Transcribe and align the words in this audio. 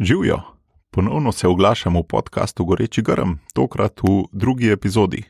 Živijo, 0.00 0.40
ponovno 0.90 1.32
se 1.32 1.48
oglašam 1.48 1.96
v 1.96 2.02
podkastu 2.08 2.64
Goreči 2.64 3.02
grm, 3.02 3.32
tokrat 3.54 4.00
v 4.00 4.24
drugi 4.32 4.70
epizodi. 4.72 5.24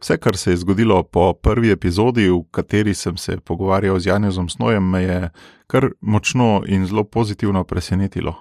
Vse, 0.00 0.16
kar 0.18 0.36
se 0.36 0.50
je 0.50 0.56
zgodilo 0.56 1.02
po 1.02 1.32
prvi 1.32 1.70
epizodi, 1.70 2.26
v 2.30 2.42
kateri 2.50 2.94
sem 2.94 3.16
se 3.16 3.36
pogovarjal 3.40 4.00
z 4.00 4.06
Janezom 4.06 4.48
Snojem, 4.48 4.90
me 4.90 5.02
je 5.02 5.30
kar 5.66 5.90
močno 6.00 6.62
in 6.66 6.86
zelo 6.86 7.04
pozitivno 7.04 7.64
presenetilo. 7.64 8.34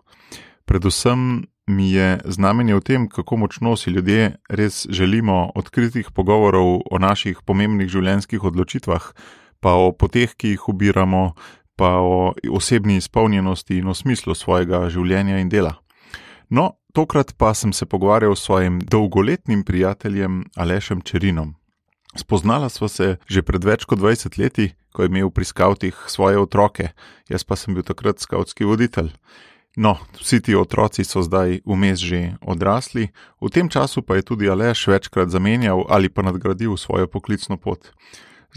Predvsem 0.66 1.46
mi 1.68 1.92
je 1.92 2.20
znamenje 2.26 2.76
v 2.76 2.82
tem, 2.82 3.10
kako 3.10 3.38
močno 3.38 3.76
si 3.78 3.90
ljudje 3.90 4.36
res 4.50 4.88
želimo 4.90 5.52
odkritih 5.56 6.12
pogovorov 6.12 6.82
o 6.92 7.00
naših 7.00 7.38
pomembnih 7.46 7.90
življenjskih 7.90 8.44
odločitvah, 8.44 9.14
pa 9.60 9.74
o 9.74 9.92
poteh, 9.92 10.34
ki 10.38 10.56
jih 10.56 10.70
ubiramo, 10.70 11.34
pa 11.78 12.02
o 12.02 12.34
osebni 12.52 12.98
izpolnjenosti 12.98 13.78
in 13.78 13.88
o 13.88 13.94
smislu 13.94 14.36
svojega 14.36 14.88
življenja 14.90 15.38
in 15.38 15.50
dela. 15.50 15.78
No, 16.50 16.72
tokrat 16.94 17.36
pa 17.38 17.54
sem 17.54 17.74
se 17.74 17.86
pogovarjal 17.86 18.36
s 18.36 18.48
svojim 18.50 18.80
dolgoletnim 18.82 19.64
prijateljem 19.64 20.44
Alešem 20.56 21.02
Čerinom. 21.02 21.54
Spoznala 22.18 22.70
sva 22.70 22.90
se 22.90 23.18
že 23.30 23.44
pred 23.46 23.64
več 23.64 23.86
kot 23.86 24.00
20 24.00 24.40
leti, 24.42 24.72
ko 24.92 25.06
je 25.06 25.12
imel 25.12 25.30
pri 25.30 25.46
skavtih 25.46 25.94
svoje 26.10 26.40
otroke, 26.42 26.90
jaz 27.30 27.46
pa 27.46 27.56
sem 27.56 27.78
bil 27.78 27.86
takrat 27.86 28.18
skautski 28.20 28.66
voditelj. 28.66 29.14
No, 29.78 29.94
vsi 30.18 30.42
ti 30.42 30.56
otroci 30.58 31.06
so 31.06 31.22
zdaj 31.22 31.62
vmes 31.62 32.02
že 32.02 32.42
odrasli, 32.42 33.12
v 33.38 33.50
tem 33.54 33.70
času 33.70 34.02
pa 34.02 34.18
je 34.18 34.26
tudi 34.26 34.50
Aleš 34.50 34.88
večkrat 34.90 35.30
zamenjal 35.30 35.86
ali 35.86 36.10
pa 36.10 36.26
nadgradil 36.26 36.74
svojo 36.82 37.06
poklicno 37.06 37.62
pot. 37.62 37.94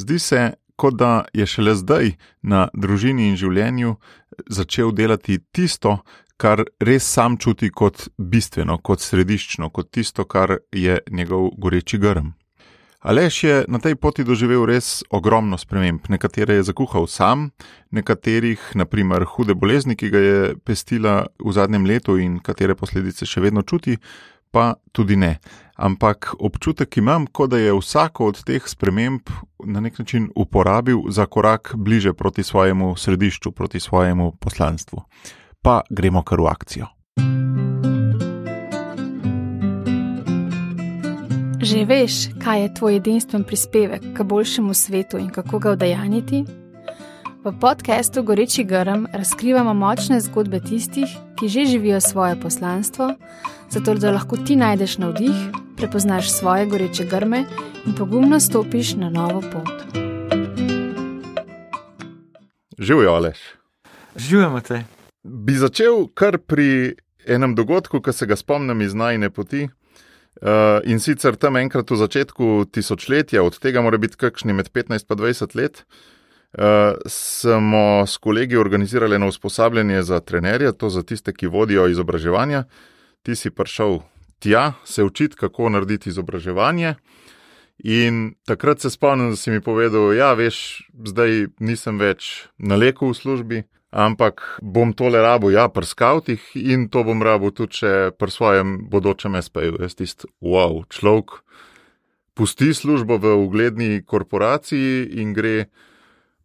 Zdi 0.01 0.19
se, 0.19 0.41
kot 0.81 0.97
da 0.97 1.13
je 1.37 1.47
šele 1.47 1.75
zdaj 1.77 2.15
na 2.43 2.69
družini 2.73 3.29
in 3.29 3.37
življenju 3.37 3.95
začel 4.49 4.95
delati 4.97 5.37
tisto, 5.53 5.99
kar 6.41 6.65
res 6.81 7.05
sam 7.05 7.37
čuti 7.37 7.69
kot 7.69 8.09
bistveno, 8.17 8.79
kot 8.81 9.05
središčno, 9.05 9.69
kot 9.69 9.91
tisto, 9.93 10.25
kar 10.25 10.57
je 10.73 11.03
njegov 11.13 11.51
goreči 11.61 12.01
grm. 12.01 12.33
Aleš 13.01 13.45
je 13.45 13.65
na 13.69 13.79
tej 13.81 13.95
poti 13.97 14.25
doživel 14.29 14.67
res 14.69 15.03
ogromno 15.11 15.57
sprememb. 15.59 16.09
Nekatere 16.13 16.59
je 16.59 16.67
zakuhal 16.69 17.07
sam, 17.09 17.47
nekaterih, 17.97 18.61
naprimer 18.77 19.25
hude 19.25 19.57
bolezni, 19.57 19.97
ki 19.97 20.11
ga 20.13 20.21
je 20.21 20.43
pestila 20.65 21.15
v 21.41 21.55
zadnjem 21.57 21.89
letu 21.89 22.19
in 22.21 22.39
katere 22.45 22.77
posledice 22.77 23.29
še 23.29 23.41
vedno 23.41 23.65
čuti, 23.65 23.97
pa 24.53 24.75
tudi 24.93 25.17
ne. 25.17 25.39
Ampak 25.81 26.35
občutek 26.39 26.97
imam, 26.97 27.25
kot 27.27 27.51
da 27.51 27.59
je 27.59 27.73
vsako 27.73 28.27
od 28.27 28.43
teh 28.45 28.61
sprememb 28.69 29.31
na 29.65 29.81
nek 29.81 29.99
način 29.99 30.29
uporabil 30.37 30.99
za 31.09 31.27
korak 31.27 31.73
bliže 31.77 32.13
proti 32.13 32.43
svojemu 32.43 32.97
središču, 32.97 33.53
proti 33.53 33.81
svojemu 33.81 34.33
poslanstvu. 34.41 35.03
Pa 35.63 35.81
gremo 35.91 36.23
kar 36.23 36.41
v 36.41 36.47
akcijo. 36.47 36.87
Že 41.63 41.85
veš, 41.85 42.13
kaj 42.45 42.63
je 42.63 42.75
tvoj 42.75 42.97
edinstven 42.97 43.45
prispevek 43.45 44.03
k 44.17 44.23
boljšemu 44.23 44.75
svetu 44.75 45.19
in 45.19 45.31
kako 45.31 45.59
ga 45.59 45.73
vdajaniti? 45.73 46.45
V 47.45 47.53
podkastu 47.61 48.23
Goreči 48.23 48.65
grm 48.65 49.07
razkrivamo 49.13 49.75
močne 49.75 50.21
zgodbe 50.21 50.61
tistih, 50.61 51.09
ki 51.41 51.49
že 51.49 51.65
živijo 51.65 52.01
svoje 52.01 52.41
poslanstvo, 52.41 53.15
zato 53.71 53.95
da 53.95 54.13
lahko 54.13 54.37
ti 54.37 54.57
najdeš 54.57 54.99
navdih, 54.99 55.70
prepoznaš 55.81 56.31
svoje 56.31 56.67
goreče 56.67 57.05
grme 57.05 57.45
in 57.87 57.95
pogumno 57.95 58.41
stopiš 58.41 58.95
na 58.95 59.11
novo 59.11 59.41
pot. 59.41 59.97
Živijo, 62.79 63.13
Aleš. 63.13 63.39
Živimo 64.17 64.61
te. 64.61 64.85
Bi 65.23 65.53
začel 65.53 66.07
kar 66.15 66.39
pri 66.39 66.97
enem 67.27 67.55
dogodku, 67.55 68.03
ki 68.03 68.13
se 68.13 68.27
ga 68.27 68.37
spomnim 68.37 68.81
iz 68.81 68.95
najne 68.95 69.31
poti. 69.31 69.69
Uh, 70.41 70.49
in 70.85 71.01
sicer 71.01 71.37
tam 71.37 71.57
enkrat 71.57 71.91
v 71.91 71.97
začetku 71.97 72.65
tisočletja, 72.73 73.43
od 73.43 73.59
tega 73.59 73.81
mora 73.81 73.99
biti 73.99 74.21
kakšni 74.21 74.53
med 74.53 74.69
15 74.69 75.09
in 75.09 75.17
20 75.17 75.57
let, 75.57 75.85
uh, 76.59 77.01
smo 77.07 78.05
s 78.07 78.17
kolegi 78.17 78.57
organizirali 78.57 79.17
eno 79.17 79.29
usposabljanje 79.29 80.03
za 80.03 80.21
trenerje, 80.21 80.73
to 80.73 80.91
za 80.91 81.03
tiste, 81.03 81.33
ki 81.33 81.47
vodijo 81.47 81.89
izobraževanja. 81.89 82.65
Ti 83.23 83.37
si 83.37 83.51
prišel 83.51 84.01
tja, 84.41 84.73
se 84.85 85.05
učiti, 85.05 85.37
kako 85.37 85.69
narediti 85.69 86.09
izobraževanje. 86.09 86.95
In 87.79 88.35
takrat 88.45 88.81
se 88.81 88.91
spomnim, 88.91 89.31
da 89.31 89.37
si 89.37 89.51
mi 89.51 89.61
povedal, 89.61 90.09
da 90.09 90.15
ja, 90.15 90.33
veš, 90.37 90.83
zdaj 91.07 91.47
nisem 91.61 92.01
več 92.01 92.49
na 92.59 92.77
leku 92.77 93.09
v 93.09 93.17
službi, 93.17 93.63
ampak 93.91 94.43
bom 94.63 94.93
tole 94.93 95.23
rabo, 95.23 95.49
ja, 95.51 95.69
pri 95.73 95.89
skavtih 95.89 96.45
in 96.55 96.89
to 96.93 97.05
bom 97.05 97.23
rabo 97.23 97.51
tudi 97.51 98.13
pri 98.19 98.31
svojem 98.31 98.77
bodočem 98.91 99.37
SP-ju. 99.41 99.81
Jaz 99.81 99.97
tisti, 99.97 100.29
wow, 100.45 100.85
človek 100.93 101.41
pusti 102.37 102.75
službo 102.75 103.17
v 103.17 103.33
ugledni 103.41 104.05
korporaciji 104.05 105.09
in 105.23 105.33
gre 105.33 105.71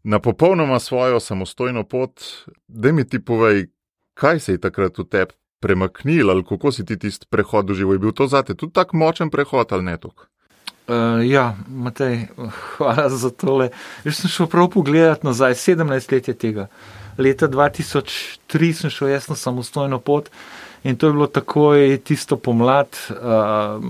na 0.04 0.20
popolnoma 0.20 0.80
svojo 0.80 1.20
samostojno 1.20 1.84
pot. 1.84 2.24
Da 2.68 2.92
mi 2.92 3.04
ti 3.04 3.20
povej, 3.20 3.68
kaj 4.14 4.40
se 4.40 4.56
je 4.56 4.62
takrat 4.62 4.98
v 4.98 5.04
tebi 5.04 5.36
premaknilo, 5.66 6.34
ali 6.34 6.46
kako 6.46 6.72
si 6.72 6.86
ti 6.86 7.00
tisti 7.00 7.26
prehod 7.30 7.66
doživel. 7.66 7.98
Je 7.98 8.03
bil 8.06 8.14
to 8.14 8.28
zate 8.30 8.53
tudi 8.53 8.74
tako 8.78 9.02
močen 9.02 9.34
prehod 9.34 9.74
ali 9.74 9.90
ne 9.90 9.98
tok? 9.98 10.28
Uh, 10.86 11.24
ja, 11.26 11.56
Matej, 11.66 12.28
hvala 12.76 13.09
za 13.09 13.31
tole. 13.34 13.72
Jaz 14.06 14.20
sem 14.22 14.30
šel 14.30 14.50
prav 14.52 14.70
pogledat 14.76 15.26
nazaj, 15.26 15.58
17 15.58 16.14
let 16.14 16.30
je 16.30 16.36
tega. 16.38 16.68
Leta 17.18 17.50
2003 17.50 18.70
sem 18.78 18.94
šel 18.94 19.09
jaz 19.16 19.26
na 19.31 19.36
samostojno 19.40 19.98
pot 19.98 20.30
in 20.86 21.00
to 21.02 21.09
je 21.09 21.16
bilo 21.18 21.26
takoj 21.26 21.97
tisto 22.06 22.38
pomlad, 22.38 22.94
uh, 23.09 23.82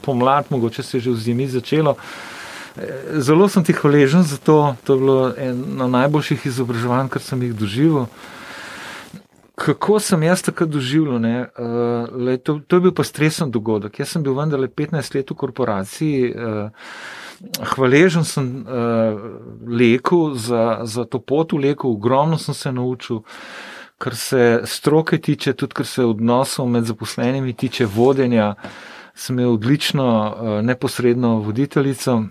pomlad, 0.00 0.48
mogoče 0.48 0.82
se 0.82 0.96
je 0.96 1.00
že 1.00 1.10
v 1.10 1.20
zimi 1.26 1.48
začelo. 1.48 1.98
Zelo 3.20 3.48
sem 3.48 3.64
ti 3.64 3.76
hvaležen 3.76 4.22
za 4.22 4.38
to, 4.40 4.76
to 4.84 4.94
je 4.94 4.98
bilo 4.98 5.32
eno 5.36 5.88
najboljših 5.92 6.46
izobraževanj, 6.46 7.12
kar 7.12 7.22
sem 7.22 7.42
jih 7.42 7.52
doživel. 7.52 8.06
Kako 9.58 9.98
sem 10.00 10.22
jaz 10.22 10.42
takrat 10.42 10.68
doživljal? 10.70 11.16
Uh, 11.18 12.38
to, 12.42 12.60
to 12.66 12.76
je 12.76 12.80
bil 12.80 12.92
pa 12.94 13.04
stresen 13.04 13.50
dogodek. 13.50 13.98
Jaz 13.98 14.14
sem 14.14 14.22
bil 14.22 14.36
vendarle 14.38 14.68
15 14.68 15.16
let 15.16 15.30
v 15.30 15.36
korporaciji, 15.36 16.30
uh, 16.30 16.70
hvaležen 17.74 18.24
sem 18.24 18.46
uh, 18.62 19.18
leku 19.66 20.34
za, 20.34 20.80
za 20.86 21.04
to 21.04 21.18
pot 21.18 21.52
v 21.52 21.64
leku, 21.68 21.90
ogromno 21.90 22.38
sem 22.38 22.54
se 22.54 22.72
naučil, 22.72 23.24
kar 23.98 24.16
se 24.16 24.60
stroke 24.64 25.18
tiče, 25.18 25.52
tudi 25.58 25.74
kar 25.74 25.86
se 25.86 26.06
odnosov 26.06 26.70
med 26.70 26.86
zaposlenimi 26.86 27.52
tiče, 27.52 27.86
vodenja. 27.86 28.54
Sem 29.18 29.38
imel 29.38 29.56
odlično, 29.58 30.06
uh, 30.06 30.58
neposredno 30.62 31.40
voditeljico. 31.42 32.22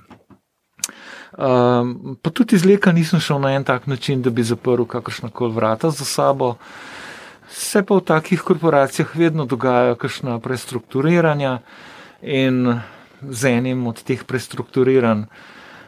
Um, 1.38 2.16
pa 2.22 2.30
tudi 2.32 2.56
iz 2.56 2.64
leka 2.66 2.92
nisem 2.96 3.20
šel 3.20 3.44
na 3.44 3.52
en 3.54 3.64
tak 3.68 3.88
način, 3.88 4.22
da 4.22 4.30
bi 4.30 4.44
zaprl 4.48 4.88
kakršna 4.88 5.30
koli 5.30 5.54
vrata 5.54 5.90
za 5.90 6.06
sabo. 6.06 6.56
Se 7.50 7.84
pa 7.84 7.96
v 7.96 8.02
takih 8.02 8.42
korporacijah 8.42 9.16
vedno 9.16 9.46
dogajajo 9.46 9.96
kakšna 9.96 10.40
prestrukturiranja 10.40 11.60
in 12.22 12.80
z 13.22 13.46
enim 13.58 13.88
od 13.88 14.04
teh 14.04 14.24
prestrukturiranj 14.24 15.26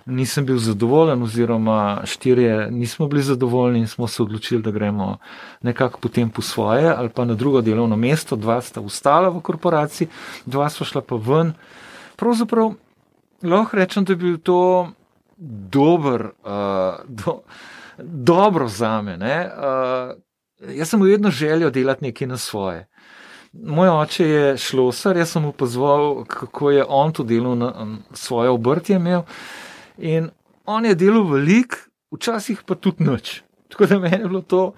nisem 0.10 0.46
bil 0.46 0.58
zadovoljen, 0.58 1.24
oziroma 1.24 2.02
štirje 2.04 2.72
nismo 2.72 3.08
bili 3.08 3.24
zadovoljni 3.24 3.80
in 3.80 3.88
smo 3.88 4.08
se 4.08 4.24
odločili, 4.24 4.62
da 4.62 4.72
gremo 4.72 5.18
nekako 5.62 6.00
potem 6.00 6.30
po 6.30 6.42
svoje 6.42 6.90
ali 6.98 7.10
pa 7.10 7.26
na 7.26 7.34
drugo 7.34 7.62
delovno 7.62 7.96
mesto. 7.96 8.36
Dva 8.36 8.62
sta 8.62 8.82
ustala 8.82 9.30
v 9.30 9.42
korporaciji, 9.42 10.08
dva 10.46 10.70
sta 10.70 10.86
šla 10.86 11.02
pa 11.02 11.16
ven. 11.16 11.54
Pravzaprav 12.16 12.74
lahko 13.44 13.78
rečem, 13.78 14.04
da 14.04 14.14
je 14.14 14.18
bil 14.18 14.38
to 14.38 14.90
dober, 15.72 16.22
uh, 16.44 17.00
do, 17.08 17.42
dobro 17.98 18.68
za 18.68 19.02
me. 19.02 19.16
Uh, 19.18 20.29
jaz 20.60 20.90
sem 20.90 21.02
vedno 21.02 21.32
želel 21.32 21.72
delati 21.72 22.06
nekaj 22.06 22.28
na 22.28 22.38
svoje. 22.38 22.88
Moj 23.54 23.90
oče 23.90 24.26
je 24.30 24.58
šlosar, 24.58 25.18
jaz 25.18 25.32
sem 25.32 25.44
mu 25.44 25.52
pozval, 25.52 26.24
kako 26.26 26.72
je 26.72 26.86
on 26.88 27.14
to 27.14 27.24
delo 27.24 27.56
na 27.56 27.98
svoje 28.14 28.50
obrtje 28.50 28.96
imel. 28.96 29.22
In 29.98 30.30
on 30.66 30.86
je 30.86 30.96
delal 30.96 31.26
velik, 31.32 31.90
včasih 32.12 32.64
pa 32.66 32.76
tudi 32.76 33.04
noč. 33.04 33.42
Tako 33.70 33.86
da 33.86 34.00
meni 34.00 34.18
je 34.18 34.28
bilo 34.28 34.42
to, 34.42 34.74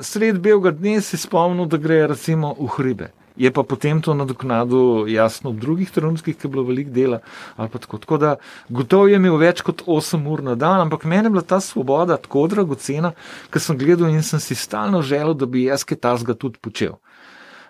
sred 0.00 0.38
belega 0.40 0.70
dne 0.70 1.00
si 1.00 1.16
spomnil, 1.16 1.66
da 1.66 1.76
gre 1.76 2.06
recimo 2.06 2.54
v 2.58 2.68
hribe 2.76 3.12
je 3.38 3.50
pa 3.54 3.62
potem 3.62 4.02
to 4.02 4.14
nadoknadil, 4.18 5.06
jasno, 5.08 5.52
v 5.54 5.62
drugih 5.62 5.90
trenutkih, 5.94 6.36
ki 6.36 6.46
je 6.46 6.50
bilo 6.50 6.64
veliko 6.66 6.90
dela. 6.90 7.20
Tako. 7.56 7.98
tako 7.98 8.18
da, 8.18 8.36
gotovo 8.68 9.06
je 9.06 9.16
imel 9.16 9.38
več 9.38 9.62
kot 9.62 9.84
8 9.86 10.26
ur 10.26 10.42
na 10.42 10.56
dan, 10.58 10.82
ampak 10.82 11.06
meni 11.06 11.30
je 11.30 11.34
bila 11.36 11.46
ta 11.46 11.60
svoboda 11.62 12.18
tako 12.18 12.48
dragocena, 12.50 13.14
ker 13.50 13.62
sem 13.62 13.78
gledal 13.78 14.10
in 14.10 14.26
sem 14.26 14.42
si 14.42 14.58
stalno 14.58 15.02
želel, 15.02 15.36
da 15.38 15.46
bi 15.46 15.68
jaz 15.68 15.86
kaj 15.86 16.02
tasga 16.02 16.34
tudi 16.34 16.58
počel. 16.58 16.98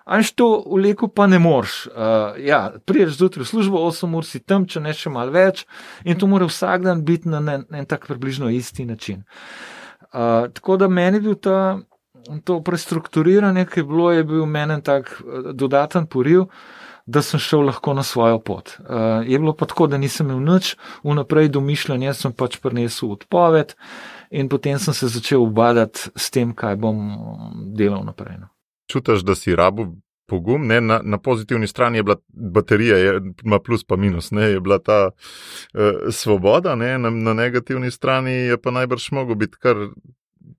Anš 0.09 0.33
to 0.33 0.47
v 0.65 0.81
leku 0.89 1.11
pa 1.13 1.27
ne 1.29 1.37
moreš. 1.39 1.85
Uh, 1.93 2.39
ja, 2.41 2.73
priješ 2.89 3.19
zjutraj 3.21 3.45
v 3.45 3.49
službo, 3.51 3.83
8 3.85 4.17
ur 4.17 4.25
si 4.25 4.41
tam, 4.41 4.65
če 4.65 4.81
ne 4.81 4.95
še 4.97 5.13
malo 5.13 5.35
več, 5.35 5.67
in 6.09 6.17
to 6.17 6.25
mora 6.25 6.49
vsak 6.49 6.87
dan 6.87 7.05
biti 7.05 7.29
na 7.29 7.43
en, 7.45 7.69
en 7.69 7.85
tak 7.85 8.09
približno 8.09 8.49
isti 8.49 8.89
način. 8.89 9.21
Uh, 10.09 10.49
tako 10.57 10.81
da 10.81 10.89
meni 10.89 11.21
je 11.21 11.27
bil 11.29 11.37
ta 11.37 11.59
to 12.45 12.61
prestrukturiranje, 12.63 13.67
ki 13.67 13.81
je 13.81 13.85
bilo, 13.85 14.11
je 14.13 14.25
bil 14.25 14.47
meni 14.47 14.83
tak 14.83 15.23
dodaten 15.53 16.07
poriv, 16.07 16.49
da 17.09 17.23
sem 17.23 17.41
šel 17.41 17.65
lahko 17.65 17.95
na 17.95 18.03
svojo 18.03 18.39
pot. 18.39 18.75
Uh, 18.79 19.25
je 19.25 19.39
bilo 19.39 19.55
pa 19.57 19.67
tako, 19.67 19.87
da 19.87 19.99
nisem 19.99 20.29
imel 20.29 20.55
nič, 20.55 20.75
vnaprej 21.05 21.49
domišljanje, 21.49 22.13
sem 22.15 22.35
pač 22.37 22.59
prinesel 22.61 23.15
odpoved 23.17 23.73
in 24.31 24.49
potem 24.49 24.79
sem 24.79 24.95
se 24.95 25.09
začel 25.09 25.43
obadati 25.43 26.11
s 26.17 26.29
tem, 26.31 26.53
kaj 26.53 26.77
bom 26.77 27.01
delal 27.77 28.05
naprej. 28.05 28.37
No. 28.43 28.53
Čutiš, 28.93 29.25
da 29.25 29.35
si 29.35 29.57
rabu 29.57 29.89
pogum, 30.29 30.67
ne, 30.69 30.83
na, 30.85 31.01
na 31.03 31.19
pozitivni 31.19 31.67
strani 31.67 31.99
je 31.99 32.05
bila 32.05 32.17
baterija, 32.29 32.97
je, 32.97 33.21
ima 33.45 33.59
plus 33.59 33.85
pa 33.85 33.97
minus, 33.97 34.29
ne, 34.31 34.51
je 34.53 34.61
bila 34.61 34.79
ta 34.79 35.01
uh, 35.09 36.13
svoboda, 36.13 36.77
ne, 36.77 36.99
na, 36.99 37.11
na 37.11 37.33
negativni 37.35 37.91
strani 37.91 38.33
je 38.53 38.61
pa 38.61 38.71
najbrž 38.71 39.11
mogo 39.17 39.35
biti, 39.35 39.57
kar 39.57 39.77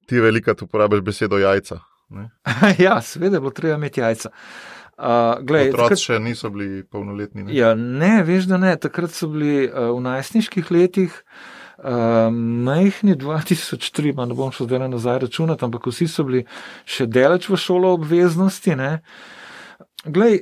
ti 0.10 0.20
velika, 0.24 0.58
tu 0.58 0.66
uporabiš 0.66 1.06
besedo 1.06 1.40
jajca. 1.40 1.80
ja, 2.86 2.98
seveda 3.02 3.38
je 3.38 3.42
bilo 3.46 3.52
treba 3.56 3.78
imeti 3.78 4.02
jajca. 4.02 4.32
Uh, 5.00 5.46
glej, 5.48 5.70
Otroci 5.70 5.94
takrat, 5.94 6.02
še 6.02 6.18
niso 6.20 6.50
bili 6.52 6.82
polnoletni. 6.84 7.46
Ne? 7.46 7.54
Ja, 7.56 7.72
ne, 7.78 8.20
veš, 8.28 8.50
da 8.50 8.58
ne. 8.60 8.74
Takrat 8.76 9.14
so 9.16 9.30
bili 9.32 9.70
uh, 9.70 9.94
v 9.96 10.02
najstniških 10.04 10.74
letih, 10.76 11.16
uh, 11.80 12.28
majhni 12.68 13.16
2003, 13.16 14.12
ne 14.20 14.36
bom 14.36 14.52
šel 14.52 14.68
zdaj 14.68 14.90
nazaj 14.92 15.22
računati, 15.24 15.64
ampak 15.70 15.88
vsi 15.88 16.10
so 16.12 16.28
bili 16.28 16.44
še 16.84 17.08
deleč 17.08 17.48
v 17.48 17.62
šolo 17.64 17.94
obveznosti. 17.96 18.76
Ne? 18.76 18.92
Glej, 20.04 20.42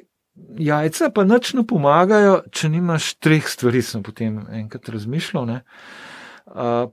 jajca 0.57 1.11
pa 1.13 1.27
nič 1.29 1.53
ne 1.53 1.67
pomagajo, 1.67 2.41
če 2.49 2.73
nimaš 2.73 3.13
treh 3.21 3.45
stvari, 3.45 3.85
sem 3.85 4.01
potem 4.01 4.41
enkrat 4.63 4.89
razmišljal. 4.89 5.45
Ne? 5.53 5.61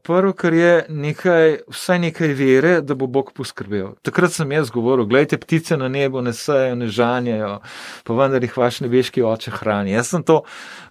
Prvo, 0.03 0.33
kar 0.33 0.55
je 0.55 0.87
nekaj, 0.89 1.59
vsaj 1.71 1.99
nekaj 1.99 2.33
vere, 2.35 2.81
da 2.83 2.95
bo 2.99 3.06
Bog 3.06 3.31
poskrbel. 3.37 3.93
Takrat 4.03 4.33
sem 4.35 4.53
jaz 4.53 4.71
govoril: 4.71 5.06
Glejte, 5.06 5.39
ptice 5.39 5.77
na 5.77 5.89
nebu 5.89 6.23
ne 6.23 6.33
sejo, 6.33 6.75
ne 6.75 6.89
žanjajo, 6.91 7.61
pa 8.05 8.17
vendar 8.19 8.43
jih 8.43 8.56
vaš 8.59 8.81
nebeški 8.83 9.23
oče 9.23 9.55
hrani. 9.55 9.95
Jaz 9.95 10.11
sem 10.11 10.25
to 10.27 10.41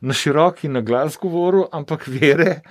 na 0.02 0.16
široki 0.16 0.72
na 0.72 0.82
glas 0.82 1.20
govoril, 1.22 1.68
ampak 1.76 2.08
vere, 2.08 2.62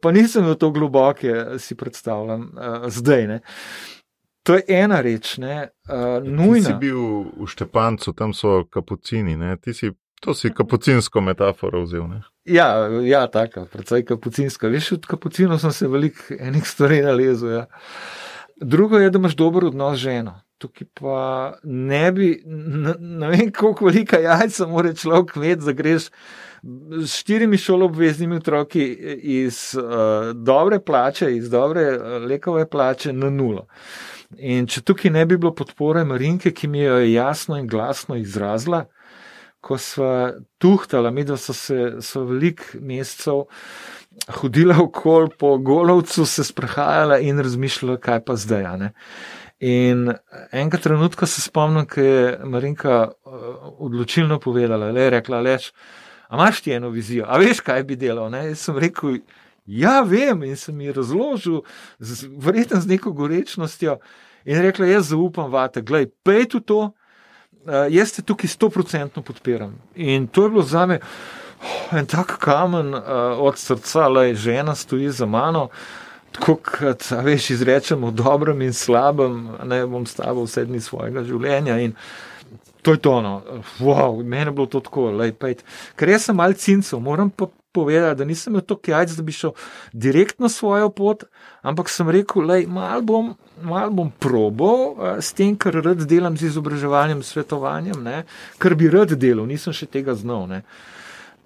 pa 0.00 0.12
nisem 0.12 0.44
v 0.44 0.58
to 0.60 0.70
globoke, 0.70 1.58
si 1.58 1.74
predstavljam, 1.74 2.50
zdaj. 2.92 3.26
Ne. 3.26 3.40
To 4.44 4.60
je 4.60 4.64
ena 4.68 5.00
reč, 5.00 5.38
ne, 5.40 5.70
uh, 5.88 6.20
nujna. 6.20 6.68
Ti 6.68 6.74
si 6.74 6.78
bil 6.84 7.00
v 7.32 7.48
Štepancu, 7.48 8.12
tam 8.12 8.36
so 8.36 8.66
kapucini, 8.68 9.38
ne, 9.40 9.56
ti 9.56 9.72
si. 9.72 9.94
To 10.24 10.32
si 10.32 10.48
kapucinsko 10.48 11.20
metaforo 11.20 11.82
vzel. 11.84 12.06
Ne? 12.08 12.22
Ja, 12.44 12.88
ja 13.02 13.26
tako, 13.26 13.64
predvsej 13.72 14.04
kapucinsko. 14.04 14.68
Veš, 14.68 14.92
od 14.98 15.06
kapucinov 15.08 15.58
sem 15.62 15.72
se 15.72 15.88
veliko 15.88 16.36
enih 16.38 16.66
stvari 16.68 17.00
nalezel. 17.02 17.50
Ja. 17.50 17.66
Drugo 18.60 18.98
je, 18.98 19.10
da 19.10 19.18
imaš 19.18 19.36
dober 19.36 19.64
odnos 19.64 19.98
z 19.98 20.02
ženo. 20.02 20.40
Tukaj 20.58 20.86
pa 20.94 21.54
ne 21.64 22.12
bi, 22.12 22.28
ne, 22.44 23.28
vem, 23.28 23.52
koliko 23.52 23.88
velika 23.88 24.20
jajca 24.20 24.66
mora 24.66 24.92
človek 24.94 25.36
imeti, 25.36 25.64
da 25.64 25.72
greš 25.72 26.10
s 27.04 27.16
štirimi 27.18 27.56
šolobveznimi 27.56 28.36
otroki 28.36 28.84
iz 29.22 29.74
uh, 29.76 30.32
dobre 30.34 30.80
plače, 30.80 31.36
iz 31.36 31.50
dobre 31.50 31.96
uh, 31.96 32.22
lekove 32.22 32.68
plače 32.70 33.12
na 33.12 33.30
nulo. 33.30 33.66
In 34.38 34.66
če 34.66 34.80
tukaj 34.82 35.10
ne 35.10 35.26
bi 35.26 35.36
bilo 35.36 35.52
podpore 35.54 36.04
Marinke, 36.04 36.52
ki 36.52 36.68
mi 36.68 36.80
jo 36.80 36.96
je 36.98 37.12
jasno 37.12 37.58
in 37.58 37.66
glasno 37.68 38.16
izrazila, 38.16 38.84
ko 39.64 39.78
smo 39.80 40.10
tuhtali, 40.60 41.10
mi 41.12 41.24
da 41.24 41.36
so 41.40 41.54
se 41.56 41.96
so 42.04 42.24
velik 42.28 42.74
mesecev 42.80 43.46
hodila 44.40 44.76
okol 44.82 45.28
po 45.38 45.56
golovcu, 45.58 46.26
se 46.26 46.44
sprehajala 46.44 47.18
in 47.18 47.40
razmišljala, 47.40 47.96
kaj 48.00 48.20
pa 48.24 48.36
zdaj. 48.36 48.90
In 49.64 50.10
enega 50.52 50.78
trenutka 50.78 51.26
se 51.26 51.40
spomnim, 51.40 51.86
ko 51.88 52.00
je 52.00 52.38
Marinka 52.44 52.98
uh, 53.08 53.32
odločilno 53.78 54.38
povedala, 54.40 54.90
le 54.92 55.08
rekla, 55.10 55.40
leč, 55.40 55.70
a 56.28 56.36
imaš 56.36 56.60
ti 56.60 56.74
eno 56.74 56.90
vizijo, 56.90 57.24
a 57.28 57.38
veš, 57.38 57.62
kaj 57.64 57.84
bi 57.88 57.96
delal. 57.96 58.30
Ne? 58.30 58.48
Jaz 58.50 58.66
sem 58.68 58.78
rekel, 58.78 59.22
ja, 59.66 60.02
vem 60.02 60.42
in 60.44 60.56
sem 60.60 60.80
ji 60.80 60.92
razložil, 60.92 61.62
verjetno 62.36 62.80
z 62.80 62.92
neko 62.96 63.12
gorečnostjo. 63.12 63.98
In 64.44 64.60
rekla, 64.60 64.90
jaz 64.92 65.14
zaupam 65.14 65.48
vate, 65.52 65.80
gledaj, 65.80 66.10
pej 66.26 66.48
tu 66.52 66.60
to, 66.60 66.90
jaz 67.90 68.12
te 68.12 68.22
tukaj 68.22 68.48
sto 68.48 68.68
procentno 68.70 69.22
podpiram. 69.22 69.74
In 69.94 70.26
to 70.26 70.44
je 70.44 70.50
bilo 70.50 70.62
za 70.62 70.86
me 70.86 70.98
oh, 71.62 71.98
en 71.98 72.06
tak 72.06 72.38
kamen 72.38 72.94
uh, 72.94 73.02
od 73.38 73.58
srca, 73.58 74.08
da 74.08 74.22
je 74.22 74.34
žena 74.34 74.74
stoji 74.74 75.10
za 75.10 75.26
mano. 75.26 75.68
Tako 76.32 76.56
kot 76.56 77.10
veš, 77.22 77.50
izrečemo 77.50 78.10
dobrem 78.10 78.62
in 78.62 78.72
slabem, 78.72 79.48
ne 79.64 79.84
bom 79.86 80.06
s 80.06 80.14
tabo 80.14 80.42
vse 80.44 80.64
dni 80.64 80.80
svojega 80.80 81.22
življenja. 81.22 81.78
In 81.78 81.94
to 82.82 82.92
je 82.92 82.98
to, 82.98 83.20
no, 83.22 83.42
wow, 83.78 84.24
meni 84.24 84.50
je 84.50 84.52
bilo 84.52 84.66
to 84.66 84.80
tako, 84.80 85.10
lej, 85.10 85.32
ker 85.96 86.08
jaz 86.08 86.26
sem 86.26 86.36
malce 86.36 86.66
cincev, 86.66 87.00
moram 87.00 87.30
pa 87.30 87.46
povedati, 87.74 88.18
da 88.18 88.24
nisem 88.28 88.54
imel 88.54 88.62
toliko 88.62 88.94
jajc, 88.94 89.16
da 89.18 89.26
bi 89.26 89.34
šel 89.34 89.52
direktno 89.92 90.48
svojo 90.48 90.90
pot, 90.94 91.24
ampak 91.62 91.90
sem 91.90 92.10
rekel, 92.10 92.46
da 92.46 92.60
mal 92.70 93.02
bom, 93.02 93.34
mal 93.62 93.90
bom 93.90 94.12
probo 94.18 94.72
s 95.20 95.34
tem, 95.34 95.56
kar 95.56 95.80
rad 95.82 96.06
delam 96.08 96.36
z 96.38 96.52
izobraževanjem, 96.52 97.22
svetovanjem, 97.22 98.02
ne, 98.04 98.24
kar 98.58 98.78
bi 98.78 98.90
rad 98.92 99.16
delal, 99.18 99.48
nisem 99.50 99.74
še 99.76 99.90
tega 99.90 100.16
znal. 100.18 100.46
Ne. 100.50 100.64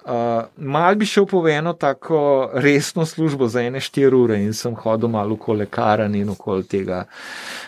Uh, 0.08 0.46
mal 0.56 0.94
bi 0.96 1.04
šel 1.06 1.26
po 1.28 1.42
eno 1.48 1.72
tako 1.76 2.50
resno 2.54 3.04
službo 3.06 3.48
za 3.48 3.60
ene 3.60 3.80
štiri 3.80 4.16
ure 4.16 4.38
in 4.40 4.54
sem 4.56 4.72
hodil 4.74 5.10
malo 5.12 5.34
okoli 5.34 5.66
lekarn 5.66 6.14
in 6.14 6.30
okoli 6.32 6.64
tega. 6.64 7.02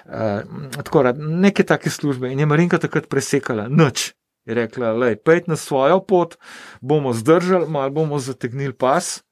Uh, 0.07 0.41
tako, 0.77 1.03
neke 1.19 1.67
take 1.69 1.91
službe 1.91 2.33
in 2.33 2.41
je 2.41 2.47
Marinka 2.47 2.79
takrat 2.79 3.11
presekala, 3.12 3.69
noč, 3.69 4.12
je 4.50 4.55
rekla, 4.58 4.93
je 5.08 5.17
pet 5.17 5.49
na 5.49 5.56
svojo 5.56 6.00
pot, 6.00 6.37
bomo 6.81 7.12
zdržali, 7.12 7.69
malo 7.70 7.91
bomo 7.91 8.19
zategnili 8.19 8.73
pas. 8.73 9.23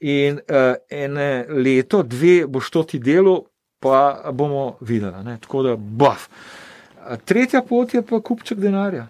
In 0.00 0.40
uh, 0.40 0.74
ene 0.90 1.44
leto, 1.48 2.02
dve 2.02 2.46
boš 2.48 2.70
to 2.70 2.82
ti 2.82 2.98
delo, 2.98 3.44
pa 3.80 4.32
bomo 4.32 4.76
videli. 4.80 5.24
Ne? 5.24 5.38
Tako 5.40 5.62
da, 5.62 5.76
baf. 5.76 6.28
Tretja 7.24 7.62
pot 7.62 7.94
je 7.94 8.02
pa 8.06 8.20
kupček 8.20 8.58
denarja, 8.60 9.06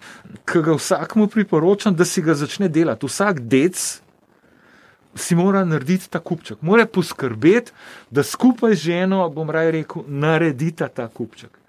ki 0.46 0.62
ga 0.62 0.76
vsakmu 0.78 1.26
priporočam, 1.28 1.94
da 1.94 2.06
si 2.06 2.22
ga 2.22 2.34
začne 2.34 2.69
delati. 2.69 3.06
Vsak 3.06 3.40
dec 3.40 3.78
si 5.14 5.34
mora 5.34 5.64
narediti 5.66 6.10
ta 6.10 6.20
kupček, 6.22 6.62
mora 6.62 6.87
poskrbeti, 6.87 7.72
da 8.10 8.22
skupaj 8.22 8.75
z 8.75 8.82
ženo, 8.90 9.25
bom 9.34 9.50
raje 9.50 9.72
rekel, 9.81 10.06
naredita 10.06 10.88
ta 10.88 11.08
kupček. 11.08 11.59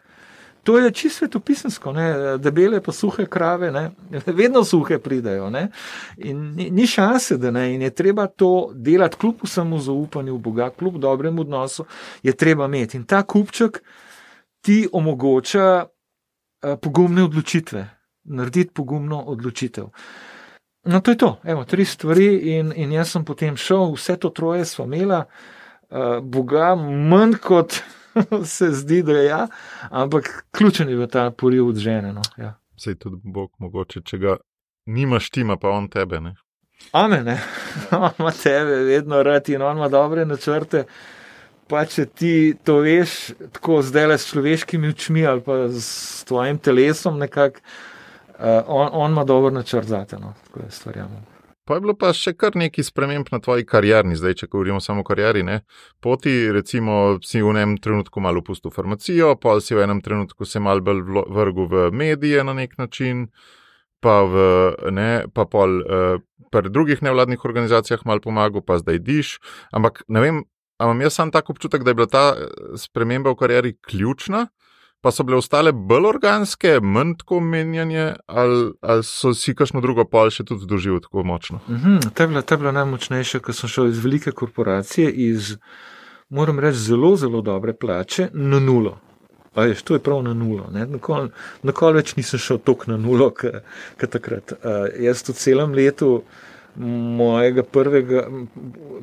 To 0.64 0.78
je 0.78 0.92
čisto 0.92 1.18
svetopisansko, 1.18 1.94
debele 2.38 2.82
pa 2.82 2.92
suhe 2.92 3.26
krave, 3.26 3.72
ne? 3.72 3.92
vedno 4.42 4.64
suhe 4.64 5.00
pridajo. 5.00 5.50
Ne? 5.50 5.68
In 6.18 6.54
ni, 6.56 6.70
ni 6.70 6.88
šanse, 6.88 7.38
da 7.38 7.52
ne. 7.52 7.74
In 7.74 7.82
je 7.82 7.90
treba 7.90 8.28
to 8.28 8.72
delati, 8.74 9.18
kljub 9.18 9.42
vsemu 9.44 9.80
zaupanju 9.80 10.36
v 10.36 10.40
Boga, 10.40 10.70
kljub 10.70 10.98
dobremu 10.98 11.42
odnosu, 11.42 11.86
je 12.24 12.34
treba 12.38 12.66
imeti. 12.66 12.98
In 12.98 13.06
ta 13.06 13.24
kupček 13.24 13.82
ti 14.62 14.88
omogoča 14.94 15.86
uh, 15.86 16.78
pogumne 16.82 17.24
odločitve, 17.24 17.88
narediti 18.24 18.74
pogumno 18.74 19.22
odločitev. 19.22 19.90
No, 20.84 21.00
to 21.00 21.12
je 21.12 21.18
to, 21.18 21.40
Evo, 21.44 21.66
tri 21.66 21.86
stvari, 21.86 22.58
in, 22.58 22.74
in 22.76 22.92
jaz 22.92 23.12
sem 23.12 23.26
potem 23.26 23.58
šel, 23.58 23.94
vse 23.94 24.18
to 24.18 24.30
troje 24.30 24.66
smo 24.66 24.86
imeli, 24.86 25.24
uh, 25.90 26.22
Boga, 26.22 26.76
manj 26.76 27.38
kot. 27.42 27.82
se 28.56 28.72
zdi, 28.72 29.04
da 29.04 29.12
je 29.12 29.26
ja, 29.26 29.48
ampak 29.90 30.46
ključen 30.52 30.90
je 30.90 31.08
ta 31.08 31.32
poriv 31.32 31.68
od 31.68 31.76
žene. 31.76 32.14
No, 32.14 32.22
ja. 32.38 32.54
Sej 32.78 32.96
tudi 32.96 33.22
Bog, 33.24 33.52
mogoče, 33.58 34.02
če 34.02 34.18
ga 34.18 34.38
nimaš, 34.86 35.30
tima 35.30 35.58
pa 35.58 35.70
on 35.70 35.90
tebe. 35.90 36.22
Ne? 36.22 36.36
Amen, 36.92 37.26
ne. 37.26 37.40
on 37.92 38.12
ima 38.20 38.32
tebe, 38.32 38.84
vedno 38.90 39.24
rad 39.24 39.50
in 39.50 39.62
on 39.62 39.78
ima 39.78 39.90
dobre 39.90 40.26
načrte. 40.26 40.86
Pa 41.68 41.86
če 41.88 42.06
ti 42.06 42.34
to 42.68 42.82
veš, 42.84 43.32
tako 43.56 43.80
zdaj 43.86 44.08
le 44.08 44.18
s 44.20 44.28
človeškimi 44.28 44.90
očmi 44.92 45.24
ali 45.26 45.44
pa 45.46 45.70
s 45.72 46.26
tvojim 46.28 46.60
telesom, 46.60 47.20
nekako, 47.20 47.62
uh, 48.36 48.68
on, 48.68 48.90
on 48.92 49.12
ima 49.12 49.24
dober 49.24 49.54
načrt 49.54 49.88
za 49.88 50.04
te. 50.06 50.20
No, 50.20 50.34
tako 50.48 50.66
je 50.66 50.72
stvarjamo. 50.72 51.31
Pa 51.66 51.78
je 51.78 51.84
bilo 51.84 51.94
pa 51.94 52.10
še 52.18 52.34
kar 52.34 52.56
nekaj 52.58 52.88
sprememb 52.88 53.30
na 53.32 53.38
tvoji 53.44 53.68
karjerni, 53.70 54.16
zdaj, 54.18 54.40
če 54.40 54.48
govorimo 54.50 54.80
samo 54.82 55.04
o 55.04 55.08
karjeri. 55.08 55.44
Ne? 55.46 55.60
Poti, 56.02 56.50
recimo, 56.52 57.20
si 57.26 57.44
v 57.44 57.54
enem 57.54 57.76
trenutku 57.78 58.24
malo 58.24 58.42
opustil 58.42 58.74
farmacijo, 58.74 59.36
pa 59.38 59.60
si 59.62 59.78
v 59.78 59.86
enem 59.86 60.02
trenutku 60.02 60.46
se 60.46 60.60
mal 60.60 60.82
bolj 60.82 61.04
vrgel 61.30 61.70
v 61.70 61.84
medije 61.94 62.44
na 62.44 62.58
nek 62.58 62.74
način, 62.82 63.28
pa, 64.02 64.24
v, 64.26 64.48
ne, 64.90 65.10
pa 65.30 65.46
pol 65.46 65.78
uh, 65.86 66.18
pri 66.52 66.74
drugih 66.74 67.04
nevladnih 67.06 67.46
organizacijah 67.46 68.02
mal 68.10 68.20
pomagal, 68.20 68.66
pa 68.66 68.82
zdaj 68.82 69.00
diš. 69.06 69.38
Ampak 69.72 70.02
ne 70.10 70.26
vem, 70.26 70.42
imam 70.82 71.06
jaz 71.06 71.14
sam 71.14 71.32
tak 71.32 71.54
občutek, 71.54 71.86
da 71.86 71.94
je 71.94 72.00
bila 72.02 72.10
ta 72.10 72.26
eh, 72.34 72.50
sprememba 72.82 73.32
v 73.32 73.40
karieri 73.40 73.78
ključna 73.78 74.48
pa 75.02 75.12
so 75.12 75.24
bile 75.24 75.38
ostale 75.38 75.72
bolj 75.72 76.08
organske, 76.10 76.80
manj 76.82 77.16
tako 77.22 77.40
menjanje, 77.40 78.14
ali, 78.28 78.72
ali 78.82 79.04
so 79.04 79.34
si 79.34 79.56
kakšno 79.58 79.82
drugo 79.82 80.06
pol 80.06 80.30
še 80.34 80.46
tudi 80.48 80.70
doživeli 80.70 81.02
tako 81.02 81.24
močno? 81.24 81.62
Mm 81.68 81.76
-hmm, 81.76 82.10
ta 82.14 82.24
je 82.24 82.28
bila, 82.28 82.44
bila 82.58 82.72
najmočnejša, 82.72 83.40
ker 83.40 83.56
sem 83.56 83.70
šel 83.70 83.88
iz 83.88 84.04
velike 84.04 84.32
korporacije, 84.32 85.12
iz, 85.12 85.58
moram 86.30 86.60
reči, 86.60 86.78
zelo, 86.78 87.16
zelo 87.16 87.42
dobre 87.42 87.74
plače 87.74 88.30
na 88.34 88.60
nulo. 88.60 88.98
A 89.56 89.66
veš, 89.66 89.82
to 89.82 89.94
je 89.94 90.00
prav 90.00 90.24
na 90.24 90.34
nulo. 90.34 90.70
Nikoli 91.64 91.94
več 91.94 92.16
nisem 92.16 92.40
šel 92.40 92.58
tako 92.58 92.92
na 92.92 92.98
nulo, 92.98 93.32
kot 94.00 94.10
takrat. 94.10 94.52
Uh, 94.52 94.88
jaz 95.00 95.24
v 95.30 95.34
celem 95.34 95.74
letu 95.74 96.22
mojega 96.76 97.64
prvega, 97.64 98.28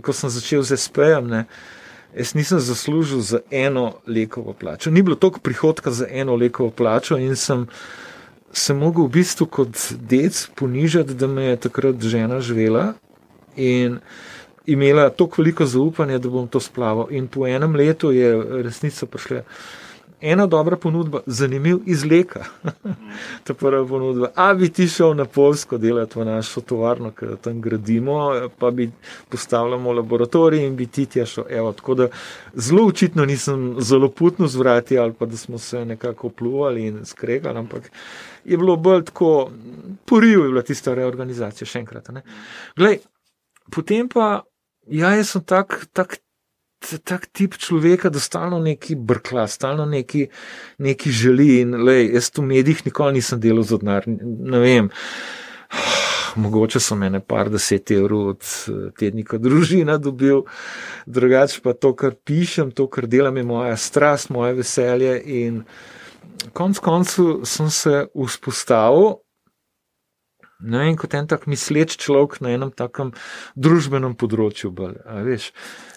ko 0.03 0.13
sem 0.13 0.31
začel 0.31 0.63
z 0.63 0.77
SP-jem, 0.81 1.45
jaz 2.19 2.35
nisem 2.35 2.61
zaslužil 2.61 3.21
za 3.21 3.41
eno 3.51 3.93
lekovo 4.07 4.53
plačo. 4.53 4.91
Ni 4.91 5.03
bilo 5.03 5.17
toliko 5.17 5.41
prihodka 5.41 5.91
za 5.91 6.07
eno 6.11 6.37
lekovo 6.37 6.71
plačo 6.71 7.17
in 7.17 7.37
sem 7.37 7.67
se 8.53 8.75
mogel 8.75 9.05
v 9.05 9.09
bistvu 9.09 9.47
kot 9.47 9.93
dec 10.01 10.49
ponižati, 10.57 11.15
da 11.15 11.27
me 11.27 11.45
je 11.45 11.57
takrat 11.57 12.03
žena 12.03 12.41
živela 12.41 12.93
in 13.57 13.99
imela 14.67 15.11
toliko 15.11 15.43
veliko 15.43 15.67
zaupanja, 15.67 16.19
da 16.19 16.29
bom 16.29 16.49
to 16.49 16.61
splaval. 16.61 17.07
In 17.11 17.29
po 17.29 17.47
enem 17.47 17.75
letu 17.77 18.13
je 18.13 18.63
resnica 18.63 19.07
prišla 19.07 19.43
ena 20.21 20.47
dobra 20.47 20.77
ponudba, 20.77 21.21
zanimiv 21.27 21.79
izleka. 21.87 22.45
Ta 23.45 23.55
prva 23.55 23.87
ponudba. 23.87 24.31
A 24.35 24.55
bi 24.55 24.69
ti 24.69 24.89
šel 24.89 25.15
na 25.17 25.25
Polsko 25.25 25.79
delati 25.79 26.19
v 26.19 26.25
našo 26.25 26.61
tovarno, 26.61 27.11
ki 27.11 27.25
jo 27.25 27.37
tam 27.37 27.61
gradimo, 27.61 28.33
pa 28.59 28.71
bi 28.71 28.91
postavljali 29.29 29.95
laboratorij 29.97 30.67
in 30.67 30.77
bi 30.77 30.87
ti 30.87 31.07
tja 31.07 31.27
šel. 31.27 31.45
Evo, 31.51 31.73
tako 31.73 31.95
da 31.95 32.09
zelo 32.55 32.87
očitno 32.87 33.25
nisem 33.25 33.77
zelo 33.81 34.09
putno 34.09 34.49
zvrati 34.49 34.99
ali 34.99 35.13
pa 35.13 35.27
da 35.27 35.37
smo 35.37 35.59
se 35.59 35.85
nekako 35.85 36.29
pluvali 36.29 36.87
in 36.87 37.05
skregali, 37.05 37.59
ampak 37.59 37.91
je 38.45 38.57
bilo 38.57 38.77
bolj 38.77 39.05
tako, 39.05 39.51
poriv 40.05 40.41
je 40.41 40.49
bila 40.49 40.63
tista 40.63 40.95
reorganizacija, 40.95 41.67
še 41.67 41.79
enkrat. 41.79 42.09
Glej, 42.77 42.99
potem 43.71 44.09
pa, 44.09 44.43
ja, 44.87 45.13
jaz 45.17 45.35
sem 45.35 45.45
tak, 45.45 45.87
tak 45.93 46.19
tak 47.05 47.27
tip 47.33 47.57
človeka, 47.59 48.11
da 48.11 48.21
stalno 48.21 48.59
neki 48.59 48.95
brkla, 48.95 49.47
stalno 49.47 49.87
neki, 49.87 50.29
neki 50.79 51.11
želi. 51.11 51.61
In 51.61 51.75
lej, 51.85 52.13
jaz 52.15 52.31
v 52.37 52.43
medijih 52.43 52.87
nikoli 52.87 53.19
nisem 53.19 53.41
delal 53.41 53.63
za 53.63 53.79
denar. 53.79 54.07
Ne 54.07 54.59
vem. 54.59 54.91
Mogoče 56.43 56.81
so 56.81 56.95
mene 56.95 57.21
par 57.21 57.51
deset 57.51 57.91
evrov 57.91 58.29
od 58.35 58.49
tednika 58.99 59.39
družina 59.43 59.97
dobil, 59.99 60.45
drugače 61.07 61.61
pa 61.65 61.73
to, 61.73 61.95
kar 61.97 62.15
pišem, 62.25 62.71
to, 62.71 62.87
kar 62.87 63.09
delam, 63.11 63.37
je 63.37 63.45
moja 63.45 63.77
strast, 63.77 64.31
moje 64.31 64.55
veselje. 64.61 65.17
In 65.25 65.63
konc 66.53 66.79
koncu 66.79 67.41
sem 67.45 67.71
se 67.71 68.05
vzpostavil 68.15 69.19
Ne 70.59 70.79
vem, 70.83 70.97
kot 70.99 71.15
en 71.15 71.27
tak 71.31 71.45
misleč 71.47 71.95
človek 72.03 72.41
na 72.43 72.51
enem 72.51 72.73
takem 72.75 73.13
družbenem 73.55 74.17
področju. 74.19 74.73
Bolj, 74.75 74.97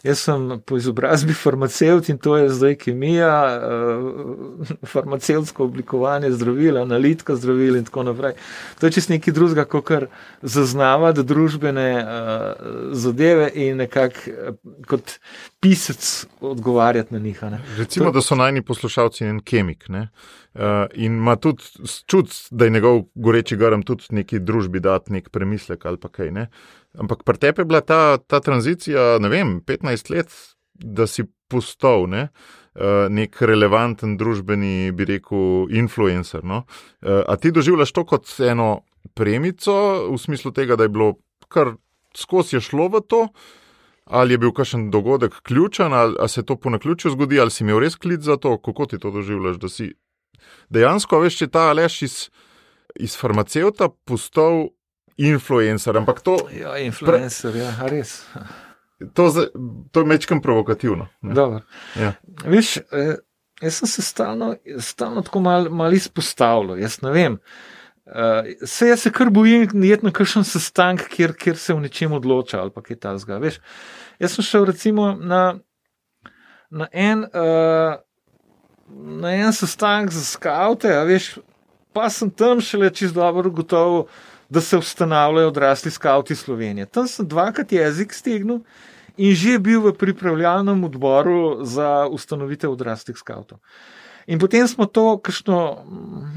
jaz 0.03 0.19
sem 0.19 0.59
po 0.65 0.77
izobrazbi 0.77 1.33
farmacevt 1.33 2.09
in 2.09 2.17
to 2.17 2.37
je 2.37 2.49
zdaj 2.49 2.75
kemija, 2.75 3.35
uh, 3.57 4.71
farmacevtsko 4.87 5.63
oblikovanje 5.63 6.31
zdravil, 6.31 6.77
analitika 6.77 7.35
zdravil 7.35 7.75
in 7.75 7.85
tako 7.85 8.03
naprej. 8.03 8.33
To 8.79 8.87
je 8.87 8.97
čist 8.97 9.09
nekaj 9.13 9.33
drugega, 9.33 9.65
kot 9.65 9.85
kar 9.85 10.07
zaznavati 10.41 11.23
družbene 11.23 11.87
uh, 12.01 12.67
zadeve 12.91 13.51
in 13.53 13.77
nekako 13.77 14.31
uh, 14.31 14.55
kot 14.87 15.17
pisec 15.61 16.25
odgovarjati 16.41 17.13
na 17.13 17.19
njih. 17.19 17.43
Recimo, 17.77 18.05
to, 18.05 18.11
da 18.11 18.21
so 18.21 18.35
najni 18.35 18.61
poslušalci 18.61 19.25
en 19.25 19.39
kemik. 19.39 19.89
Ne? 19.89 20.07
In 20.93 21.13
ima 21.15 21.35
tudi 21.35 21.63
čut, 22.05 22.33
da 22.51 22.65
je 22.65 22.71
njegov 22.71 23.03
goreči 23.15 23.55
garam 23.55 23.83
tudi 23.83 24.03
neki 24.09 24.39
družbi 24.39 24.79
dati 24.79 25.13
nek 25.13 25.29
premislek 25.29 25.85
ali 25.85 25.97
pa 25.97 26.09
kaj. 26.09 26.31
Ne? 26.31 26.47
Ampak 26.99 27.23
pri 27.23 27.39
tebi 27.39 27.61
je 27.61 27.65
bila 27.65 27.81
ta, 27.81 28.17
ta 28.17 28.41
tranzicija, 28.43 29.15
ne 29.23 29.29
vem, 29.31 29.59
15 29.63 30.11
let, 30.11 30.33
da 30.73 31.07
si 31.07 31.23
postal 31.47 32.07
ne? 32.09 32.27
uh, 32.75 33.07
nek 33.11 33.41
relevanten 33.47 34.17
družbeni, 34.19 34.91
bi 34.95 35.07
rekel, 35.07 35.71
influencer. 35.75 36.43
No? 36.43 36.63
Uh, 37.01 37.21
a 37.27 37.37
ti 37.39 37.51
doživljaš 37.51 37.93
to 37.95 38.05
kot 38.07 38.29
eno 38.43 38.83
premico, 39.17 39.75
v 40.11 40.19
smislu 40.19 40.53
tega, 40.55 40.77
da 40.79 40.87
je 40.87 40.93
bilo 40.93 41.13
kar 41.51 41.75
skozi 42.17 42.61
šlo 42.63 42.89
v 42.91 43.03
to. 43.07 43.25
Ali 44.11 44.33
je 44.33 44.41
bil 44.41 44.51
kakšen 44.51 44.89
dogodek 44.91 45.37
ključen, 45.47 45.93
ali, 45.93 46.17
ali 46.19 46.29
se 46.29 46.43
to 46.43 46.57
po 46.59 46.69
naključju 46.73 47.13
zgodi, 47.13 47.39
ali 47.39 47.51
si 47.51 47.63
imel 47.63 47.79
res 47.79 47.95
klic 47.95 48.25
za 48.25 48.35
to, 48.35 48.57
kako 48.59 48.85
ti 48.85 48.99
to 48.99 49.11
doživljaš, 49.11 49.59
da 49.61 49.69
si 49.71 49.93
dejansko, 50.73 51.21
veš, 51.21 51.37
če 51.39 51.47
ta 51.53 51.69
Aleš 51.71 52.01
iz, 52.01 52.15
iz 52.99 53.15
farmacevta 53.15 53.87
postal 54.09 54.73
influencer. 55.17 55.97
Ampak 55.97 56.21
to. 56.21 56.37
Ja, 56.55 56.77
influencer, 56.77 57.51
pre... 57.51 57.65
ja, 57.65 57.73
res. 57.89 58.21
To, 59.17 59.31
to 59.91 60.03
je 60.03 60.05
mečkam 60.05 60.41
provokativno. 60.41 61.07
Ja. 61.97 62.13
Veš, 62.45 62.77
eh, 62.77 63.15
jaz 63.61 63.81
sem 63.81 63.89
se 63.89 64.01
stalno, 64.05 64.55
stalno 64.79 65.21
tako 65.25 65.39
malo 65.39 65.69
mal 65.69 65.93
izpostavljal. 65.93 66.79
Jaz 66.79 67.01
ne 67.01 67.11
vem. 67.11 67.39
Uh, 68.11 68.67
se 68.67 68.87
jaz 68.87 69.05
se 69.05 69.11
kar 69.13 69.29
bojim, 69.29 69.67
da 69.73 69.87
je 69.87 69.97
na 70.01 70.11
kakšen 70.11 70.43
sestank, 70.43 71.05
kjer, 71.07 71.31
kjer 71.37 71.57
se 71.57 71.73
v 71.73 71.83
nečem 71.85 72.11
odloča 72.11 72.59
ali 72.59 72.73
kaj 72.83 72.97
ta 72.99 73.13
zga. 73.17 73.37
Veš, 73.39 73.61
jaz 74.19 74.33
sem 74.35 74.45
šel 74.45 74.65
recimo 74.67 75.13
na, 75.15 75.59
na 76.69 76.89
en. 76.91 77.27
Uh, 77.29 78.01
na 78.91 79.31
en 79.35 79.53
sestanek 79.53 80.11
za 80.11 80.23
skavte, 80.23 80.91
a 80.97 81.03
veš, 81.07 81.37
pa 81.93 82.09
sem 82.09 82.29
tam 82.29 82.61
šele 82.61 82.89
čez 82.93 83.13
dobro 83.13 83.49
gotovo, 83.49 84.07
da 84.51 84.61
se 84.61 84.77
ustanavljajo 84.77 85.47
odrasli 85.47 85.91
skavti 85.91 86.35
Slovenije. 86.35 86.85
Tam 86.85 87.07
sem 87.07 87.27
dvakrat 87.27 87.71
jezik 87.71 88.13
stegnil 88.13 88.59
in 89.17 89.35
že 89.35 89.59
bil 89.59 89.79
v 89.79 89.93
pripravljalnem 89.95 90.83
odboru 90.83 91.63
za 91.63 92.07
ustanovitev 92.11 92.71
odraslih 92.71 93.17
skavtov. 93.17 93.59
In 94.27 94.39
potem 94.39 94.67
smo 94.67 94.85
to, 94.85 95.17
kajšno, 95.23 95.85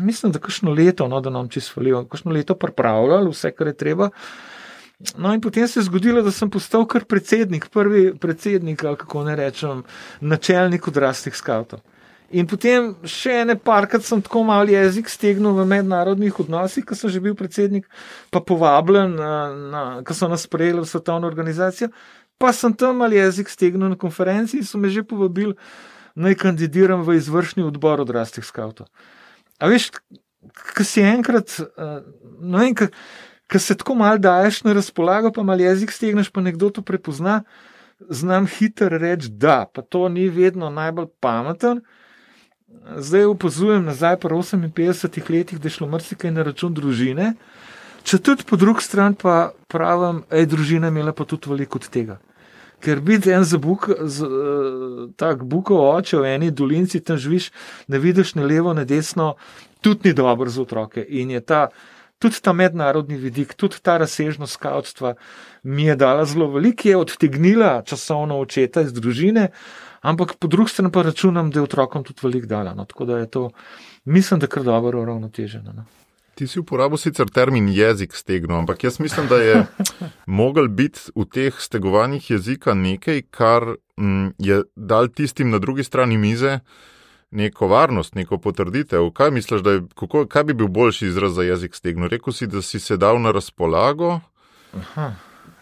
mislim, 0.00 0.32
da 0.32 0.38
kašno 0.38 0.70
leto, 0.72 1.08
no, 1.08 1.20
da 1.20 1.30
nam 1.30 1.48
čisto 1.48 1.74
falijo, 1.74 2.04
kašno 2.08 2.32
leto 2.32 2.54
pripravljali, 2.54 3.30
vse, 3.30 3.50
kar 3.50 3.66
je 3.66 3.76
treba. 3.76 4.10
No, 5.18 5.34
in 5.34 5.40
potem 5.40 5.68
se 5.68 5.80
je 5.80 5.84
zgodilo, 5.84 6.22
da 6.22 6.30
sem 6.30 6.50
postal 6.50 6.86
kar 6.86 7.04
predsednik, 7.04 7.68
prvi 7.68 8.14
predsednik, 8.18 8.84
ali 8.84 8.96
kako 8.96 9.24
ne 9.24 9.36
rečem, 9.36 9.82
načelnik 10.20 10.88
odraslih 10.88 11.36
skavtov. 11.36 11.82
In 12.32 12.48
potem 12.48 12.94
še 13.04 13.42
ene 13.42 13.54
parkrat 13.60 14.06
sem 14.06 14.22
tako 14.24 14.44
malo 14.48 14.72
jezik 14.72 15.10
stegnil 15.12 15.52
v 15.58 15.66
mednarodnih 15.68 16.38
odnosih, 16.40 16.84
ko 16.86 16.96
sem 16.96 17.12
že 17.12 17.20
bil 17.20 17.36
predsednik, 17.36 17.84
pa 18.32 18.40
povabljen, 18.40 19.12
ko 20.02 20.12
so 20.16 20.28
nas 20.30 20.46
sprejeli 20.48 20.80
v 20.80 20.88
svetovno 20.88 21.28
organizacijo, 21.28 21.92
pa 22.40 22.52
sem 22.56 22.72
tam 22.72 23.04
malo 23.04 23.14
jezik 23.14 23.52
stegnil 23.52 23.92
na 23.92 23.98
konferenci 24.00 24.62
in 24.62 24.64
so 24.64 24.80
me 24.80 24.88
že 24.88 25.04
povabili, 25.04 25.52
naj 26.16 26.34
kandidiram 26.40 27.04
v 27.04 27.18
izvršni 27.20 27.66
odbor 27.66 28.00
odraslih 28.00 28.46
skavtov. 28.46 28.88
A 29.60 29.68
veš, 29.68 29.92
ko 30.48 30.82
si 30.86 31.04
enkrat, 31.04 31.60
no 32.40 32.62
in 32.64 32.74
ko 32.74 33.58
se 33.60 33.76
tako 33.76 33.98
malo 34.00 34.18
daješ 34.18 34.64
na 34.64 34.72
razpolago, 34.72 35.28
pa 35.30 35.44
malo 35.44 35.60
jezik 35.60 35.92
stegneš, 35.92 36.32
pa 36.32 36.40
nekdo 36.40 36.72
to 36.72 36.82
prepozna, 36.82 37.44
znam 38.08 38.48
hitro 38.48 38.88
reči 38.88 39.28
da, 39.28 39.68
pa 39.68 39.84
to 39.84 40.08
ni 40.08 40.26
vedno 40.32 40.72
najbolj 40.72 41.12
pameten 41.20 41.84
zdaj 42.96 43.24
opazujem 43.24 43.84
nazaj 43.84 44.16
po 44.20 44.28
58 44.28 45.30
letih, 45.30 45.60
da 45.60 45.66
je 45.66 45.70
šlo 45.70 45.88
marsikaj 45.88 46.30
na 46.30 46.42
račun 46.42 46.74
družine. 46.74 47.34
Če 48.04 48.18
tudi 48.18 48.44
po 48.44 48.56
drugi 48.56 48.84
strani 48.84 49.16
pa 49.16 49.52
pravim, 49.68 50.22
da 50.30 50.36
je 50.36 50.46
družina 50.46 50.88
imela 50.88 51.12
pa 51.12 51.24
tudi 51.24 51.50
veliko 51.50 51.78
od 51.78 51.88
tega. 51.88 52.18
Ker 52.84 53.00
biti 53.00 53.32
en 53.32 53.44
za 53.48 53.58
buk, 53.58 53.88
z, 53.88 54.26
tak 55.16 55.44
bukov 55.48 55.80
oče 55.80 56.18
v 56.20 56.34
eni 56.34 56.50
dolinci, 56.50 57.00
tam 57.00 57.16
živiš, 57.16 57.48
ne 57.88 57.98
vidiš 57.98 58.34
ne 58.34 58.44
levo, 58.44 58.74
ne 58.76 58.84
desno, 58.84 59.34
tudi 59.80 60.10
ni 60.10 60.14
dobro 60.14 60.50
za 60.50 60.62
otroke. 60.62 61.00
In 61.00 61.30
je 61.32 61.40
ta, 61.40 61.68
tudi 62.20 62.42
ta 62.44 62.52
mednarodni 62.52 63.16
vidik, 63.16 63.54
tudi 63.56 63.80
ta 63.80 63.96
razsežnost 64.02 64.60
skavtstva 64.60 65.14
mi 65.62 65.88
je 65.88 65.96
dala 65.96 66.26
zelo 66.28 66.50
veliko, 66.52 66.88
je 66.88 67.00
odtegnila 67.00 67.80
časovno 67.88 68.36
očeta 68.44 68.84
iz 68.84 68.92
družine, 68.92 69.48
ampak 70.04 70.36
po 70.38 70.48
drugi 70.48 70.70
strani 70.70 70.92
pa 70.92 71.02
računam, 71.02 71.50
da 71.50 71.60
je 71.60 71.64
otrokom 71.64 72.04
tudi 72.04 72.20
veliko 72.22 72.46
dala. 72.46 72.74
No, 72.74 72.84
tako 72.84 73.04
da 73.04 73.18
je 73.18 73.30
to, 73.30 73.50
mislim, 74.04 74.40
da 74.40 74.44
je 74.44 74.48
kar 74.56 74.62
dobro 74.62 75.02
uravnoteženo. 75.02 75.72
No. 75.72 75.84
Ti 76.34 76.46
si 76.46 76.60
uporabil 76.60 76.98
sicer 76.98 77.30
termin 77.30 77.68
jezik 77.68 78.14
stegno, 78.14 78.58
ampak 78.58 78.84
jaz 78.84 79.00
mislim, 79.00 79.28
da 79.30 79.36
je 79.36 79.66
mogel 80.40 80.68
biti 80.68 81.00
v 81.14 81.24
teh 81.24 81.60
stegovanjih 81.60 82.30
jezika 82.30 82.74
nekaj, 82.74 83.22
kar 83.30 83.62
m, 83.96 84.04
mm, 84.04 84.34
je 84.38 84.62
dal 84.76 85.08
tistim 85.08 85.50
na 85.50 85.58
drugi 85.58 85.84
strani 85.84 86.18
mize 86.18 86.58
neko 87.34 87.66
varnost, 87.66 88.14
neko 88.14 88.38
potrditev. 88.38 89.10
Kaj 89.10 89.30
misliš, 89.30 89.62
da 89.62 89.70
je, 89.70 89.82
kako, 89.94 90.26
kaj 90.26 90.44
bi 90.44 90.54
bil 90.54 90.68
boljši 90.68 91.06
izraz 91.06 91.34
za 91.34 91.42
jezik 91.42 91.74
stegno? 91.74 92.08
Rekl 92.08 92.30
si, 92.30 92.46
da 92.46 92.62
si 92.62 92.80
se 92.80 92.96
dal 92.96 93.20
na 93.22 93.32
razpolago. 93.32 94.20
Aha. 94.76 95.12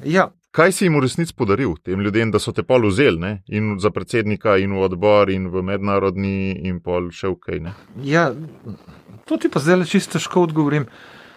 Ja, 0.04 0.30
Kaj 0.52 0.72
si 0.72 0.84
jim 0.84 0.98
v 0.98 1.00
resnici 1.06 1.32
podaril, 1.32 1.76
tem 1.80 2.00
ljudem, 2.04 2.30
da 2.30 2.38
so 2.38 2.52
te 2.52 2.60
pol 2.62 2.84
vzeli, 2.84 3.16
ne? 3.18 3.30
in 3.48 3.78
za 3.80 3.88
predsednika, 3.90 4.58
in 4.60 4.74
v 4.76 4.82
odbor, 4.84 5.30
in 5.32 5.48
v 5.48 5.62
mednarodni, 5.64 6.52
in 6.68 6.80
pol 6.84 7.08
še 7.10 7.30
v 7.32 7.38
kaj? 7.40 7.60
Ne? 7.64 7.72
Ja, 8.04 8.26
to 9.24 9.38
ti 9.40 9.48
pa 9.48 9.62
zdaj 9.64 9.86
čisto 9.88 10.18
težko 10.18 10.44
odgovorim. 10.44 10.84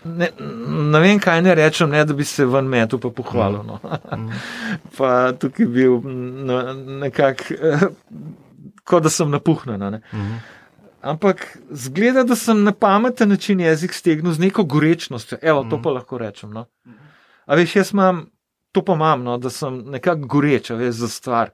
Ne, 0.06 0.28
ne 0.38 1.00
vem, 1.02 1.18
kaj 1.20 1.40
ne 1.42 1.56
rečem, 1.56 1.90
ne, 1.90 2.04
da 2.06 2.14
bi 2.14 2.28
se 2.28 2.46
ven 2.46 2.68
metu 2.70 3.00
pa 3.00 3.10
pohvalil. 3.10 3.64
No. 3.66 3.80
Mm. 4.12 4.28
pa 4.98 5.32
tukaj 5.32 5.66
bil 5.66 5.96
no, 6.46 6.60
nekako, 7.08 7.56
kot 8.84 9.08
da 9.08 9.10
sem 9.10 9.32
napuhnjen. 9.32 9.80
Ne. 9.96 10.02
Mm. 10.14 10.38
Ampak 11.06 11.48
zgleda, 11.72 12.24
da 12.28 12.36
sem 12.36 12.64
na 12.68 12.72
pameten 12.76 13.30
način 13.30 13.60
jezik 13.64 13.94
stegnil 13.94 14.34
z 14.34 14.40
neko 14.40 14.64
gorečnostjo. 14.64 15.38
Evo, 15.42 15.64
to 15.64 15.78
Mhm. 15.78 15.84
pa 15.84 15.90
lahko 15.90 16.18
rečem. 16.18 16.52
No. 16.54 16.66
A 17.46 17.56
veš, 17.56 17.76
jaz 17.76 17.94
imam, 17.94 18.26
to 18.76 18.84
pa 18.86 18.98
imam, 19.00 19.24
no, 19.24 19.38
da 19.40 19.52
sem 19.54 19.78
nekako 19.96 20.28
goreč, 20.36 20.72
a 20.72 20.80
veš, 20.80 21.00
za 21.06 21.10
stvar. 21.12 21.54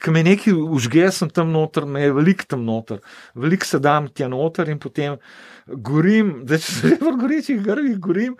Ko 0.00 0.12
me 0.12 0.22
nekaj 0.24 0.54
užge, 0.76 1.08
sem 1.12 1.28
tam 1.32 1.50
noter, 1.52 1.84
me 1.88 2.06
je 2.06 2.12
veliko 2.16 2.46
tam 2.48 2.62
noter, 2.64 3.02
veliko 3.36 3.68
se 3.68 3.80
dam 3.84 4.08
tja 4.08 4.30
noter 4.32 4.70
in 4.72 4.78
potem 4.80 5.18
gorim, 5.66 6.38
da 6.48 6.60
če 6.60 6.72
se 6.72 6.94
v 7.00 7.12
gorečih 7.20 7.60
grvih 7.64 7.98
gorim. 8.00 8.38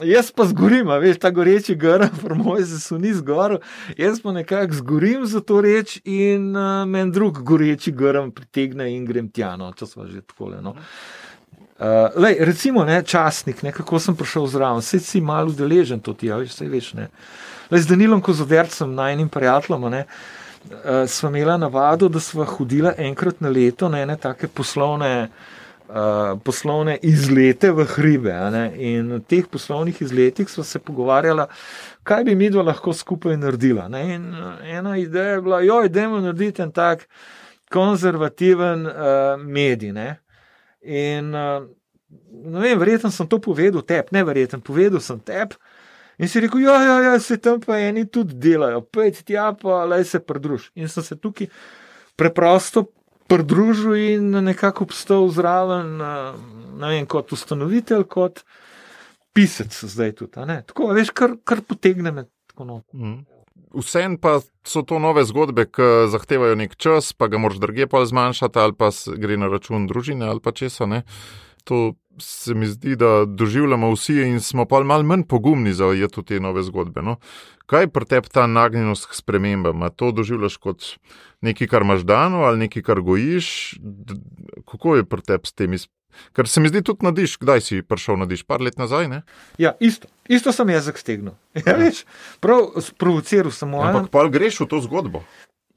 Jaz 0.00 0.30
pa 0.32 0.46
zgorim, 0.48 0.88
a 0.88 0.96
veš, 1.02 1.18
ta 1.20 1.28
goreči 1.34 1.74
grm, 1.76 2.14
moj 2.40 2.62
se 2.64 2.78
suni 2.80 3.12
zgor, 3.14 3.58
jaz 4.00 4.22
pa 4.24 4.32
nekako 4.32 4.78
zgorim 4.80 5.26
za 5.28 5.42
to 5.44 5.60
reč 5.60 5.98
in 6.08 6.54
uh, 6.56 6.86
meni 6.88 7.12
drug 7.12 7.42
goreči 7.44 7.92
grm 7.92 8.32
pritegne 8.32 8.88
in 8.94 9.04
grem 9.04 9.28
tja, 9.28 9.52
no, 9.60 9.74
če 9.76 9.90
smo 9.90 10.08
že 10.08 10.24
tako. 10.24 10.54
No. 10.64 10.72
Uh, 10.72 11.33
lej, 12.16 12.36
recimo, 12.40 12.84
ne, 12.84 13.02
časnik, 13.02 13.62
ne, 13.62 13.72
kako 13.72 13.98
sem 13.98 14.16
prišel 14.16 14.46
zraven, 14.46 14.82
vse 14.82 15.00
si 15.02 15.20
malo 15.20 15.50
udeležen, 15.50 16.00
to 16.00 16.14
ti, 16.14 16.30
ja, 16.30 16.38
veš, 16.38 16.54
vse 16.54 16.68
veš. 16.70 16.92
Ne. 16.94 17.08
Lej, 17.70 17.80
z 17.82 17.90
Danilom 17.90 18.22
Kozodercem, 18.22 18.94
najnim 18.94 19.28
prijateljem, 19.28 19.88
ne, 19.90 20.04
uh, 20.70 21.08
smo 21.10 21.28
imeli 21.28 21.58
navado, 21.58 22.08
da 22.08 22.20
smo 22.20 22.44
hodili 22.44 22.92
enkrat 22.96 23.40
na 23.40 23.48
leto 23.48 23.88
na 23.88 24.00
ene 24.00 24.16
take 24.16 24.48
poslovne. 24.48 25.28
Uh, 25.84 26.40
poslovne 26.40 26.94
izlete 27.02 27.68
v 27.70 27.84
hribe. 27.84 28.32
In 28.80 29.10
v 29.12 29.18
teh 29.28 29.44
poslovnih 29.46 30.00
izletih 30.02 30.48
smo 30.48 30.64
se 30.64 30.78
pogovarjali, 30.78 31.44
kaj 32.02 32.24
bi 32.24 32.34
mi 32.34 32.48
dva 32.50 32.62
lahko 32.64 32.92
skupaj 32.96 33.36
naredila. 33.36 33.84
Ne? 33.92 34.14
In 34.14 34.24
uh, 34.32 34.64
ena 34.64 34.96
ideja 34.96 35.36
je 35.36 35.42
bila, 35.44 35.60
joj, 35.60 35.86
idemo 35.86 36.22
narediti 36.24 36.62
en 36.62 36.72
tak 36.72 37.04
konzervativen 37.68 38.86
uh, 38.86 39.36
medij. 39.36 39.92
Ne? 39.92 40.23
In 40.84 41.32
uh, 41.34 41.64
ne 42.44 42.60
vem, 42.60 42.78
verjetno 42.78 43.10
sem 43.10 43.28
to 43.28 43.40
povedal 43.42 43.84
tebi, 43.86 44.12
ne 44.12 44.24
verjetno, 44.24 44.60
povedal 44.64 45.00
sem 45.00 45.20
tebi. 45.20 45.56
In 46.18 46.30
si 46.30 46.40
rekel, 46.40 46.62
ja, 46.62 46.76
ja, 46.82 46.98
ja, 47.02 47.14
se 47.18 47.40
tam 47.42 47.58
pa 47.62 47.78
eni 47.82 48.04
tudi 48.06 48.36
delajo, 48.38 48.84
pojdi 48.86 49.24
tja, 49.26 49.48
pa 49.58 49.82
le 49.90 50.04
se 50.06 50.20
pridruž. 50.22 50.68
In 50.78 50.88
sem 50.88 51.02
se 51.02 51.16
tukaj 51.18 51.50
preprosto 52.14 52.86
pridružil 53.26 53.96
in 53.98 54.30
nekako 54.44 54.84
obstal 54.84 55.26
zraven, 55.34 55.96
uh, 55.98 56.36
ne 56.78 56.92
vem, 56.92 57.08
kot 57.10 57.32
ustanovitelj, 57.34 58.06
kot 58.06 58.44
pisec 59.34 59.74
zdaj 59.74 60.14
tudi. 60.20 60.46
Tako, 60.68 60.92
veš, 60.94 61.10
kar, 61.16 61.38
kar 61.42 61.64
potegne 61.66 62.12
me 62.14 62.28
tako 62.52 62.68
not. 62.68 62.84
Mhm. 62.94 63.33
Vsem 63.74 64.16
pa 64.18 64.38
so 64.66 64.82
to 64.82 64.98
nove 64.98 65.24
zgodbe, 65.26 65.66
ki 65.66 66.06
zahtevajo 66.10 66.54
nek 66.58 66.76
čas, 66.78 67.12
pa 67.12 67.28
ga 67.30 67.38
moraš 67.38 67.58
druge 67.62 67.86
pa 67.90 68.04
zmanjšati, 68.06 68.58
ali 68.58 68.74
pa 68.78 68.90
gre 69.18 69.36
na 69.36 69.50
račun 69.50 69.86
družine 69.90 70.26
ali 70.26 70.40
pa 70.40 70.52
česa. 70.52 70.86
Ne? 70.86 71.02
To 71.64 71.94
se 72.18 72.54
mi 72.54 72.66
zdi, 72.66 72.96
da 72.96 73.24
doživljamo 73.24 73.90
vsi 73.94 74.14
in 74.22 74.40
smo 74.40 74.66
pa 74.66 74.82
malo 74.84 75.02
manj 75.02 75.22
pogumni 75.28 75.72
za 75.72 75.86
ujeti 75.86 76.20
v 76.20 76.24
te 76.24 76.40
nove 76.40 76.62
zgodbe. 76.62 77.02
No? 77.02 77.16
Kaj 77.66 77.88
pri 77.88 78.04
tebi 78.04 78.28
ta 78.28 78.46
nagnjenost 78.46 79.08
k 79.10 79.18
spremembam? 79.18 79.82
To 79.96 80.12
doživljaš 80.12 80.56
kot 80.56 80.84
nekaj, 81.40 81.66
kar 81.66 81.82
imaš 81.82 82.04
dano 82.06 82.44
ali 82.44 82.66
nekaj, 82.66 82.82
kar 82.82 83.00
gojiš? 83.00 83.78
Kako 84.70 84.96
je 84.96 85.04
pri 85.04 85.22
tebi 85.22 85.46
s 85.46 85.52
temi? 85.52 85.78
Ker 86.36 86.48
se 86.48 86.60
mi 86.60 86.70
zdi 86.72 86.82
tudi 86.86 87.06
nadiš, 87.06 87.36
kdaj 87.42 87.60
si 87.64 87.82
prišel 87.82 88.20
nadiš, 88.22 88.46
par 88.46 88.62
let 88.64 88.78
nazaj, 88.78 89.08
ne? 89.08 89.22
Ja, 89.58 89.74
isto, 89.80 90.08
isto 90.28 90.52
sem 90.52 90.72
jezik 90.74 90.98
stegnil. 90.98 91.36
Ja, 91.66 91.76
veš, 91.78 92.04
prav 92.40 92.74
sprovociral 92.82 93.54
sem 93.54 93.70
mojo. 93.70 93.90
Ampak 93.90 94.10
pa 94.12 94.26
greš 94.28 94.64
v 94.64 94.70
to 94.72 94.82
zgodbo. 94.84 95.24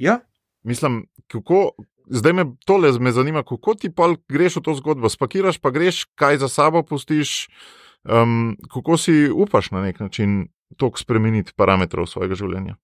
Ja, 0.01 0.21
Mislim, 0.67 1.05
kako, 1.27 1.71
zdaj 2.07 2.33
me 2.33 2.45
tole 2.65 2.91
me 2.99 3.11
zanima, 3.11 3.43
kako 3.43 3.75
ti 3.75 3.91
pa 3.95 4.09
greš 4.29 4.55
v 4.55 4.61
to 4.61 4.73
zgodbo. 4.75 5.09
Spakiraš, 5.09 5.57
pa 5.57 5.71
greš, 5.71 6.03
kaj 6.15 6.37
za 6.37 6.49
sabo 6.49 6.83
pustiš, 6.83 7.47
um, 8.03 8.57
kako 8.73 8.97
si 8.97 9.29
upaš 9.31 9.71
na 9.71 9.81
nek 9.81 9.99
način 9.99 10.47
tok 10.77 10.99
spremeniti 10.99 11.53
parametrov 11.55 12.05
svojega 12.05 12.35
življenja. 12.35 12.75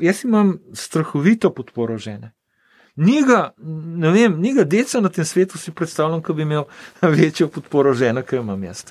jaz 0.00 0.24
imam 0.24 0.58
strahovito 0.72 1.54
podporo 1.54 1.98
žene. 1.98 2.32
Njega, 2.96 3.52
ne 3.96 4.10
vem, 4.10 4.40
njega 4.40 4.64
deca 4.64 5.00
na 5.00 5.08
tem 5.08 5.24
svetu 5.24 5.58
si 5.58 5.72
predstavljam, 5.72 6.22
da 6.26 6.32
bi 6.32 6.42
imel 6.42 6.64
večjo 7.18 7.48
podporo 7.48 7.94
žene, 7.94 8.22
kot 8.22 8.32
jo 8.32 8.40
imam 8.40 8.64
jaz. 8.64 8.84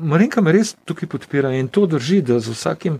Marinka 0.00 0.40
me 0.40 0.52
res 0.52 0.74
tukaj 0.84 1.08
podpira 1.08 1.52
in 1.54 1.68
to 1.68 1.86
drži, 1.86 2.22
da 2.22 2.40
z 2.40 2.50
vsakim 2.50 2.98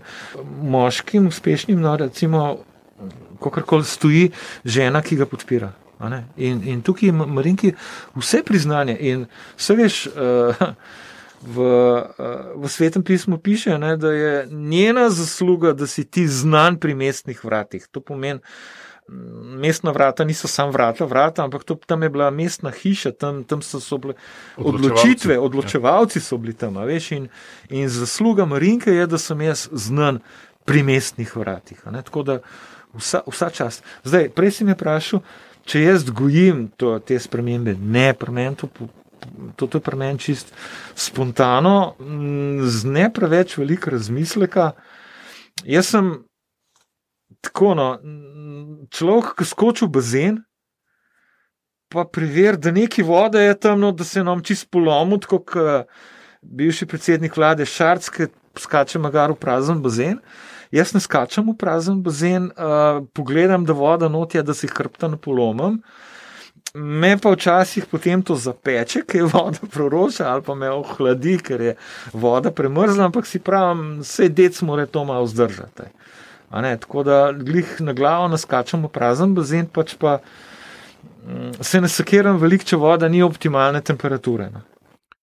moškim, 0.63 1.27
uspešnim, 1.27 1.81
no, 1.81 1.97
recimo, 1.97 2.57
kakorkoli 3.43 3.83
stoji 3.83 4.31
žena, 4.65 5.01
ki 5.01 5.19
ga 5.19 5.27
podpira. 5.27 5.73
In, 6.37 6.61
in 6.63 6.81
tukaj 6.81 7.09
ima 7.09 7.25
Marinki 7.25 7.73
vse 8.15 8.43
priznanje. 8.47 8.95
In 8.99 9.25
vse 9.57 9.75
veš, 9.75 10.05
uh, 10.07 10.61
v, 11.41 11.59
uh, 11.59 12.63
v 12.63 12.71
svetem 12.71 13.03
pismu 13.03 13.37
piše, 13.43 13.75
ne, 13.77 13.97
da 13.97 14.11
je 14.11 14.47
njena 14.47 15.09
zasluga, 15.09 15.73
da 15.73 15.87
si 15.87 16.05
ti 16.05 16.27
znan 16.27 16.79
pri 16.79 16.95
mestnih 16.95 17.43
vratih. 17.43 17.87
To 17.91 17.99
pomeni, 17.99 18.39
mestna 19.59 19.91
vrata 19.91 20.23
niso 20.23 20.47
samo 20.47 20.71
vrata, 20.71 21.05
vrata, 21.05 21.43
ampak 21.43 21.63
to, 21.63 21.75
tam 21.75 22.03
je 22.03 22.09
bila 22.09 22.29
mestna 22.31 22.71
hiša, 22.71 23.11
tam, 23.11 23.43
tam 23.43 23.61
so, 23.61 23.79
so 23.79 23.97
bile 23.97 24.13
odločitve, 24.57 25.39
odločevalci 25.39 26.19
so 26.19 26.37
bili 26.37 26.53
tam. 26.53 26.77
Veš, 26.77 27.11
in, 27.11 27.27
in 27.69 27.89
zasluga 27.89 28.45
Marinke 28.45 28.91
je, 28.91 29.07
da 29.07 29.17
sem 29.17 29.41
jaz 29.41 29.67
znan 29.71 30.19
pri 30.65 30.83
mestnih 30.83 31.35
vratih. 31.35 31.81
Tako 31.83 32.23
da 32.23 32.39
vsa, 32.93 33.21
vsa 33.27 33.49
čast. 33.49 33.83
Zdaj, 34.03 34.29
prej 34.35 34.51
si 34.51 34.67
me 34.67 34.77
vprašal, 34.77 35.23
če 35.65 35.83
jaz 35.83 36.05
gojim 36.09 36.67
to, 36.77 36.97
te 36.99 37.19
spremembe. 37.19 37.75
Ne, 37.75 38.13
pri 38.13 38.31
meni 38.31 38.55
to, 38.55 38.69
to, 39.55 39.67
to 39.67 39.77
je 39.77 39.83
pri 39.83 39.97
meni 39.97 40.19
čist 40.21 40.53
spontano, 40.95 41.95
z 42.63 42.85
ne 42.85 43.09
preveč 43.13 43.57
veliko 43.57 43.93
razmisleka. 43.95 44.71
Jaz 45.67 45.91
sem 45.91 46.13
tako, 47.41 47.73
no, 47.75 47.87
človek, 48.91 49.33
ki 49.39 49.47
skoči 49.47 49.85
v 49.87 49.93
bazen. 49.97 50.39
Pa 51.89 52.05
preveri, 52.05 52.59
da 52.61 52.71
neki 52.71 53.01
vode 53.01 53.41
je 53.41 53.55
tam, 53.57 53.79
no, 53.81 53.91
da 53.91 54.05
se 54.05 54.23
nam 54.23 54.43
čist 54.45 54.69
tako 54.69 55.39
kot 55.39 55.89
bivši 56.41 56.85
predsednik 56.85 57.37
vlade 57.37 57.65
Šarc, 57.65 58.09
ki 58.09 58.29
skače 58.59 58.99
magar 58.99 59.31
v 59.31 59.39
prazen 59.39 59.81
bazen. 59.81 60.19
Jaz 60.71 60.93
ne 60.93 61.01
skačem 61.01 61.47
v 61.49 61.55
prazen 61.57 62.03
bazen, 62.05 62.51
uh, 62.53 63.01
pogledam, 63.13 63.65
da 63.65 63.73
voda 63.73 64.09
notja, 64.09 64.43
da 64.45 64.53
si 64.53 64.69
hrbta 64.69 65.09
ne 65.09 65.17
polomim. 65.17 65.79
Me 66.75 67.15
pa 67.17 67.31
včasih 67.33 67.87
potem 67.89 68.21
to 68.21 68.35
zapeče, 68.37 69.01
ker 69.09 69.23
je 69.23 69.29
voda 69.31 69.65
proroča, 69.73 70.27
ali 70.29 70.45
pa 70.45 70.55
me 70.55 70.69
ohladi, 70.69 71.39
ker 71.41 71.61
je 71.61 71.75
voda 72.13 72.53
premrzla, 72.53 73.09
ampak 73.09 73.25
si 73.25 73.41
pravim, 73.41 74.03
vse 74.05 74.29
dec 74.29 74.61
mora 74.61 74.85
to 74.85 75.05
malo 75.05 75.25
vzdržati. 75.25 75.89
Ne, 76.51 76.73
tako 76.81 77.03
da 77.05 77.31
glih 77.31 77.75
na 77.85 77.93
glavo 77.93 78.27
naskačem 78.27 78.83
v 78.87 78.89
prazen 78.93 79.35
bazen, 79.37 79.67
pač 79.69 79.93
pa 80.01 80.17
mm, 81.27 81.61
se 81.61 81.81
ne 81.81 81.89
sekiram 81.89 82.39
veliko, 82.41 82.65
če 82.65 82.79
voda 82.81 83.09
ni 83.09 83.21
optimalne 83.23 83.81
temperature. 83.85 84.49
No. 84.49 84.65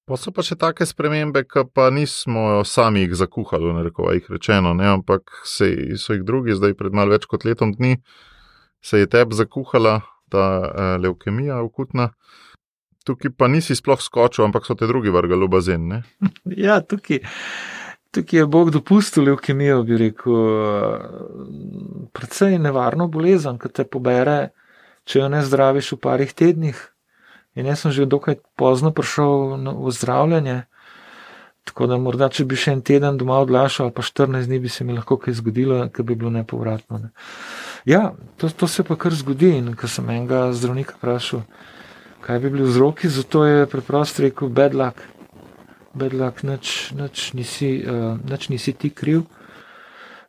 Pa 0.07 0.15
so 0.15 0.31
pa 0.31 0.45
še 0.47 0.55
take 0.55 0.87
spremembe, 0.87 1.43
ki 1.51 1.65
pa 1.75 1.89
nismo 1.91 2.63
sami 2.63 3.03
jih 3.03 3.17
zakuhali, 3.19 3.73
ne 3.75 3.89
reko 3.89 4.13
jih 4.15 4.29
rečeno, 4.37 4.71
ne? 4.79 4.87
ampak 4.95 5.33
se, 5.43 5.73
so 5.99 6.15
jih 6.15 6.23
drugi, 6.23 6.55
zdaj 6.55 6.77
pred 6.79 6.95
malo 6.95 7.11
več 7.11 7.27
kot 7.27 7.43
letom 7.43 7.73
dni, 7.75 7.97
se 8.79 9.03
je 9.03 9.09
tebi 9.11 9.35
zakuhala 9.35 9.99
ta 10.31 10.45
uh, 10.63 10.93
leukemija 11.03 11.59
akutna. 11.59 12.13
Tukaj 13.07 13.35
pa 13.39 13.51
nisi 13.51 13.75
sploh 13.79 13.99
skočil, 14.03 14.45
ampak 14.47 14.67
so 14.67 14.79
te 14.79 14.87
drugi 14.87 15.11
vrgali 15.15 15.47
v 15.47 15.51
bazen. 15.51 15.91
Ne? 15.91 16.01
Ja, 16.67 16.79
tukaj, 16.79 17.25
tukaj 18.17 18.39
je 18.41 18.47
Bog 18.47 18.71
dopustil 18.71 19.25
leukemijo, 19.25 19.83
bi 19.83 19.99
rekel, 20.01 20.35
precej 22.13 22.59
nevarno 22.59 23.09
bolezen, 23.09 23.59
ki 23.61 23.69
te 23.69 23.85
pobere, 23.85 24.53
če 25.05 25.21
jo 25.21 25.29
ne 25.29 25.43
zdraviš 25.45 25.93
v 25.93 26.01
parih 26.01 26.33
tednih. 26.33 26.79
In 27.57 27.69
jaz 27.69 27.85
sem 27.85 27.93
že 27.93 28.09
dokaj 28.09 28.41
pozno 28.57 28.93
prišel 28.93 29.61
v 29.85 29.93
zdravljenje. 29.93 30.65
Tako 31.67 31.87
da 31.91 31.97
morda, 31.99 32.29
če 32.31 32.45
bi 32.47 32.57
še 32.57 32.77
en 32.77 32.83
teden 32.85 33.17
doma 33.19 33.41
odlašal, 33.43 33.91
pa 33.91 34.05
14 34.05 34.47
dni, 34.47 34.61
bi 34.63 34.71
se 34.71 34.85
mi 34.85 34.95
lahko 34.95 35.17
kaj 35.19 35.35
zgodilo, 35.41 35.81
ki 35.91 36.05
bi 36.07 36.15
bilo 36.15 36.31
nepovratno. 36.31 37.01
Ne. 37.03 37.11
Ja, 37.85 38.13
to, 38.39 38.49
to 38.49 38.69
se 38.71 38.85
pa 38.87 38.95
kar 38.95 39.15
zgodi. 39.15 39.57
In 39.59 39.75
ko 39.75 39.91
sem 39.91 40.07
enega 40.11 40.53
zdravnika 40.55 40.95
vprašal, 41.01 41.43
kaj 42.23 42.39
bi 42.45 42.53
bili 42.55 42.69
vzroki, 42.69 43.11
zato 43.11 43.45
je 43.45 43.67
preprosto 43.67 44.23
rekel: 44.23 44.49
bad 44.49 44.79
luck. 44.79 45.03
Bad 45.97 46.13
luck, 46.13 46.43
nič, 46.45 46.93
nič, 46.93 47.33
nisi, 47.33 47.71
uh, 47.81 48.19
nič 48.21 48.49
nisi 48.53 48.73
ti 48.77 48.91
kriv. 48.93 49.25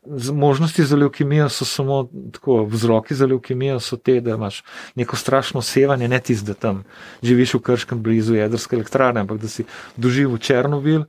Z- 0.08 0.32
Možnosti 0.32 0.86
za 0.88 0.96
leukemijo 0.96 1.50
so 1.52 1.66
samo 1.68 2.06
tako, 2.34 2.64
vzroki 2.66 3.16
za 3.16 3.28
leukemijo 3.28 3.80
so 3.80 3.98
te, 4.00 4.22
da 4.24 4.38
imaš 4.38 4.62
neko 4.96 5.16
strašno 5.20 5.62
sevanje, 5.62 6.08
ne 6.08 6.20
tisto, 6.20 6.48
da 6.48 6.54
tam 6.54 6.84
živiš 7.22 7.54
v 7.54 7.60
Krškem 7.68 8.00
blizu 8.04 8.38
jedrske 8.40 8.80
elektrarne, 8.80 9.26
ampak 9.26 9.42
da 9.44 9.52
si 9.52 9.66
doživel 9.98 10.38
Černobil, 10.38 11.04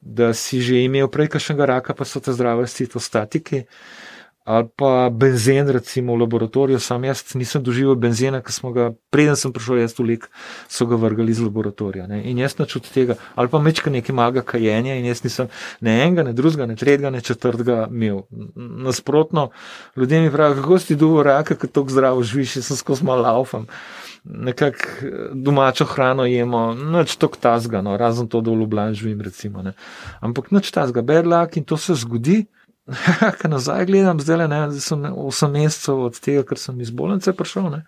da 0.00 0.34
si 0.34 0.60
že 0.60 0.84
imel 0.84 1.08
prej 1.08 1.32
kakšnega 1.32 1.64
raka, 1.66 1.94
pa 1.96 2.04
so 2.04 2.20
te 2.20 2.36
zdrave 2.36 2.68
citostatiki, 2.68 3.64
ali 4.46 4.68
pa 4.76 5.10
benzen, 5.10 5.68
recimo 5.68 6.14
v 6.14 6.20
laboratoriju. 6.20 6.78
Sam 6.78 7.04
jaz 7.04 7.34
nisem 7.34 7.62
doživel 7.66 7.96
benzena, 7.98 8.38
ki 8.46 8.52
smo 8.54 8.70
ga, 8.70 8.92
preden 9.10 9.34
sem 9.36 9.50
prišel 9.52 9.80
jaz 9.82 9.96
v 9.98 10.06
lik, 10.12 10.28
so 10.70 10.86
ga 10.86 10.94
vrgali 10.94 11.34
iz 11.34 11.40
laboratorija. 11.42 12.06
Ne. 12.06 12.20
In 12.30 12.38
jaz 12.38 12.54
načut 12.60 12.86
tega, 12.94 13.16
ali 13.34 13.50
pa 13.50 13.58
mečka 13.58 13.90
nekaj 13.90 14.14
malega 14.14 14.44
kajenja 14.46 14.94
in 14.94 15.10
jaz 15.10 15.24
nisem 15.26 15.50
ne 15.82 15.96
enega, 16.04 16.22
ne 16.30 16.32
drugega, 16.32 16.70
ne 16.70 16.78
tretjega, 16.78 17.10
ne 17.10 17.24
četrtega 17.26 17.88
imel. 17.90 18.22
Nasprotno, 18.86 19.48
ljudje 19.96 20.20
mi 20.22 20.30
pravijo, 20.30 20.62
kako 20.62 20.78
si 20.78 20.96
duvo 20.96 21.26
raka, 21.26 21.58
ker 21.58 21.66
tako 21.66 21.90
zdravo 21.90 22.22
živiš, 22.22 22.60
jaz 22.60 22.70
sem 22.70 22.78
skozi 22.78 23.04
malo 23.04 23.26
laufam. 23.26 23.66
Nekako 24.24 25.10
domačo 25.34 25.84
hrano 25.90 26.24
jemo, 26.26 26.68
noč 26.74 27.16
tok 27.18 27.34
tasga, 27.42 27.82
no, 27.82 27.96
razen 27.98 28.30
to, 28.30 28.40
da 28.40 28.54
v 28.54 28.62
Ljubljani 28.62 28.94
živim, 28.94 29.20
recimo. 29.26 29.62
Ne. 29.66 29.74
Ampak 30.22 30.54
noč 30.54 30.70
tasga, 30.70 31.02
bedlak 31.02 31.58
in 31.58 31.66
to 31.66 31.76
se 31.76 31.98
zgodi. 31.98 32.44
Kaj 33.40 33.50
nazaj 33.50 33.86
gledam, 33.86 34.20
zdaj 34.20 34.36
le 34.36 34.48
ne, 34.48 34.60
zdaj 34.70 34.84
sem 34.84 35.02
8 35.10 35.52
mesecev 35.52 36.04
od 36.06 36.20
tega, 36.22 36.44
ker 36.46 36.58
sem 36.60 36.80
iz 36.80 36.92
bolnice 36.94 37.32
prišel. 37.34 37.70
Ne. 37.72 37.82